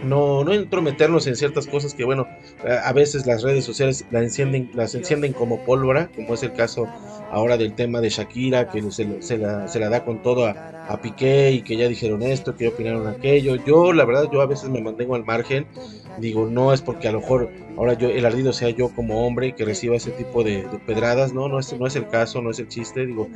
No, 0.03 0.43
no 0.43 0.53
entrometernos 0.53 1.27
en 1.27 1.35
ciertas 1.35 1.67
cosas 1.67 1.93
que, 1.93 2.03
bueno, 2.03 2.27
a 2.83 2.93
veces 2.93 3.25
las 3.25 3.43
redes 3.43 3.65
sociales 3.65 4.05
las 4.11 4.23
encienden, 4.23 4.71
las 4.73 4.95
encienden 4.95 5.33
como 5.33 5.63
pólvora, 5.63 6.09
como 6.15 6.33
es 6.33 6.43
el 6.43 6.53
caso 6.53 6.87
ahora 7.31 7.57
del 7.57 7.73
tema 7.73 8.01
de 8.01 8.09
Shakira, 8.09 8.69
que 8.69 8.81
se, 8.91 9.21
se, 9.21 9.37
la, 9.37 9.67
se 9.67 9.79
la, 9.79 9.89
da 9.89 10.03
con 10.03 10.21
todo 10.21 10.45
a, 10.45 10.85
a, 10.87 11.01
Piqué 11.01 11.51
y 11.51 11.61
que 11.61 11.77
ya 11.77 11.87
dijeron 11.87 12.21
esto, 12.23 12.55
que 12.55 12.65
ya 12.65 12.71
opinaron 12.71 13.07
aquello. 13.07 13.55
Yo, 13.55 13.93
la 13.93 14.05
verdad, 14.05 14.29
yo 14.31 14.41
a 14.41 14.45
veces 14.45 14.69
me 14.69 14.81
mantengo 14.81 15.15
al 15.15 15.25
margen. 15.25 15.65
Digo, 16.19 16.47
no 16.47 16.73
es 16.73 16.81
porque 16.81 17.07
a 17.07 17.11
lo 17.13 17.21
mejor 17.21 17.49
ahora 17.81 17.95
yo 17.95 18.09
el 18.09 18.23
ardido 18.27 18.53
sea 18.53 18.69
yo 18.69 18.89
como 18.89 19.25
hombre 19.25 19.55
que 19.55 19.65
reciba 19.65 19.95
ese 19.95 20.11
tipo 20.11 20.43
de, 20.43 20.67
de, 20.67 20.77
pedradas, 20.85 21.33
no, 21.33 21.47
no 21.47 21.57
es, 21.57 21.73
no 21.79 21.87
es 21.87 21.95
el 21.95 22.07
caso, 22.07 22.39
no 22.39 22.51
es 22.51 22.59
el 22.59 22.67
chiste. 22.67 23.07
Digo, 23.07 23.27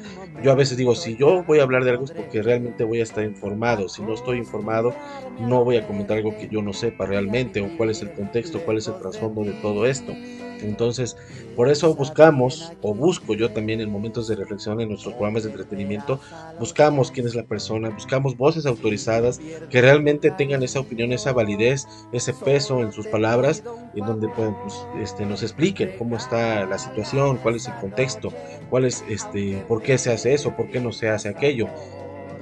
yo 0.44 0.52
a 0.52 0.56
veces 0.56 0.78
digo, 0.78 0.94
si 0.94 1.18
yo 1.18 1.44
voy 1.44 1.58
a 1.58 1.64
hablar 1.64 1.84
de 1.84 1.90
algo 1.90 2.06
es 2.06 2.12
porque 2.12 2.44
realmente 2.44 2.84
voy 2.84 3.00
a 3.00 3.04
estar 3.04 3.24
informado. 3.24 3.90
Si 3.90 4.04
no 4.04 4.14
estoy 4.14 4.38
informado, 4.38 4.94
no 5.40 5.64
voy 5.64 5.78
a 5.78 5.88
comentar 5.88 6.18
algo 6.18 6.38
que 6.38 6.48
yo 6.48 6.62
no 6.62 6.74
sepa 6.74 7.08
realmente 7.08 7.60
o 7.60 7.76
cuál 7.76 7.90
es 7.90 8.04
el 8.04 8.12
contexto, 8.12 8.64
cuál 8.64 8.78
es 8.78 8.88
el 8.88 9.00
trasfondo 9.00 9.44
de 9.44 9.54
todo 9.54 9.88
esto. 9.88 10.16
Entonces, 10.62 11.18
por 11.56 11.70
eso 11.70 11.94
buscamos, 11.96 12.72
o 12.82 12.94
busco 12.94 13.34
yo 13.34 13.52
también 13.52 13.82
en 13.82 13.90
momentos 13.90 14.28
de 14.28 14.36
reflexión 14.36 14.82
en 14.82 14.90
nuestros 14.90 15.14
programas 15.14 15.44
de 15.44 15.50
entretenimiento, 15.50 16.20
buscamos 16.60 17.12
quién 17.12 17.26
es 17.28 17.36
la 17.36 17.44
persona, 17.44 17.90
buscamos 17.90 18.38
voces 18.38 18.66
autorizadas 18.66 19.40
que 19.70 19.82
realmente 19.82 20.32
tengan 20.32 20.64
esa 20.64 20.80
opinión, 20.80 21.14
esa 21.14 21.34
validez, 21.34 21.88
ese 22.12 22.34
peso 22.34 22.82
en 22.82 22.92
sus 22.92 23.08
palabras, 23.08 23.64
en 23.96 24.06
donde 24.06 24.28
pueden, 24.30 24.56
este, 25.02 25.26
nos 25.26 25.44
expliquen 25.44 25.94
cómo 25.98 26.18
está 26.18 26.66
la 26.66 26.78
situación, 26.78 27.38
cuál 27.38 27.56
es 27.56 27.68
el 27.68 27.76
contexto, 27.76 28.34
cuál 28.70 28.86
es, 28.86 29.04
este, 29.10 29.64
por 29.68 29.82
qué 29.82 29.98
se 29.98 30.12
hace 30.12 30.34
eso, 30.34 30.56
por 30.56 30.70
qué 30.70 30.80
no 30.80 30.92
se 30.92 31.10
hace 31.10 31.30
aquello. 31.30 31.68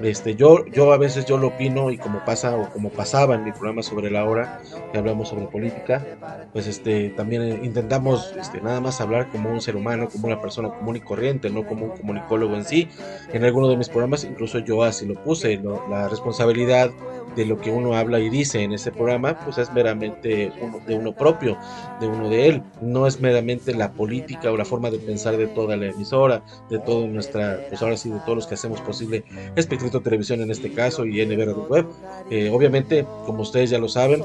Este, 0.01 0.35
yo, 0.35 0.65
yo 0.65 0.91
a 0.93 0.97
veces 0.97 1.25
yo 1.25 1.37
lo 1.37 1.47
opino 1.47 1.91
y 1.91 1.97
como 1.97 2.23
pasa 2.25 2.55
o 2.55 2.69
como 2.69 2.89
pasaba 2.89 3.35
en 3.35 3.43
mi 3.43 3.51
programa 3.51 3.83
sobre 3.83 4.09
la 4.11 4.25
hora 4.25 4.61
que 4.91 4.97
hablamos 4.97 5.29
sobre 5.29 5.47
política, 5.47 6.05
pues 6.51 6.67
este 6.67 7.09
también 7.09 7.63
intentamos 7.63 8.33
este, 8.39 8.61
nada 8.61 8.81
más 8.81 9.01
hablar 9.01 9.29
como 9.29 9.49
un 9.49 9.61
ser 9.61 9.75
humano, 9.75 10.09
como 10.09 10.27
una 10.27 10.41
persona 10.41 10.69
común 10.69 10.95
y 10.95 11.01
corriente, 11.01 11.49
no 11.49 11.65
como 11.65 11.85
un 11.85 11.91
comunicólogo 11.91 12.55
en 12.55 12.65
sí. 12.65 12.89
En 13.31 13.43
alguno 13.43 13.67
de 13.67 13.77
mis 13.77 13.89
programas 13.89 14.23
incluso 14.23 14.59
yo 14.59 14.83
así 14.83 15.05
lo 15.05 15.15
puse, 15.15 15.61
la 15.89 16.07
responsabilidad 16.09 16.91
de 17.35 17.45
lo 17.45 17.59
que 17.59 17.71
uno 17.71 17.95
habla 17.95 18.19
y 18.19 18.29
dice 18.29 18.61
en 18.61 18.73
ese 18.73 18.91
programa, 18.91 19.37
pues 19.43 19.57
es 19.57 19.71
meramente 19.73 20.51
uno- 20.61 20.79
de 20.85 20.95
uno 20.95 21.13
propio, 21.13 21.57
de 21.99 22.07
uno 22.07 22.29
de 22.29 22.47
él. 22.47 22.63
No 22.81 23.07
es 23.07 23.19
meramente 23.21 23.73
la 23.73 23.91
política 23.91 24.51
o 24.51 24.57
la 24.57 24.65
forma 24.65 24.89
de 24.91 24.99
pensar 24.99 25.37
de 25.37 25.47
toda 25.47 25.75
la 25.77 25.87
emisora, 25.87 26.43
de 26.69 26.79
toda 26.79 27.07
nuestra, 27.07 27.59
pues 27.69 27.81
ahora 27.81 27.97
sí, 27.97 28.09
de 28.09 28.19
todos 28.19 28.35
los 28.35 28.47
que 28.47 28.55
hacemos 28.55 28.81
posible 28.81 29.23
Espectrito 29.55 30.01
Televisión 30.01 30.41
en 30.41 30.51
este 30.51 30.71
caso 30.71 31.05
y 31.05 31.21
NB 31.21 31.37
Radio 31.45 31.67
Web. 31.69 31.87
Eh, 32.29 32.49
obviamente, 32.51 33.05
como 33.25 33.41
ustedes 33.41 33.69
ya 33.69 33.79
lo 33.79 33.87
saben, 33.89 34.23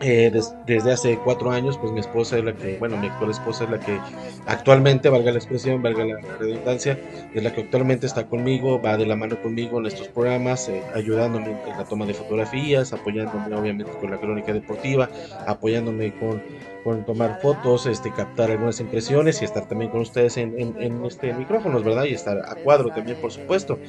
eh, 0.00 0.30
des- 0.32 0.56
desde 0.62 0.92
hace 0.92 1.20
cuatro 1.20 1.50
años, 1.50 1.78
pues 1.78 1.92
mi 1.92 2.00
esposa 2.00 2.38
es 2.38 2.44
la 2.44 2.54
que, 2.56 2.76
bueno, 2.78 2.96
mi 2.96 3.06
actual 3.08 3.30
esposa 3.30 3.64
es 3.64 3.70
la 3.70 3.80
que 3.82 4.02
actualmente, 4.46 5.08
valga 5.10 5.30
la 5.32 5.38
expresión, 5.38 5.82
valga 5.82 6.04
la 6.04 6.16
redundancia, 6.38 7.00
es 7.32 7.42
la 7.42 7.52
que 7.52 7.60
actualmente 7.62 8.06
está 8.06 8.26
conmigo, 8.26 8.80
va 8.80 8.96
de 8.96 9.06
la 9.06 9.16
mano 9.16 9.38
conmigo 9.40 9.78
en 9.78 9.86
estos 9.86 10.08
programas, 10.08 10.68
eh, 10.68 10.86
ayudándome 10.92 11.60
en 11.64 11.76
la 11.76 11.84
toma 11.86 12.06
de 12.06 12.14
fotografías, 12.14 12.92
apoyándome 12.92 13.54
obviamente 13.54 13.96
con 13.98 14.10
la 14.10 14.18
crónica 14.18 14.52
deportiva, 14.52 15.10
apoyándome 15.44 16.14
con, 16.14 16.44
con 16.82 17.04
tomar 17.04 17.38
fotos, 17.38 17.86
este, 17.86 18.12
captar 18.12 18.50
algunas 18.50 18.80
impresiones 18.80 19.42
y 19.42 19.44
estar 19.44 19.66
también 19.66 19.90
con 19.90 20.00
ustedes 20.00 20.36
en, 20.38 20.54
en, 20.58 20.74
en 20.78 21.04
este 21.04 21.34
micrófonos, 21.34 21.84
¿verdad? 21.84 22.04
Y 22.04 22.14
estar 22.14 22.38
a 22.38 22.56
cuadro 22.56 22.90
también, 22.92 23.18
por 23.18 23.32
supuesto. 23.32 23.80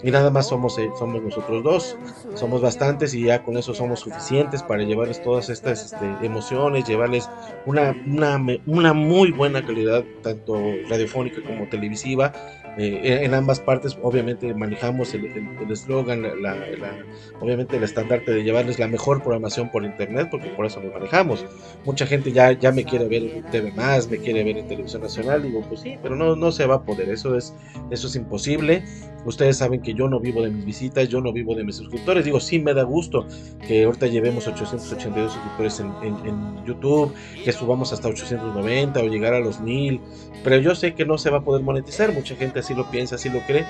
Y 0.00 0.10
nada 0.10 0.30
más 0.30 0.48
somos, 0.48 0.78
eh, 0.78 0.92
somos 0.94 1.22
nosotros 1.22 1.62
dos, 1.64 1.98
somos 2.32 2.60
bastantes 2.62 3.14
y 3.14 3.24
ya 3.24 3.42
con 3.42 3.56
eso 3.56 3.74
somos 3.74 4.00
suficientes 4.00 4.62
para 4.62 4.84
llevarles 4.84 5.20
todas 5.20 5.48
estas 5.48 5.84
este, 5.84 6.24
emociones, 6.24 6.84
llevarles 6.84 7.30
una, 7.64 7.98
una, 8.04 8.38
una 8.66 8.92
muy 8.94 9.32
buena 9.32 9.64
calidad, 9.64 10.08
tanto 10.22 10.80
radiofónica 10.88 11.42
como 11.42 11.68
televisiva. 11.68 12.32
Eh, 12.76 13.24
en 13.24 13.34
ambas 13.34 13.58
partes, 13.60 13.98
obviamente, 14.00 14.54
manejamos 14.54 15.12
el 15.14 15.26
el- 15.34 15.50
el 15.58 15.70
eslogan, 15.72 16.22
la, 16.22 16.34
la- 16.36 16.66
la- 16.76 17.06
obviamente 17.40 17.76
el 17.76 17.82
estandarte 17.82 18.30
de 18.32 18.44
llevarles 18.44 18.78
la 18.78 18.86
mejor 18.88 19.20
programación 19.22 19.70
por 19.70 19.84
internet, 19.84 20.28
porque 20.30 20.50
por 20.50 20.64
eso 20.66 20.80
lo 20.80 20.90
manejamos. 20.92 21.46
Mucha 21.82 22.06
gente 22.06 22.32
ya, 22.32 22.52
ya 22.52 22.70
me 22.72 22.84
quiere 22.84 23.08
ver 23.08 23.24
en 23.24 23.48
TV 23.48 23.72
Más, 23.72 24.08
me 24.08 24.20
quiere 24.20 24.44
ver 24.44 24.58
en 24.58 24.66
Televisión 24.66 25.02
Nacional, 25.02 25.42
digo, 25.42 25.64
pues 25.66 25.80
sí, 25.80 25.98
pero 26.00 26.14
no, 26.16 26.36
no 26.36 26.52
se 26.52 26.66
va 26.66 26.76
a 26.76 26.84
poder, 26.84 27.08
eso 27.10 27.36
es, 27.36 27.56
eso 27.90 28.06
es 28.06 28.14
imposible. 28.16 28.84
Ustedes 29.24 29.56
saben 29.58 29.82
que 29.82 29.94
yo 29.94 30.08
no 30.08 30.20
vivo 30.20 30.42
de 30.42 30.50
mis 30.50 30.64
visitas, 30.64 31.08
yo 31.08 31.20
no 31.20 31.32
vivo 31.32 31.54
de 31.54 31.64
mis 31.64 31.76
suscriptores. 31.76 32.24
Digo, 32.24 32.40
sí 32.40 32.58
me 32.58 32.72
da 32.74 32.82
gusto 32.84 33.26
que 33.66 33.84
ahorita 33.84 34.06
llevemos 34.06 34.46
882 34.46 35.32
suscriptores 35.32 35.80
en, 35.80 35.92
en- 36.02 36.26
en 36.26 36.64
YouTube, 36.64 37.12
que 37.44 37.52
subamos 37.52 37.92
hasta 37.92 38.08
890 38.08 39.00
o 39.00 39.04
llegar 39.08 39.34
a 39.34 39.40
los 39.40 39.60
1000. 39.60 40.00
Pero 40.44 40.56
yo 40.58 40.74
sé 40.74 40.94
que 40.94 41.04
no 41.04 41.18
se 41.18 41.30
va 41.30 41.38
a 41.38 41.42
poder 41.42 41.62
monetizar. 41.62 42.12
Mucha 42.12 42.36
gente 42.36 42.60
así 42.60 42.74
lo 42.74 42.90
piensa, 42.90 43.16
así 43.16 43.28
lo 43.28 43.40
cree. 43.40 43.64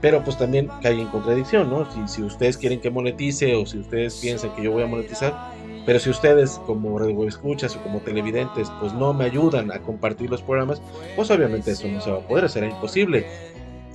Pero 0.00 0.22
pues 0.22 0.36
también 0.36 0.68
cae 0.82 1.00
en 1.00 1.06
contradicción, 1.08 1.70
¿no? 1.70 1.88
Si, 2.06 2.22
ustedes 2.22 2.58
quieren 2.58 2.80
que 2.80 2.90
monetice 2.90 3.54
o 3.56 3.64
si 3.64 3.78
ustedes 3.78 4.16
piensan 4.20 4.54
que 4.54 4.62
yo 4.62 4.70
voy 4.70 4.82
a 4.82 4.86
monetizar, 4.86 5.34
pero 5.86 5.98
si 5.98 6.10
ustedes 6.10 6.60
como 6.66 6.98
radio 6.98 7.26
escuchas 7.26 7.74
o 7.76 7.82
como 7.82 8.00
televidentes 8.00 8.70
pues 8.80 8.92
no 8.92 9.14
me 9.14 9.24
ayudan 9.24 9.72
a 9.72 9.78
compartir 9.80 10.30
los 10.30 10.42
programas, 10.42 10.82
pues 11.16 11.30
obviamente 11.30 11.70
eso 11.70 11.88
no 11.88 12.02
se 12.02 12.10
va 12.10 12.18
a 12.18 12.26
poder, 12.28 12.50
será 12.50 12.66
imposible. 12.68 13.24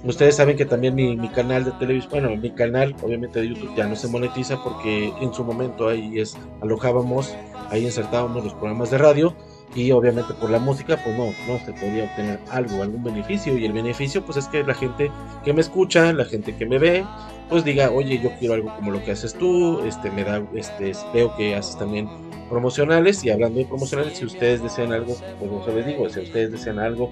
Ustedes 0.03 0.37
saben 0.37 0.55
que 0.55 0.65
también 0.65 0.95
mi, 0.95 1.29
canal 1.29 1.65
de 1.65 1.71
televisión, 1.71 2.11
bueno, 2.11 2.35
mi 2.37 2.51
canal 2.51 2.95
obviamente 3.01 3.41
de 3.41 3.49
YouTube 3.49 3.75
ya 3.75 3.85
no 3.85 3.95
se 3.95 4.07
monetiza 4.07 4.63
porque 4.63 5.11
en 5.19 5.33
su 5.33 5.43
momento 5.43 5.89
ahí 5.89 6.23
alojábamos, 6.61 7.35
ahí 7.69 7.83
insertábamos 7.83 8.43
los 8.43 8.53
programas 8.53 8.91
de 8.91 8.97
radio 8.97 9.35
y 9.75 9.91
obviamente 9.91 10.33
por 10.33 10.49
la 10.49 10.59
música 10.59 10.97
pues 11.03 11.17
no, 11.17 11.25
no 11.47 11.59
se 11.65 11.73
podía 11.73 12.05
obtener 12.05 12.39
algo, 12.49 12.81
algún 12.81 13.03
beneficio. 13.03 13.57
Y 13.57 13.65
el 13.65 13.73
beneficio 13.73 14.23
pues 14.23 14.37
es 14.37 14.47
que 14.47 14.63
la 14.63 14.73
gente 14.73 15.11
que 15.43 15.53
me 15.53 15.61
escucha, 15.61 16.13
la 16.13 16.25
gente 16.25 16.55
que 16.55 16.65
me 16.65 16.79
ve, 16.79 17.05
pues 17.49 17.65
diga, 17.65 17.91
oye, 17.91 18.19
yo 18.21 18.31
quiero 18.39 18.53
algo 18.53 18.73
como 18.75 18.91
lo 18.91 19.03
que 19.03 19.11
haces 19.11 19.33
tú, 19.33 19.81
este, 19.85 20.09
me 20.11 20.23
da, 20.23 20.41
este, 20.55 20.93
veo 21.13 21.35
que 21.35 21.55
haces 21.55 21.77
también 21.77 22.07
promocionales 22.49 23.23
y 23.23 23.29
hablando 23.29 23.59
de 23.59 23.65
promocionales, 23.65 24.17
si 24.17 24.25
ustedes 24.25 24.63
desean 24.63 24.91
algo, 24.91 25.15
pues 25.39 25.51
yo 25.65 25.75
les 25.75 25.85
digo, 25.85 26.09
si 26.09 26.21
ustedes 26.21 26.51
desean 26.51 26.79
algo 26.79 27.11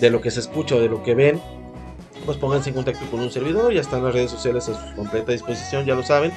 de 0.00 0.10
lo 0.10 0.20
que 0.20 0.30
se 0.30 0.40
escucha 0.40 0.76
o 0.76 0.80
de 0.80 0.88
lo 0.88 1.02
que 1.02 1.14
ven, 1.14 1.40
pues 2.28 2.36
pónganse 2.36 2.68
en 2.68 2.74
contacto 2.74 3.06
con 3.10 3.20
un 3.20 3.30
servidor, 3.30 3.72
ya 3.72 3.80
están 3.80 4.04
las 4.04 4.12
redes 4.12 4.30
sociales 4.30 4.68
a 4.68 4.74
su 4.90 4.94
completa 4.94 5.32
disposición, 5.32 5.86
ya 5.86 5.94
lo 5.94 6.02
saben, 6.02 6.30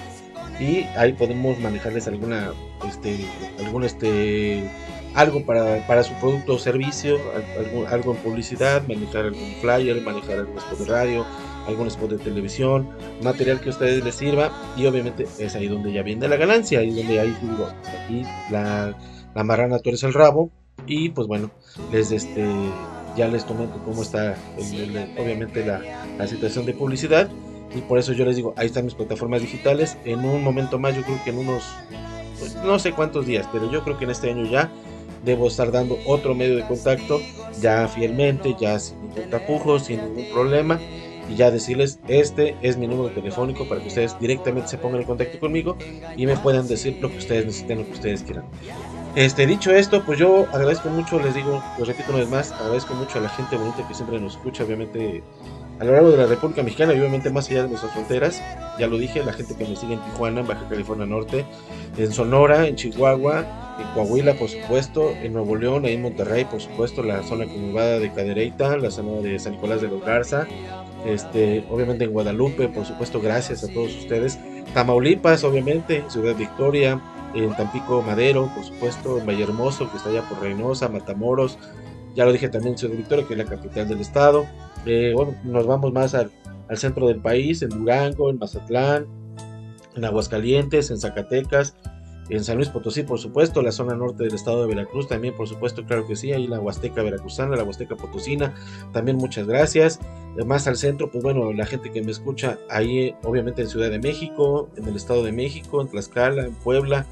y 0.58 0.84
ahí 0.96 1.12
podemos 1.12 1.60
manejarles 1.60 2.08
alguna, 2.08 2.54
este, 2.88 3.26
algún, 3.60 3.84
este, 3.84 4.64
algo 5.16 5.46
para, 5.46 5.86
para 5.88 6.02
su 6.04 6.14
producto 6.14 6.54
o 6.54 6.60
servicio, 6.60 7.18
al- 7.36 7.66
algo, 7.66 7.88
algo 7.88 8.12
en 8.14 8.18
publicidad, 8.20 8.88
manejar 8.88 9.26
algún 9.26 9.54
flyer, 9.60 10.02
manejar 10.02 10.38
algún 10.40 10.58
spot 10.60 10.80
de 10.80 10.86
radio, 10.86 11.26
algún 11.68 11.88
spot 11.88 12.12
de 12.12 12.20
televisión, 12.20 12.88
material 13.22 13.60
que 13.60 13.68
a 13.68 13.72
ustedes 13.74 14.02
les 14.02 14.16
sirva, 14.16 14.50
y 14.78 14.86
obviamente 14.86 15.28
es 15.40 15.56
ahí 15.56 15.68
donde 15.68 15.92
ya 15.92 16.04
viene 16.04 16.26
la 16.30 16.38
ganancia, 16.38 16.80
ahí 16.80 16.92
donde 16.92 17.20
ahí 17.20 17.36
digo, 17.42 17.68
aquí 18.06 18.24
la, 18.50 18.98
la 19.36 19.44
marrana 19.44 19.80
tuerce 19.80 20.08
el 20.08 20.14
rabo, 20.14 20.52
y 20.88 21.10
pues 21.10 21.28
bueno, 21.28 21.52
les 21.92 22.14
este 22.14 22.46
ya 23.16 23.28
les 23.28 23.44
comento 23.44 23.80
cómo 23.84 24.02
está 24.02 24.36
el- 24.58 24.96
el- 24.98 25.10
obviamente 25.18 25.66
la, 25.66 25.82
la 26.18 26.28
situación 26.28 26.66
de 26.66 26.74
publicidad. 26.74 27.30
Y 27.74 27.82
por 27.82 27.98
eso 28.00 28.12
yo 28.14 28.26
les 28.26 28.36
digo, 28.36 28.54
ahí 28.58 28.66
están 28.68 28.84
mis 28.86 28.96
plataformas 28.96 29.42
digitales, 29.42 29.98
en 30.04 30.26
un 30.26 30.44
momento 30.44 30.78
más, 30.78 30.94
yo 30.96 31.04
creo 31.04 31.22
que 31.24 31.30
en 31.30 31.38
unos, 31.38 31.64
pues, 32.38 32.56
no 32.58 32.78
sé 32.80 32.92
cuántos 32.94 33.26
días, 33.26 33.48
pero 33.52 33.72
yo 33.72 33.84
creo 33.84 33.98
que 33.98 34.04
en 34.04 34.12
este 34.12 34.30
año 34.30 34.46
ya 34.46 34.70
debo 35.24 35.48
estar 35.48 35.72
dando 35.72 35.98
otro 36.06 36.36
medio 36.36 36.58
de 36.58 36.66
contacto, 36.66 37.22
ya 37.62 37.88
fielmente, 37.88 38.56
ya 38.60 38.78
sin 38.80 39.02
ningún 39.02 39.30
tapujo, 39.30 39.80
sin 39.80 40.02
ningún 40.04 40.26
problema, 40.26 40.82
y 41.30 41.36
ya 41.36 41.50
decirles, 41.50 42.00
este 42.08 42.58
es 42.62 42.76
mi 42.78 42.88
número 42.88 43.12
telefónico 43.12 43.66
para 43.70 43.80
que 43.80 43.88
ustedes 43.88 44.20
directamente 44.20 44.68
se 44.68 44.78
pongan 44.78 45.02
en 45.02 45.08
contacto 45.08 45.40
conmigo 45.40 45.78
y 46.18 46.26
me 46.26 46.36
puedan 46.36 46.68
decir 46.68 46.98
lo 47.00 47.10
que 47.10 47.20
ustedes 47.20 47.46
necesiten, 47.46 47.78
lo 47.80 47.86
que 47.86 47.92
ustedes 47.94 48.24
quieran. 48.24 48.46
Este, 49.16 49.46
dicho 49.46 49.72
esto, 49.72 50.04
pues 50.06 50.18
yo 50.20 50.48
agradezco 50.54 50.90
mucho, 50.90 51.20
les 51.20 51.36
digo, 51.36 51.62
los 51.78 51.86
repito 51.86 52.12
una 52.12 52.20
vez 52.20 52.30
más, 52.30 52.54
agradezco 52.54 52.94
mucho 52.94 53.18
a 53.18 53.22
la 53.22 53.30
gente 53.30 53.58
bonita 53.58 53.86
que 53.86 53.94
siempre 53.94 54.20
nos 54.22 54.36
escucha, 54.36 54.64
obviamente 54.64 55.22
a 55.82 55.84
lo 55.84 55.94
largo 55.94 56.12
de 56.12 56.18
la 56.18 56.28
República 56.28 56.64
Mexicana 56.64 56.94
y 56.94 57.00
obviamente 57.00 57.30
más 57.30 57.50
allá 57.50 57.64
de 57.64 57.70
nuestras 57.70 57.92
fronteras. 57.92 58.42
Ya 58.80 58.88
lo 58.88 58.98
dije, 58.98 59.24
la 59.24 59.34
gente 59.34 59.56
que 59.56 59.66
me 59.66 59.76
sigue 59.76 59.96
en 59.96 60.00
Tijuana, 60.02 60.42
en 60.42 60.48
Baja 60.48 60.66
California 60.70 61.06
Norte, 61.06 61.44
en 61.98 62.12
Sonora, 62.14 62.68
en 62.68 62.76
Chihuahua, 62.76 63.76
en 63.80 63.88
Coahuila, 63.96 64.36
por 64.36 64.48
supuesto, 64.48 65.10
en 65.10 65.34
Nuevo 65.34 65.56
León, 65.56 65.84
ahí 65.86 65.96
en 65.96 66.04
Monterrey, 66.04 66.46
por 66.46 66.62
supuesto, 66.62 67.04
la 67.04 67.24
zona 67.24 67.48
conurbada 67.48 68.00
de 68.00 68.14
Cadereyta, 68.14 68.78
la 68.78 68.92
zona 68.92 69.22
de 69.22 69.40
San 69.40 69.54
Nicolás 69.54 69.82
de 69.82 69.90
los 69.90 70.06
Garza, 70.06 70.48
este, 71.06 71.66
obviamente 71.70 72.06
en 72.06 72.12
Guadalupe, 72.12 72.70
por 72.70 72.86
supuesto, 72.86 73.20
gracias 73.20 73.64
a 73.64 73.74
todos 73.74 73.94
ustedes. 73.96 74.40
Tamaulipas, 74.74 75.44
obviamente, 75.44 76.04
Ciudad 76.10 76.36
Victoria, 76.36 77.02
en 77.36 77.56
Tampico 77.56 78.02
Madero, 78.02 78.50
por 78.54 78.64
supuesto, 78.64 79.18
en 79.18 79.26
Vallehermoso, 79.26 79.90
que 79.90 79.98
está 79.98 80.10
allá 80.10 80.22
por 80.28 80.42
Reynosa, 80.42 80.90
Matamoros, 80.90 81.58
ya 82.16 82.26
lo 82.26 82.34
dije 82.34 82.50
también 82.50 82.78
Ciudad 82.78 82.96
Victoria, 82.96 83.26
que 83.26 83.34
es 83.34 83.38
la 83.38 83.46
capital 83.46 83.88
del 83.88 84.02
estado. 84.02 84.46
Eh, 84.86 85.14
bueno, 85.16 85.36
nos 85.44 85.66
vamos 85.66 85.94
más 85.94 86.14
al, 86.14 86.32
centro 86.76 87.08
del 87.08 87.22
país, 87.22 87.62
en 87.62 87.70
Durango, 87.70 88.30
en 88.30 88.38
Mazatlán, 88.38 89.06
en 89.96 90.06
Aguascalientes, 90.06 90.90
en 90.90 91.00
Zacatecas, 91.00 91.76
en 92.30 92.46
San 92.46 92.56
Luis 92.56 92.70
Potosí, 92.70 93.04
por 93.04 93.20
supuesto, 93.20 93.62
la 93.62 93.74
zona 93.74 93.94
norte 93.94 94.24
del 94.24 94.34
estado 94.34 94.62
de 94.62 94.68
Veracruz 94.68 95.10
también, 95.10 95.36
por 95.36 95.50
supuesto, 95.50 95.84
claro 95.86 96.08
que 96.08 96.16
sí, 96.16 96.32
ahí 96.32 96.48
la 96.48 96.62
Huasteca 96.62 97.04
Veracruzana, 97.04 97.58
la 97.58 97.64
Huasteca 97.64 97.98
Potosina, 97.98 98.54
también 98.94 99.18
muchas 99.18 99.48
gracias. 99.48 100.00
Eh, 100.38 100.46
Más 100.46 100.66
al 100.66 100.78
centro, 100.78 101.12
pues 101.12 101.24
bueno, 101.24 101.52
la 101.52 101.66
gente 101.66 101.92
que 101.92 102.02
me 102.02 102.12
escucha 102.12 102.58
ahí, 102.70 103.14
obviamente 103.24 103.64
en 103.64 103.68
Ciudad 103.68 103.90
de 103.90 104.00
México, 104.00 104.70
en 104.78 104.88
el 104.88 104.96
estado 104.96 105.24
de 105.24 105.34
México, 105.34 105.82
en 105.82 105.90
Tlaxcala, 105.90 106.46
en 106.46 106.54
Puebla, 106.54 107.06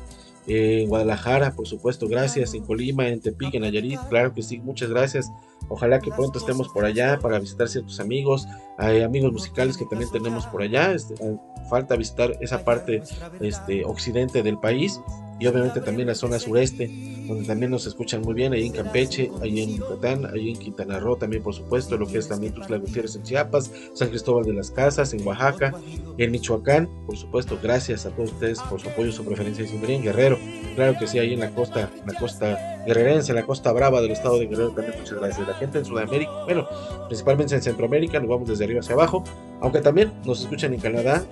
en 0.50 0.90
Guadalajara, 0.90 1.56
por 1.56 1.68
supuesto, 1.68 2.08
gracias, 2.08 2.54
en 2.54 2.64
Colima, 2.64 3.08
en 3.08 3.22
Tepic, 3.22 3.54
en 3.54 3.62
Nayarit, 3.62 4.00
claro 4.10 4.34
que 4.34 4.42
sí, 4.42 4.60
muchas 4.60 4.90
gracias. 4.90 5.32
Ojalá 5.68 6.00
que 6.00 6.10
pronto 6.10 6.40
estemos 6.40 6.68
por 6.70 6.86
allá 6.86 7.20
para 7.20 7.40
visitar 7.40 7.68
ciertos 7.68 8.00
amigos, 8.00 8.48
hay 8.78 9.02
amigos 9.02 9.32
musicales 9.32 9.78
que 9.78 9.86
también 9.86 10.10
tenemos 10.12 10.48
por 10.48 10.64
allá. 10.64 10.94
Este, 10.94 11.14
eh, 11.14 11.38
falta 11.70 11.96
visitar 11.96 12.36
esa 12.42 12.64
parte 12.64 13.02
este, 13.40 13.86
occidente 13.86 14.44
del 14.44 14.58
país 14.58 15.00
y 15.40 15.48
obviamente 15.48 15.80
también 15.80 16.10
la 16.10 16.16
zona 16.16 16.38
sureste, 16.38 16.88
donde 17.26 17.46
también 17.46 17.72
nos 17.72 17.88
escuchan 17.88 18.22
muy 18.22 18.34
bien, 18.34 18.52
ahí 18.52 18.68
en 18.68 18.74
Campeche, 18.74 19.32
ahí 19.42 19.62
en 19.62 19.78
Yucatán, 19.78 20.26
ahí 20.34 20.50
en 20.50 20.60
Quintana 20.60 21.00
Roo 21.00 21.16
también 21.16 21.42
por 21.42 21.54
supuesto, 21.54 21.98
lo 21.98 22.06
que 22.08 22.18
es 22.18 22.28
también 22.28 22.54
Tuxtla 22.54 22.78
Gutiérrez 22.78 23.16
en 23.16 23.24
Chiapas, 23.24 23.72
San 23.94 24.10
Cristóbal 24.10 24.44
de 24.44 24.54
las 24.54 24.70
Casas, 24.70 25.14
en 25.14 25.26
Oaxaca, 25.26 25.74
en 26.18 26.32
Michoacán, 26.32 26.90
por 27.06 27.16
supuesto, 27.16 27.58
gracias 27.64 28.06
a 28.06 28.10
todos 28.10 28.34
ustedes 28.34 28.60
por 28.64 28.82
su 28.82 28.90
apoyo, 28.90 29.14
su 29.14 29.24
preferencia, 29.24 29.64
y 29.64 29.68
siempre 29.70 29.96
en 29.96 30.04
Guerrero, 30.04 30.38
claro 30.76 30.96
que 31.00 31.08
sí, 31.08 31.20
ahí 31.20 31.34
en 31.34 31.40
la 31.40 31.52
costa, 31.52 31.90
en 31.98 32.14
la 32.14 32.20
costa 32.20 32.84
guerrerense, 32.86 33.32
en 33.32 33.38
la 33.38 33.46
costa 33.46 33.72
brava 33.72 34.02
del 34.02 34.12
estado 34.12 34.40
de 34.40 34.48
Guerrero 34.48 34.72
también 34.72 34.98
muchas 35.00 35.20
gracias. 35.20 35.48
La 35.48 35.54
gente 35.54 35.78
en 35.80 35.86
Sudamérica, 35.86 36.32
bueno, 36.46 36.68
principalmente 37.08 37.56
en 37.56 37.62
Centroamérica, 37.62 38.20
nos 38.20 38.30
vamos 38.30 38.50
desde 38.50 38.66
arriba 38.66 38.82
hacia 38.82 38.94
abajo, 38.94 39.24
aunque 39.62 39.80
también 39.80 40.12
nos 40.26 40.42
escuchan 40.42 40.74
en 40.74 40.82
Canadá, 40.82 41.24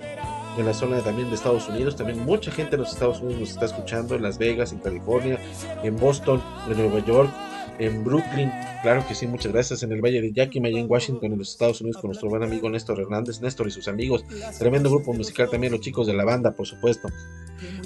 en 0.58 0.66
la 0.66 0.74
zona 0.74 1.00
también 1.00 1.28
de 1.28 1.34
Estados 1.34 1.68
Unidos. 1.68 1.96
También 1.96 2.24
mucha 2.24 2.50
gente 2.50 2.76
en 2.76 2.82
los 2.82 2.92
Estados 2.92 3.20
Unidos 3.20 3.40
nos 3.40 3.50
está 3.50 3.66
escuchando, 3.66 4.14
en 4.14 4.22
Las 4.22 4.38
Vegas, 4.38 4.72
en 4.72 4.78
California, 4.78 5.38
en 5.82 5.96
Boston, 5.96 6.42
en 6.68 6.76
Nueva 6.76 7.04
York, 7.04 7.30
en 7.78 8.04
Brooklyn. 8.04 8.50
Claro 8.82 9.06
que 9.06 9.14
sí, 9.14 9.26
muchas 9.26 9.52
gracias. 9.52 9.82
En 9.82 9.92
el 9.92 10.00
Valle 10.00 10.20
de 10.20 10.32
Yakima, 10.32 10.68
allá 10.68 10.80
en 10.80 10.90
Washington, 10.90 11.32
en 11.32 11.38
los 11.38 11.50
Estados 11.50 11.80
Unidos, 11.80 12.00
con 12.00 12.08
nuestro 12.08 12.28
buen 12.28 12.42
amigo 12.42 12.70
Néstor 12.70 13.00
Hernández, 13.00 13.40
Néstor 13.40 13.66
y 13.68 13.70
sus 13.70 13.88
amigos. 13.88 14.24
Tremendo 14.58 14.90
grupo 14.90 15.12
musical 15.12 15.48
también, 15.50 15.72
los 15.72 15.80
chicos 15.80 16.06
de 16.06 16.14
la 16.14 16.24
banda, 16.24 16.52
por 16.52 16.66
supuesto. 16.66 17.08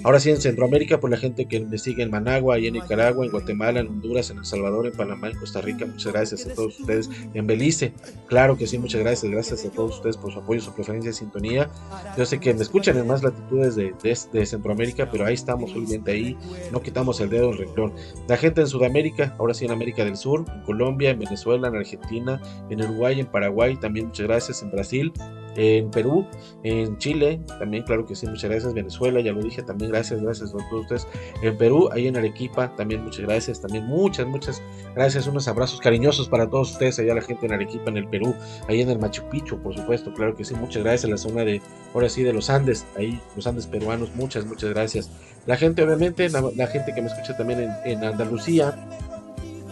Ahora 0.05 0.21
sí, 0.21 0.31
en 0.31 0.41
Centroamérica, 0.41 1.01
por 1.01 1.11
la 1.11 1.17
gente 1.17 1.47
que 1.47 1.61
me 1.61 1.79
sigue 1.79 2.03
en 2.03 2.11
Managua, 2.11 2.59
y 2.59 2.67
en 2.67 2.75
Nicaragua, 2.75 3.25
en 3.25 3.31
Guatemala, 3.31 3.81
en 3.81 3.89
Honduras, 3.89 4.31
en 4.31 4.39
El 4.39 4.45
Salvador, 4.45 4.87
en 4.87 4.93
Panamá, 4.93 5.29
en 5.29 5.39
Costa 5.39 5.61
Rica, 5.61 5.87
muchas 5.87 6.13
gracias 6.13 6.47
a 6.47 6.55
todos 6.55 6.79
ustedes. 6.81 7.09
En 7.35 7.47
Belice, 7.47 7.93
claro 8.27 8.57
que 8.57 8.67
sí, 8.67 8.79
muchas 8.79 9.01
gracias. 9.01 9.31
Gracias 9.31 9.65
a 9.65 9.71
todos 9.71 9.97
ustedes 9.97 10.17
por 10.17 10.33
su 10.33 10.41
apoyo, 10.41 10.61
su 10.61 10.75
preferencia 10.75 11.11
y 11.11 11.15
sintonía. 11.15 11.71
Yo 12.19 12.27
sé 12.27 12.39
que 12.39 12.53
me 12.53 12.63
escuchan 12.63 12.99
en 12.99 13.07
más 13.07 13.23
latitudes 13.23 13.77
de, 13.77 13.95
de, 14.33 14.47
Centroamérica, 14.47 15.09
pero 15.11 15.25
ahí 15.25 15.35
estamos, 15.35 15.71
obviamente 15.73 16.11
ahí, 16.11 16.37
no 16.71 16.83
quitamos 16.83 17.21
el 17.21 17.31
dedo 17.31 17.49
del 17.49 17.59
renglón. 17.59 17.93
La 18.29 18.37
gente 18.37 18.61
en 18.61 18.67
Sudamérica, 18.67 19.35
ahora 19.39 19.55
sí 19.55 19.65
en 19.65 19.71
América 19.71 19.82
del 19.85 20.17
Sur, 20.17 20.45
en 20.55 20.63
Colombia, 20.63 21.11
en 21.11 21.19
Venezuela, 21.19 21.69
en 21.69 21.77
Argentina, 21.77 22.41
en 22.71 22.83
Uruguay, 22.83 23.21
en 23.21 23.27
Paraguay, 23.27 23.77
también 23.77 24.07
muchas 24.07 24.27
gracias. 24.27 24.63
En 24.63 24.71
Brasil, 24.71 25.13
en 25.57 25.91
Perú, 25.91 26.27
en 26.63 26.97
Chile, 26.99 27.41
también 27.59 27.83
claro 27.85 28.07
que 28.07 28.15
sí, 28.15 28.27
muchas 28.27 28.51
gracias, 28.51 28.73
Venezuela, 28.73 29.21
ya 29.21 29.33
lo 29.33 29.43
dije, 29.43 29.63
también 29.63 29.91
gracias, 29.91 30.23
gracias 30.23 30.51
a 30.51 30.53
todos 30.71 30.83
ustedes, 30.83 31.07
en 31.43 31.57
Perú, 31.59 31.89
ahí 31.93 32.07
en 32.07 32.17
Arequipa, 32.17 32.75
también 32.77 33.05
muchas 33.05 33.27
gracias, 33.27 33.61
también 33.61 33.85
muchas, 33.85 34.27
muchas 34.27 34.63
gracias, 34.95 35.27
unos 35.27 35.49
abrazos 35.49 35.81
cariñosos 35.81 36.29
para 36.29 36.49
todos 36.49 36.73
ustedes, 36.73 36.99
allá 36.99 37.15
la 37.15 37.23
gente 37.23 37.47
en 37.47 37.53
Arequipa, 37.53 37.91
en 37.91 37.99
el 37.99 38.09
Perú, 38.09 38.35
ahí 38.69 38.81
en 38.81 38.91
el 38.91 38.99
Machu 38.99 39.29
Picchu, 39.29 39.59
por 39.63 39.75
supuesto, 39.75 40.13
claro 40.15 40.35
que 40.35 40.45
sí, 40.45 40.55
muchas 40.55 40.83
gracias, 40.85 41.11
la 41.11 41.19
zona 41.19 41.45
de, 41.45 41.61
ahora 41.95 42.09
sí, 42.09 42.23
de 42.23 42.33
los 42.33 42.49
Andes, 42.49 42.87
ahí, 42.97 43.21
los 43.37 43.47
Andes 43.47 43.67
peruanos, 43.67 44.15
muchas, 44.15 44.47
muchas 44.47 44.71
gracias. 44.71 45.11
La 45.45 45.57
gente, 45.57 45.83
obviamente, 45.83 46.29
la, 46.29 46.41
la 46.55 46.69
gente 46.69 46.95
que 46.95 47.03
me 47.03 47.09
escucha 47.09 47.37
también 47.37 47.61
en, 47.61 47.71
en 47.85 48.05
Andalucía, 48.05 48.79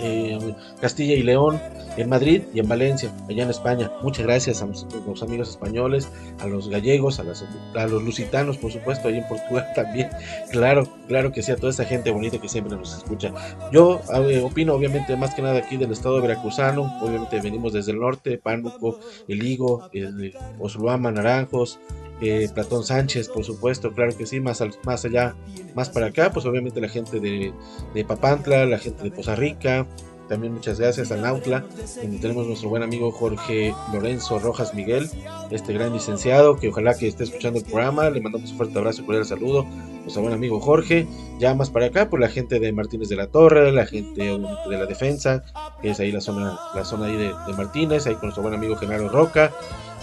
en 0.03 0.57
Castilla 0.81 1.15
y 1.15 1.23
León, 1.23 1.61
en 1.97 2.09
Madrid 2.09 2.43
y 2.55 2.61
en 2.61 2.69
Valencia, 2.69 3.13
allá 3.29 3.45
en 3.45 3.51
España. 3.51 3.91
Muchas 4.03 4.25
gracias 4.27 4.63
a 4.63 4.67
los, 4.67 5.23
amigos 5.23 5.51
españoles, 5.51 6.09
a 6.41 6.47
los 6.47 6.69
gallegos, 6.69 7.21
a, 7.21 7.25
las, 7.25 7.45
a, 7.75 7.87
los 7.87 8.03
lusitanos, 8.03 8.59
por 8.59 8.73
supuesto, 8.73 9.09
ahí 9.09 9.19
en 9.19 9.29
Portugal 9.29 9.67
también. 9.75 10.09
Claro, 10.51 10.89
claro 11.09 11.33
que 11.33 11.43
sí, 11.43 11.53
a 11.53 11.57
toda 11.57 11.71
esa 11.71 11.85
gente 11.85 12.11
bonita 12.11 12.39
que 12.39 12.49
siempre 12.49 12.77
nos 12.77 12.97
escucha. 12.97 13.33
Yo 13.73 14.01
eh, 14.29 14.41
opino, 14.41 14.75
obviamente, 14.75 15.17
más 15.17 15.35
que 15.35 15.43
nada 15.43 15.59
aquí 15.59 15.77
del 15.77 15.93
estado 15.93 16.17
de 16.17 16.23
veracruzano. 16.23 16.99
Obviamente 17.03 17.41
venimos 17.41 17.73
desde 17.73 17.93
el 17.93 17.99
norte, 17.99 18.39
Pánuco, 18.39 18.99
El 19.29 19.45
Higo, 19.45 19.89
el 19.93 20.35
Osuluama, 20.59 21.11
Naranjos, 21.11 21.79
eh, 22.21 22.49
Platón 22.55 22.85
Sánchez, 22.85 23.29
por 23.29 23.45
supuesto, 23.45 23.93
claro 23.93 24.17
que 24.17 24.27
sí, 24.27 24.41
más, 24.41 24.61
al, 24.61 24.75
más 24.85 25.05
allá, 25.05 25.35
más 25.75 25.89
para 25.89 26.07
acá, 26.07 26.31
pues 26.33 26.45
obviamente 26.47 26.81
la 26.81 26.89
gente 26.89 27.21
de, 27.21 27.53
de, 27.95 28.05
Papantla, 28.05 28.67
la 28.67 28.79
gente 28.79 29.03
de 29.03 29.11
Poza 29.11 29.37
Rica, 29.37 29.87
también 30.29 30.53
muchas 30.53 30.79
gracias 30.79 31.11
a 31.11 31.17
Nautla, 31.17 31.65
donde 32.01 32.19
tenemos 32.19 32.47
nuestro 32.47 32.69
buen 32.69 32.85
amigo 32.85 33.11
Jorge 33.11 33.75
Lorenzo 33.93 34.39
Rojas 34.39 34.75
Miguel, 34.75 35.11
este 35.51 35.73
gran 35.73 35.93
licenciado, 35.93 36.57
que 36.57 36.69
ojalá 36.69 36.95
que 36.97 37.09
esté 37.09 37.25
escuchando 37.25 37.59
el 37.59 37.65
programa, 37.65 38.09
le 38.11 38.21
mandamos 38.21 38.53
un 38.53 38.57
fuerte 38.57 38.79
abrazo 38.79 39.03
y 39.03 39.07
cordial 39.07 39.25
saludo, 39.25 39.65
nuestro 40.03 40.23
buen 40.23 40.35
amigo 40.35 40.61
Jorge, 40.61 41.09
ya 41.41 41.55
más 41.55 41.71
para 41.71 41.87
acá, 41.87 42.09
pues 42.09 42.21
la 42.21 42.29
gente 42.29 42.61
de 42.61 42.73
Martínez 42.73 43.09
de 43.09 43.17
la 43.17 43.27
Torre, 43.27 43.73
la 43.73 43.87
gente 43.87 44.23
de 44.23 44.79
la 44.79 44.87
defensa, 44.87 45.43
que 45.83 45.91
es 45.91 45.99
ahí 45.99 46.13
la 46.13 46.21
zona, 46.21 46.57
la 46.77 46.85
zona 46.85 47.07
ahí 47.07 47.17
de, 47.17 47.33
de 47.47 47.53
Martínez, 47.57 48.07
ahí 48.07 48.15
con 48.15 48.27
nuestro 48.27 48.43
buen 48.43 48.55
amigo 48.55 48.77
Genaro 48.77 49.09
Roca, 49.09 49.51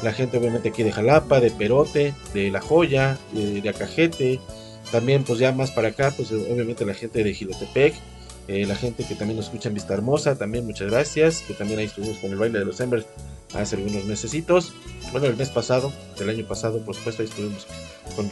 la 0.03 0.13
gente 0.13 0.37
obviamente 0.37 0.69
aquí 0.69 0.83
de 0.83 0.91
Jalapa, 0.91 1.39
de 1.39 1.51
Perote, 1.51 2.13
de 2.33 2.51
La 2.51 2.61
Joya, 2.61 3.17
de, 3.33 3.67
Acajete, 3.67 4.39
también 4.91 5.23
pues 5.23 5.39
ya 5.39 5.51
más 5.51 5.71
para 5.71 5.89
acá, 5.89 6.13
pues 6.15 6.31
obviamente 6.31 6.85
la 6.85 6.93
gente 6.93 7.23
de 7.23 7.33
Gilotepec, 7.33 7.95
eh, 8.47 8.65
la 8.65 8.75
gente 8.75 9.03
que 9.03 9.15
también 9.15 9.37
nos 9.37 9.47
escucha 9.47 9.69
en 9.69 9.75
Vista 9.75 9.93
Hermosa, 9.93 10.37
también 10.37 10.65
muchas 10.65 10.89
gracias, 10.89 11.41
que 11.41 11.53
también 11.53 11.79
ahí 11.79 11.85
estuvimos 11.85 12.17
con 12.19 12.31
el 12.31 12.37
baile 12.37 12.59
de 12.59 12.65
los 12.65 12.79
Embers 12.79 13.05
hace 13.53 13.75
algunos 13.75 14.05
mesecitos, 14.05 14.73
bueno 15.11 15.27
el 15.27 15.35
mes 15.35 15.49
pasado, 15.49 15.91
del 16.17 16.29
año 16.29 16.45
pasado 16.47 16.79
por 16.79 16.95
supuesto 16.95 17.23
ahí 17.23 17.29
estuvimos 17.29 17.65
con 18.15 18.25
mi 18.25 18.31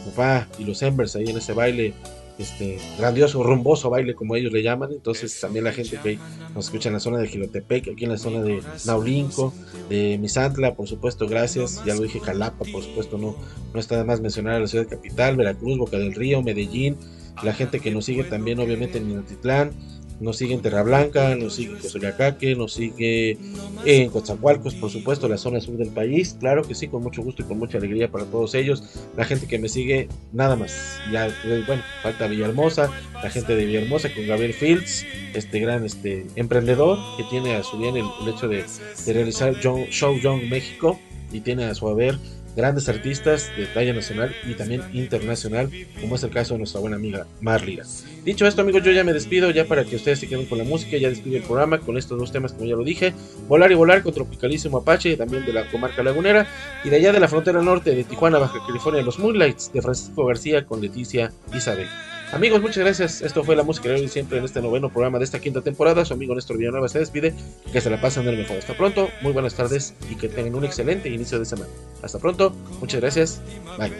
y 0.58 0.64
los 0.64 0.82
Embers 0.82 1.16
ahí 1.16 1.28
en 1.28 1.38
ese 1.38 1.52
baile 1.52 1.94
este 2.38 2.78
grandioso, 2.98 3.42
rumboso 3.42 3.90
baile 3.90 4.14
como 4.14 4.36
ellos 4.36 4.52
le 4.52 4.62
llaman. 4.62 4.92
Entonces 4.92 5.38
también 5.40 5.64
la 5.64 5.72
gente 5.72 5.98
que 6.02 6.18
nos 6.54 6.66
escucha 6.66 6.88
en 6.88 6.94
la 6.94 7.00
zona 7.00 7.18
de 7.18 7.28
Gilotepec, 7.28 7.88
aquí 7.88 8.04
en 8.04 8.10
la 8.10 8.18
zona 8.18 8.42
de 8.42 8.62
Naulinco, 8.84 9.52
de 9.88 10.18
Misantla, 10.18 10.74
por 10.74 10.86
supuesto, 10.88 11.26
gracias. 11.26 11.82
Ya 11.84 11.94
lo 11.94 12.02
dije, 12.02 12.20
Jalapa, 12.20 12.64
por 12.70 12.82
supuesto, 12.82 13.18
no, 13.18 13.36
no 13.72 13.80
está 13.80 13.96
de 13.96 14.04
más 14.04 14.20
mencionar 14.20 14.54
a 14.54 14.60
la 14.60 14.66
ciudad 14.66 14.88
capital, 14.88 15.36
Veracruz, 15.36 15.78
Boca 15.78 15.98
del 15.98 16.14
Río, 16.14 16.42
Medellín, 16.42 16.96
la 17.42 17.52
gente 17.52 17.80
que 17.80 17.90
nos 17.90 18.04
sigue 18.04 18.24
también 18.24 18.58
obviamente 18.60 18.98
en 18.98 19.08
Minatitlán, 19.08 19.72
nos 20.20 20.38
sigue 20.38 20.54
en 20.54 20.62
Terra 20.62 20.82
Blanca, 20.82 21.34
nos 21.36 21.54
sigue 21.54 21.72
en 21.72 21.78
Cozoyacaque, 21.78 22.54
nos 22.54 22.72
sigue 22.72 23.38
en 23.84 24.10
Coatzacoalcos, 24.10 24.74
por 24.74 24.90
supuesto, 24.90 25.28
la 25.28 25.36
zona 25.36 25.60
sur 25.60 25.76
del 25.76 25.90
país. 25.90 26.36
Claro 26.38 26.62
que 26.62 26.74
sí, 26.74 26.88
con 26.88 27.02
mucho 27.02 27.22
gusto 27.22 27.42
y 27.42 27.44
con 27.44 27.58
mucha 27.58 27.78
alegría 27.78 28.10
para 28.10 28.24
todos 28.24 28.54
ellos. 28.54 28.82
La 29.16 29.24
gente 29.24 29.46
que 29.46 29.58
me 29.58 29.68
sigue, 29.68 30.08
nada 30.32 30.56
más. 30.56 30.98
Ya, 31.12 31.28
bueno, 31.66 31.82
falta 32.02 32.26
Villahermosa, 32.26 32.90
la 33.22 33.30
gente 33.30 33.54
de 33.54 33.66
Villahermosa 33.66 34.12
con 34.14 34.26
Gabriel 34.26 34.54
Fields, 34.54 35.04
este 35.34 35.60
gran 35.60 35.84
este, 35.84 36.26
emprendedor 36.36 36.98
que 37.16 37.24
tiene 37.24 37.54
a 37.54 37.62
su 37.62 37.78
bien 37.78 37.96
el, 37.96 38.06
hecho 38.28 38.48
de, 38.48 38.64
de 39.06 39.12
realizar 39.12 39.54
Show 39.54 40.18
Young 40.18 40.48
México 40.48 40.98
y 41.32 41.40
tiene 41.40 41.64
a 41.64 41.74
su 41.74 41.88
haber 41.88 42.18
grandes 42.56 42.88
artistas 42.88 43.50
de 43.56 43.66
talla 43.66 43.92
nacional 43.92 44.34
y 44.46 44.54
también 44.54 44.82
internacional, 44.92 45.70
como 46.00 46.16
es 46.16 46.22
el 46.22 46.30
caso 46.30 46.54
de 46.54 46.58
nuestra 46.58 46.80
buena 46.80 46.96
amiga 46.96 47.26
Marlira. 47.40 47.84
Dicho 48.24 48.46
esto, 48.46 48.62
amigos, 48.62 48.82
yo 48.82 48.90
ya 48.92 49.04
me 49.04 49.12
despido, 49.12 49.50
ya 49.50 49.66
para 49.66 49.84
que 49.84 49.96
ustedes 49.96 50.18
se 50.18 50.26
queden 50.26 50.46
con 50.46 50.58
la 50.58 50.64
música, 50.64 50.96
ya 50.96 51.08
despido 51.08 51.36
el 51.36 51.42
programa 51.42 51.78
con 51.78 51.96
estos 51.96 52.18
dos 52.18 52.32
temas, 52.32 52.52
como 52.52 52.64
ya 52.64 52.74
lo 52.74 52.82
dije, 52.82 53.12
Volar 53.46 53.70
y 53.70 53.74
Volar 53.74 54.02
con 54.02 54.14
Tropicalísimo 54.14 54.78
Apache, 54.78 55.16
también 55.16 55.44
de 55.44 55.52
la 55.52 55.70
comarca 55.70 56.02
lagunera, 56.02 56.46
y 56.82 56.88
de 56.88 56.96
allá 56.96 57.12
de 57.12 57.20
la 57.20 57.28
frontera 57.28 57.60
norte 57.62 57.94
de 57.94 58.04
Tijuana, 58.04 58.38
Baja 58.38 58.58
California, 58.66 59.02
Los 59.02 59.18
Moonlights, 59.18 59.72
de 59.72 59.82
Francisco 59.82 60.24
García 60.24 60.64
con 60.64 60.80
Leticia 60.80 61.30
Isabel. 61.54 61.86
Amigos, 62.32 62.60
muchas 62.60 62.78
gracias. 62.78 63.22
Esto 63.22 63.44
fue 63.44 63.56
la 63.56 63.62
música 63.62 63.88
de 63.88 63.94
hoy 63.94 64.08
siempre 64.08 64.38
en 64.38 64.44
este 64.44 64.60
noveno 64.60 64.90
programa 64.90 65.18
de 65.18 65.24
esta 65.24 65.40
quinta 65.40 65.60
temporada. 65.60 66.04
Su 66.04 66.14
amigo 66.14 66.34
Néstor 66.34 66.58
Villanueva 66.58 66.88
se 66.88 66.98
despide. 66.98 67.34
Que 67.72 67.80
se 67.80 67.88
la 67.88 68.00
pasen 68.00 68.24
del 68.24 68.36
mejor. 68.36 68.58
Hasta 68.58 68.76
pronto, 68.76 69.08
muy 69.22 69.32
buenas 69.32 69.54
tardes 69.54 69.94
y 70.10 70.16
que 70.16 70.28
tengan 70.28 70.54
un 70.54 70.64
excelente 70.64 71.08
inicio 71.08 71.38
de 71.38 71.44
semana. 71.44 71.70
Hasta 72.02 72.18
pronto, 72.18 72.54
muchas 72.80 73.00
gracias. 73.00 73.40
Bye. 73.78 73.92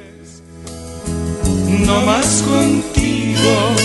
No 1.86 2.00
más 2.02 2.42
contigo. 2.42 3.76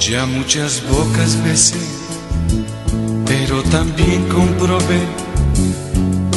Ya 0.00 0.26
muchas 0.26 0.82
bocas 0.88 1.40
besé 1.44 1.99
pero 3.60 3.70
también 3.70 4.26
comprobé 4.28 5.00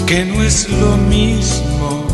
que 0.05 0.25
no 0.25 0.43
es 0.43 0.69
lo 0.69 0.97
mismo. 0.97 2.07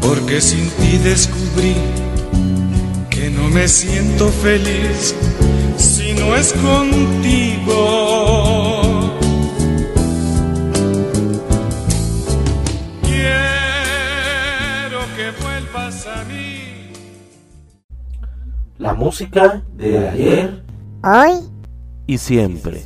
Porque 0.00 0.40
sin 0.40 0.70
ti 0.70 0.98
descubrí 0.98 1.74
que 3.10 3.30
no 3.30 3.48
me 3.48 3.66
siento 3.68 4.28
feliz 4.28 5.14
si 5.76 6.12
no 6.14 6.36
es 6.36 6.52
contigo. 6.52 7.74
Quiero 13.02 15.00
que 15.16 15.30
vuelvas 15.42 16.06
a 16.06 16.24
mí. 16.24 16.92
La 18.78 18.94
música 18.94 19.62
de 19.76 20.08
ayer 20.08 20.67
Y 22.06 22.18
siempre. 22.18 22.84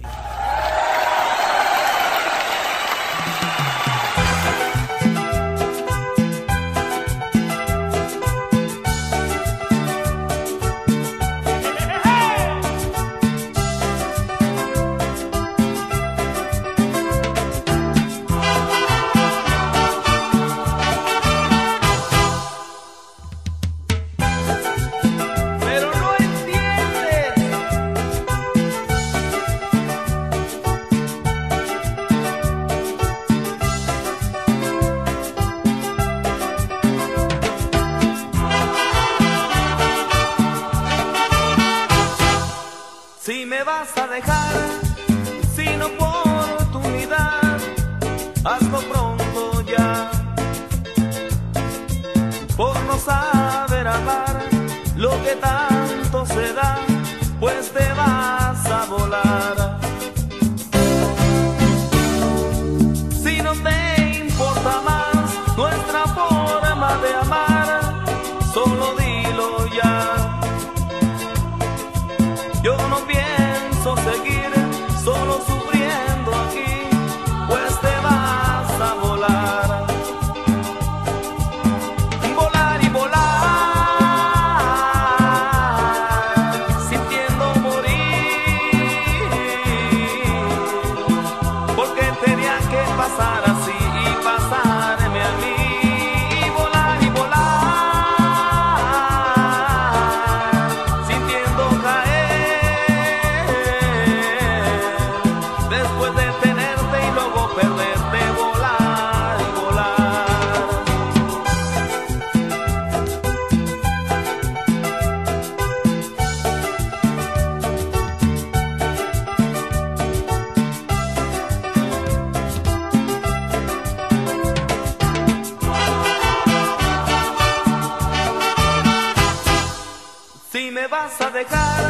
pecar. 131.44 131.81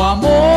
Amor 0.00 0.47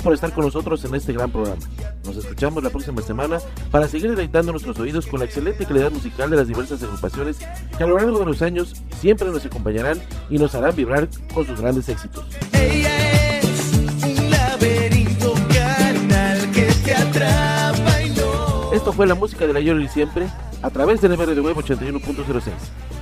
Gracias 0.00 0.04
por 0.04 0.14
estar 0.14 0.32
con 0.32 0.44
nosotros 0.46 0.82
en 0.86 0.94
este 0.94 1.12
gran 1.12 1.30
programa. 1.30 1.60
Nos 2.06 2.16
escuchamos 2.16 2.64
la 2.64 2.70
próxima 2.70 3.02
semana 3.02 3.38
para 3.70 3.86
seguir 3.86 4.08
deleitando 4.08 4.50
nuestros 4.50 4.78
oídos 4.78 5.06
con 5.06 5.20
la 5.20 5.26
excelente 5.26 5.66
calidad 5.66 5.90
musical 5.90 6.30
de 6.30 6.36
las 6.36 6.48
diversas 6.48 6.82
agrupaciones 6.82 7.36
que 7.76 7.84
a 7.84 7.86
lo 7.86 7.98
largo 7.98 8.18
de 8.18 8.24
los 8.24 8.40
años 8.40 8.82
siempre 8.98 9.28
nos 9.28 9.44
acompañarán 9.44 10.00
y 10.30 10.38
nos 10.38 10.54
harán 10.54 10.74
vibrar 10.74 11.06
con 11.34 11.46
sus 11.46 11.60
grandes 11.60 11.90
éxitos. 11.90 12.24
Ella 12.52 13.40
es 13.40 13.74
un 13.74 14.30
laberinto 14.30 15.34
carnal 15.52 16.50
que 16.50 16.64
te 16.82 16.94
atrapa 16.94 18.02
y 18.02 18.10
no. 18.10 18.72
Esto 18.72 18.94
fue 18.94 19.06
la 19.06 19.14
música 19.14 19.46
de 19.46 19.52
la 19.52 19.60
Yori 19.60 19.86
siempre 19.88 20.28
a 20.62 20.70
través 20.70 21.02
del 21.02 21.12
MR 21.12 21.34
de 21.34 21.42
Web 21.42 21.56
81.06, 21.56 22.52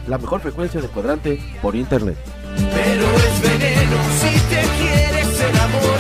la 0.09 0.19
mejor 0.19 0.41
frecuencia 0.41 0.81
de 0.81 0.89
cuadrante 0.89 1.41
por 1.63 1.77
internet. 1.77 2.17
Pero 2.57 3.05
es 3.05 3.43
veneno 3.43 3.97
si 4.19 4.41
te 4.49 4.63
quieres 4.83 5.41
enamorar. 5.41 5.98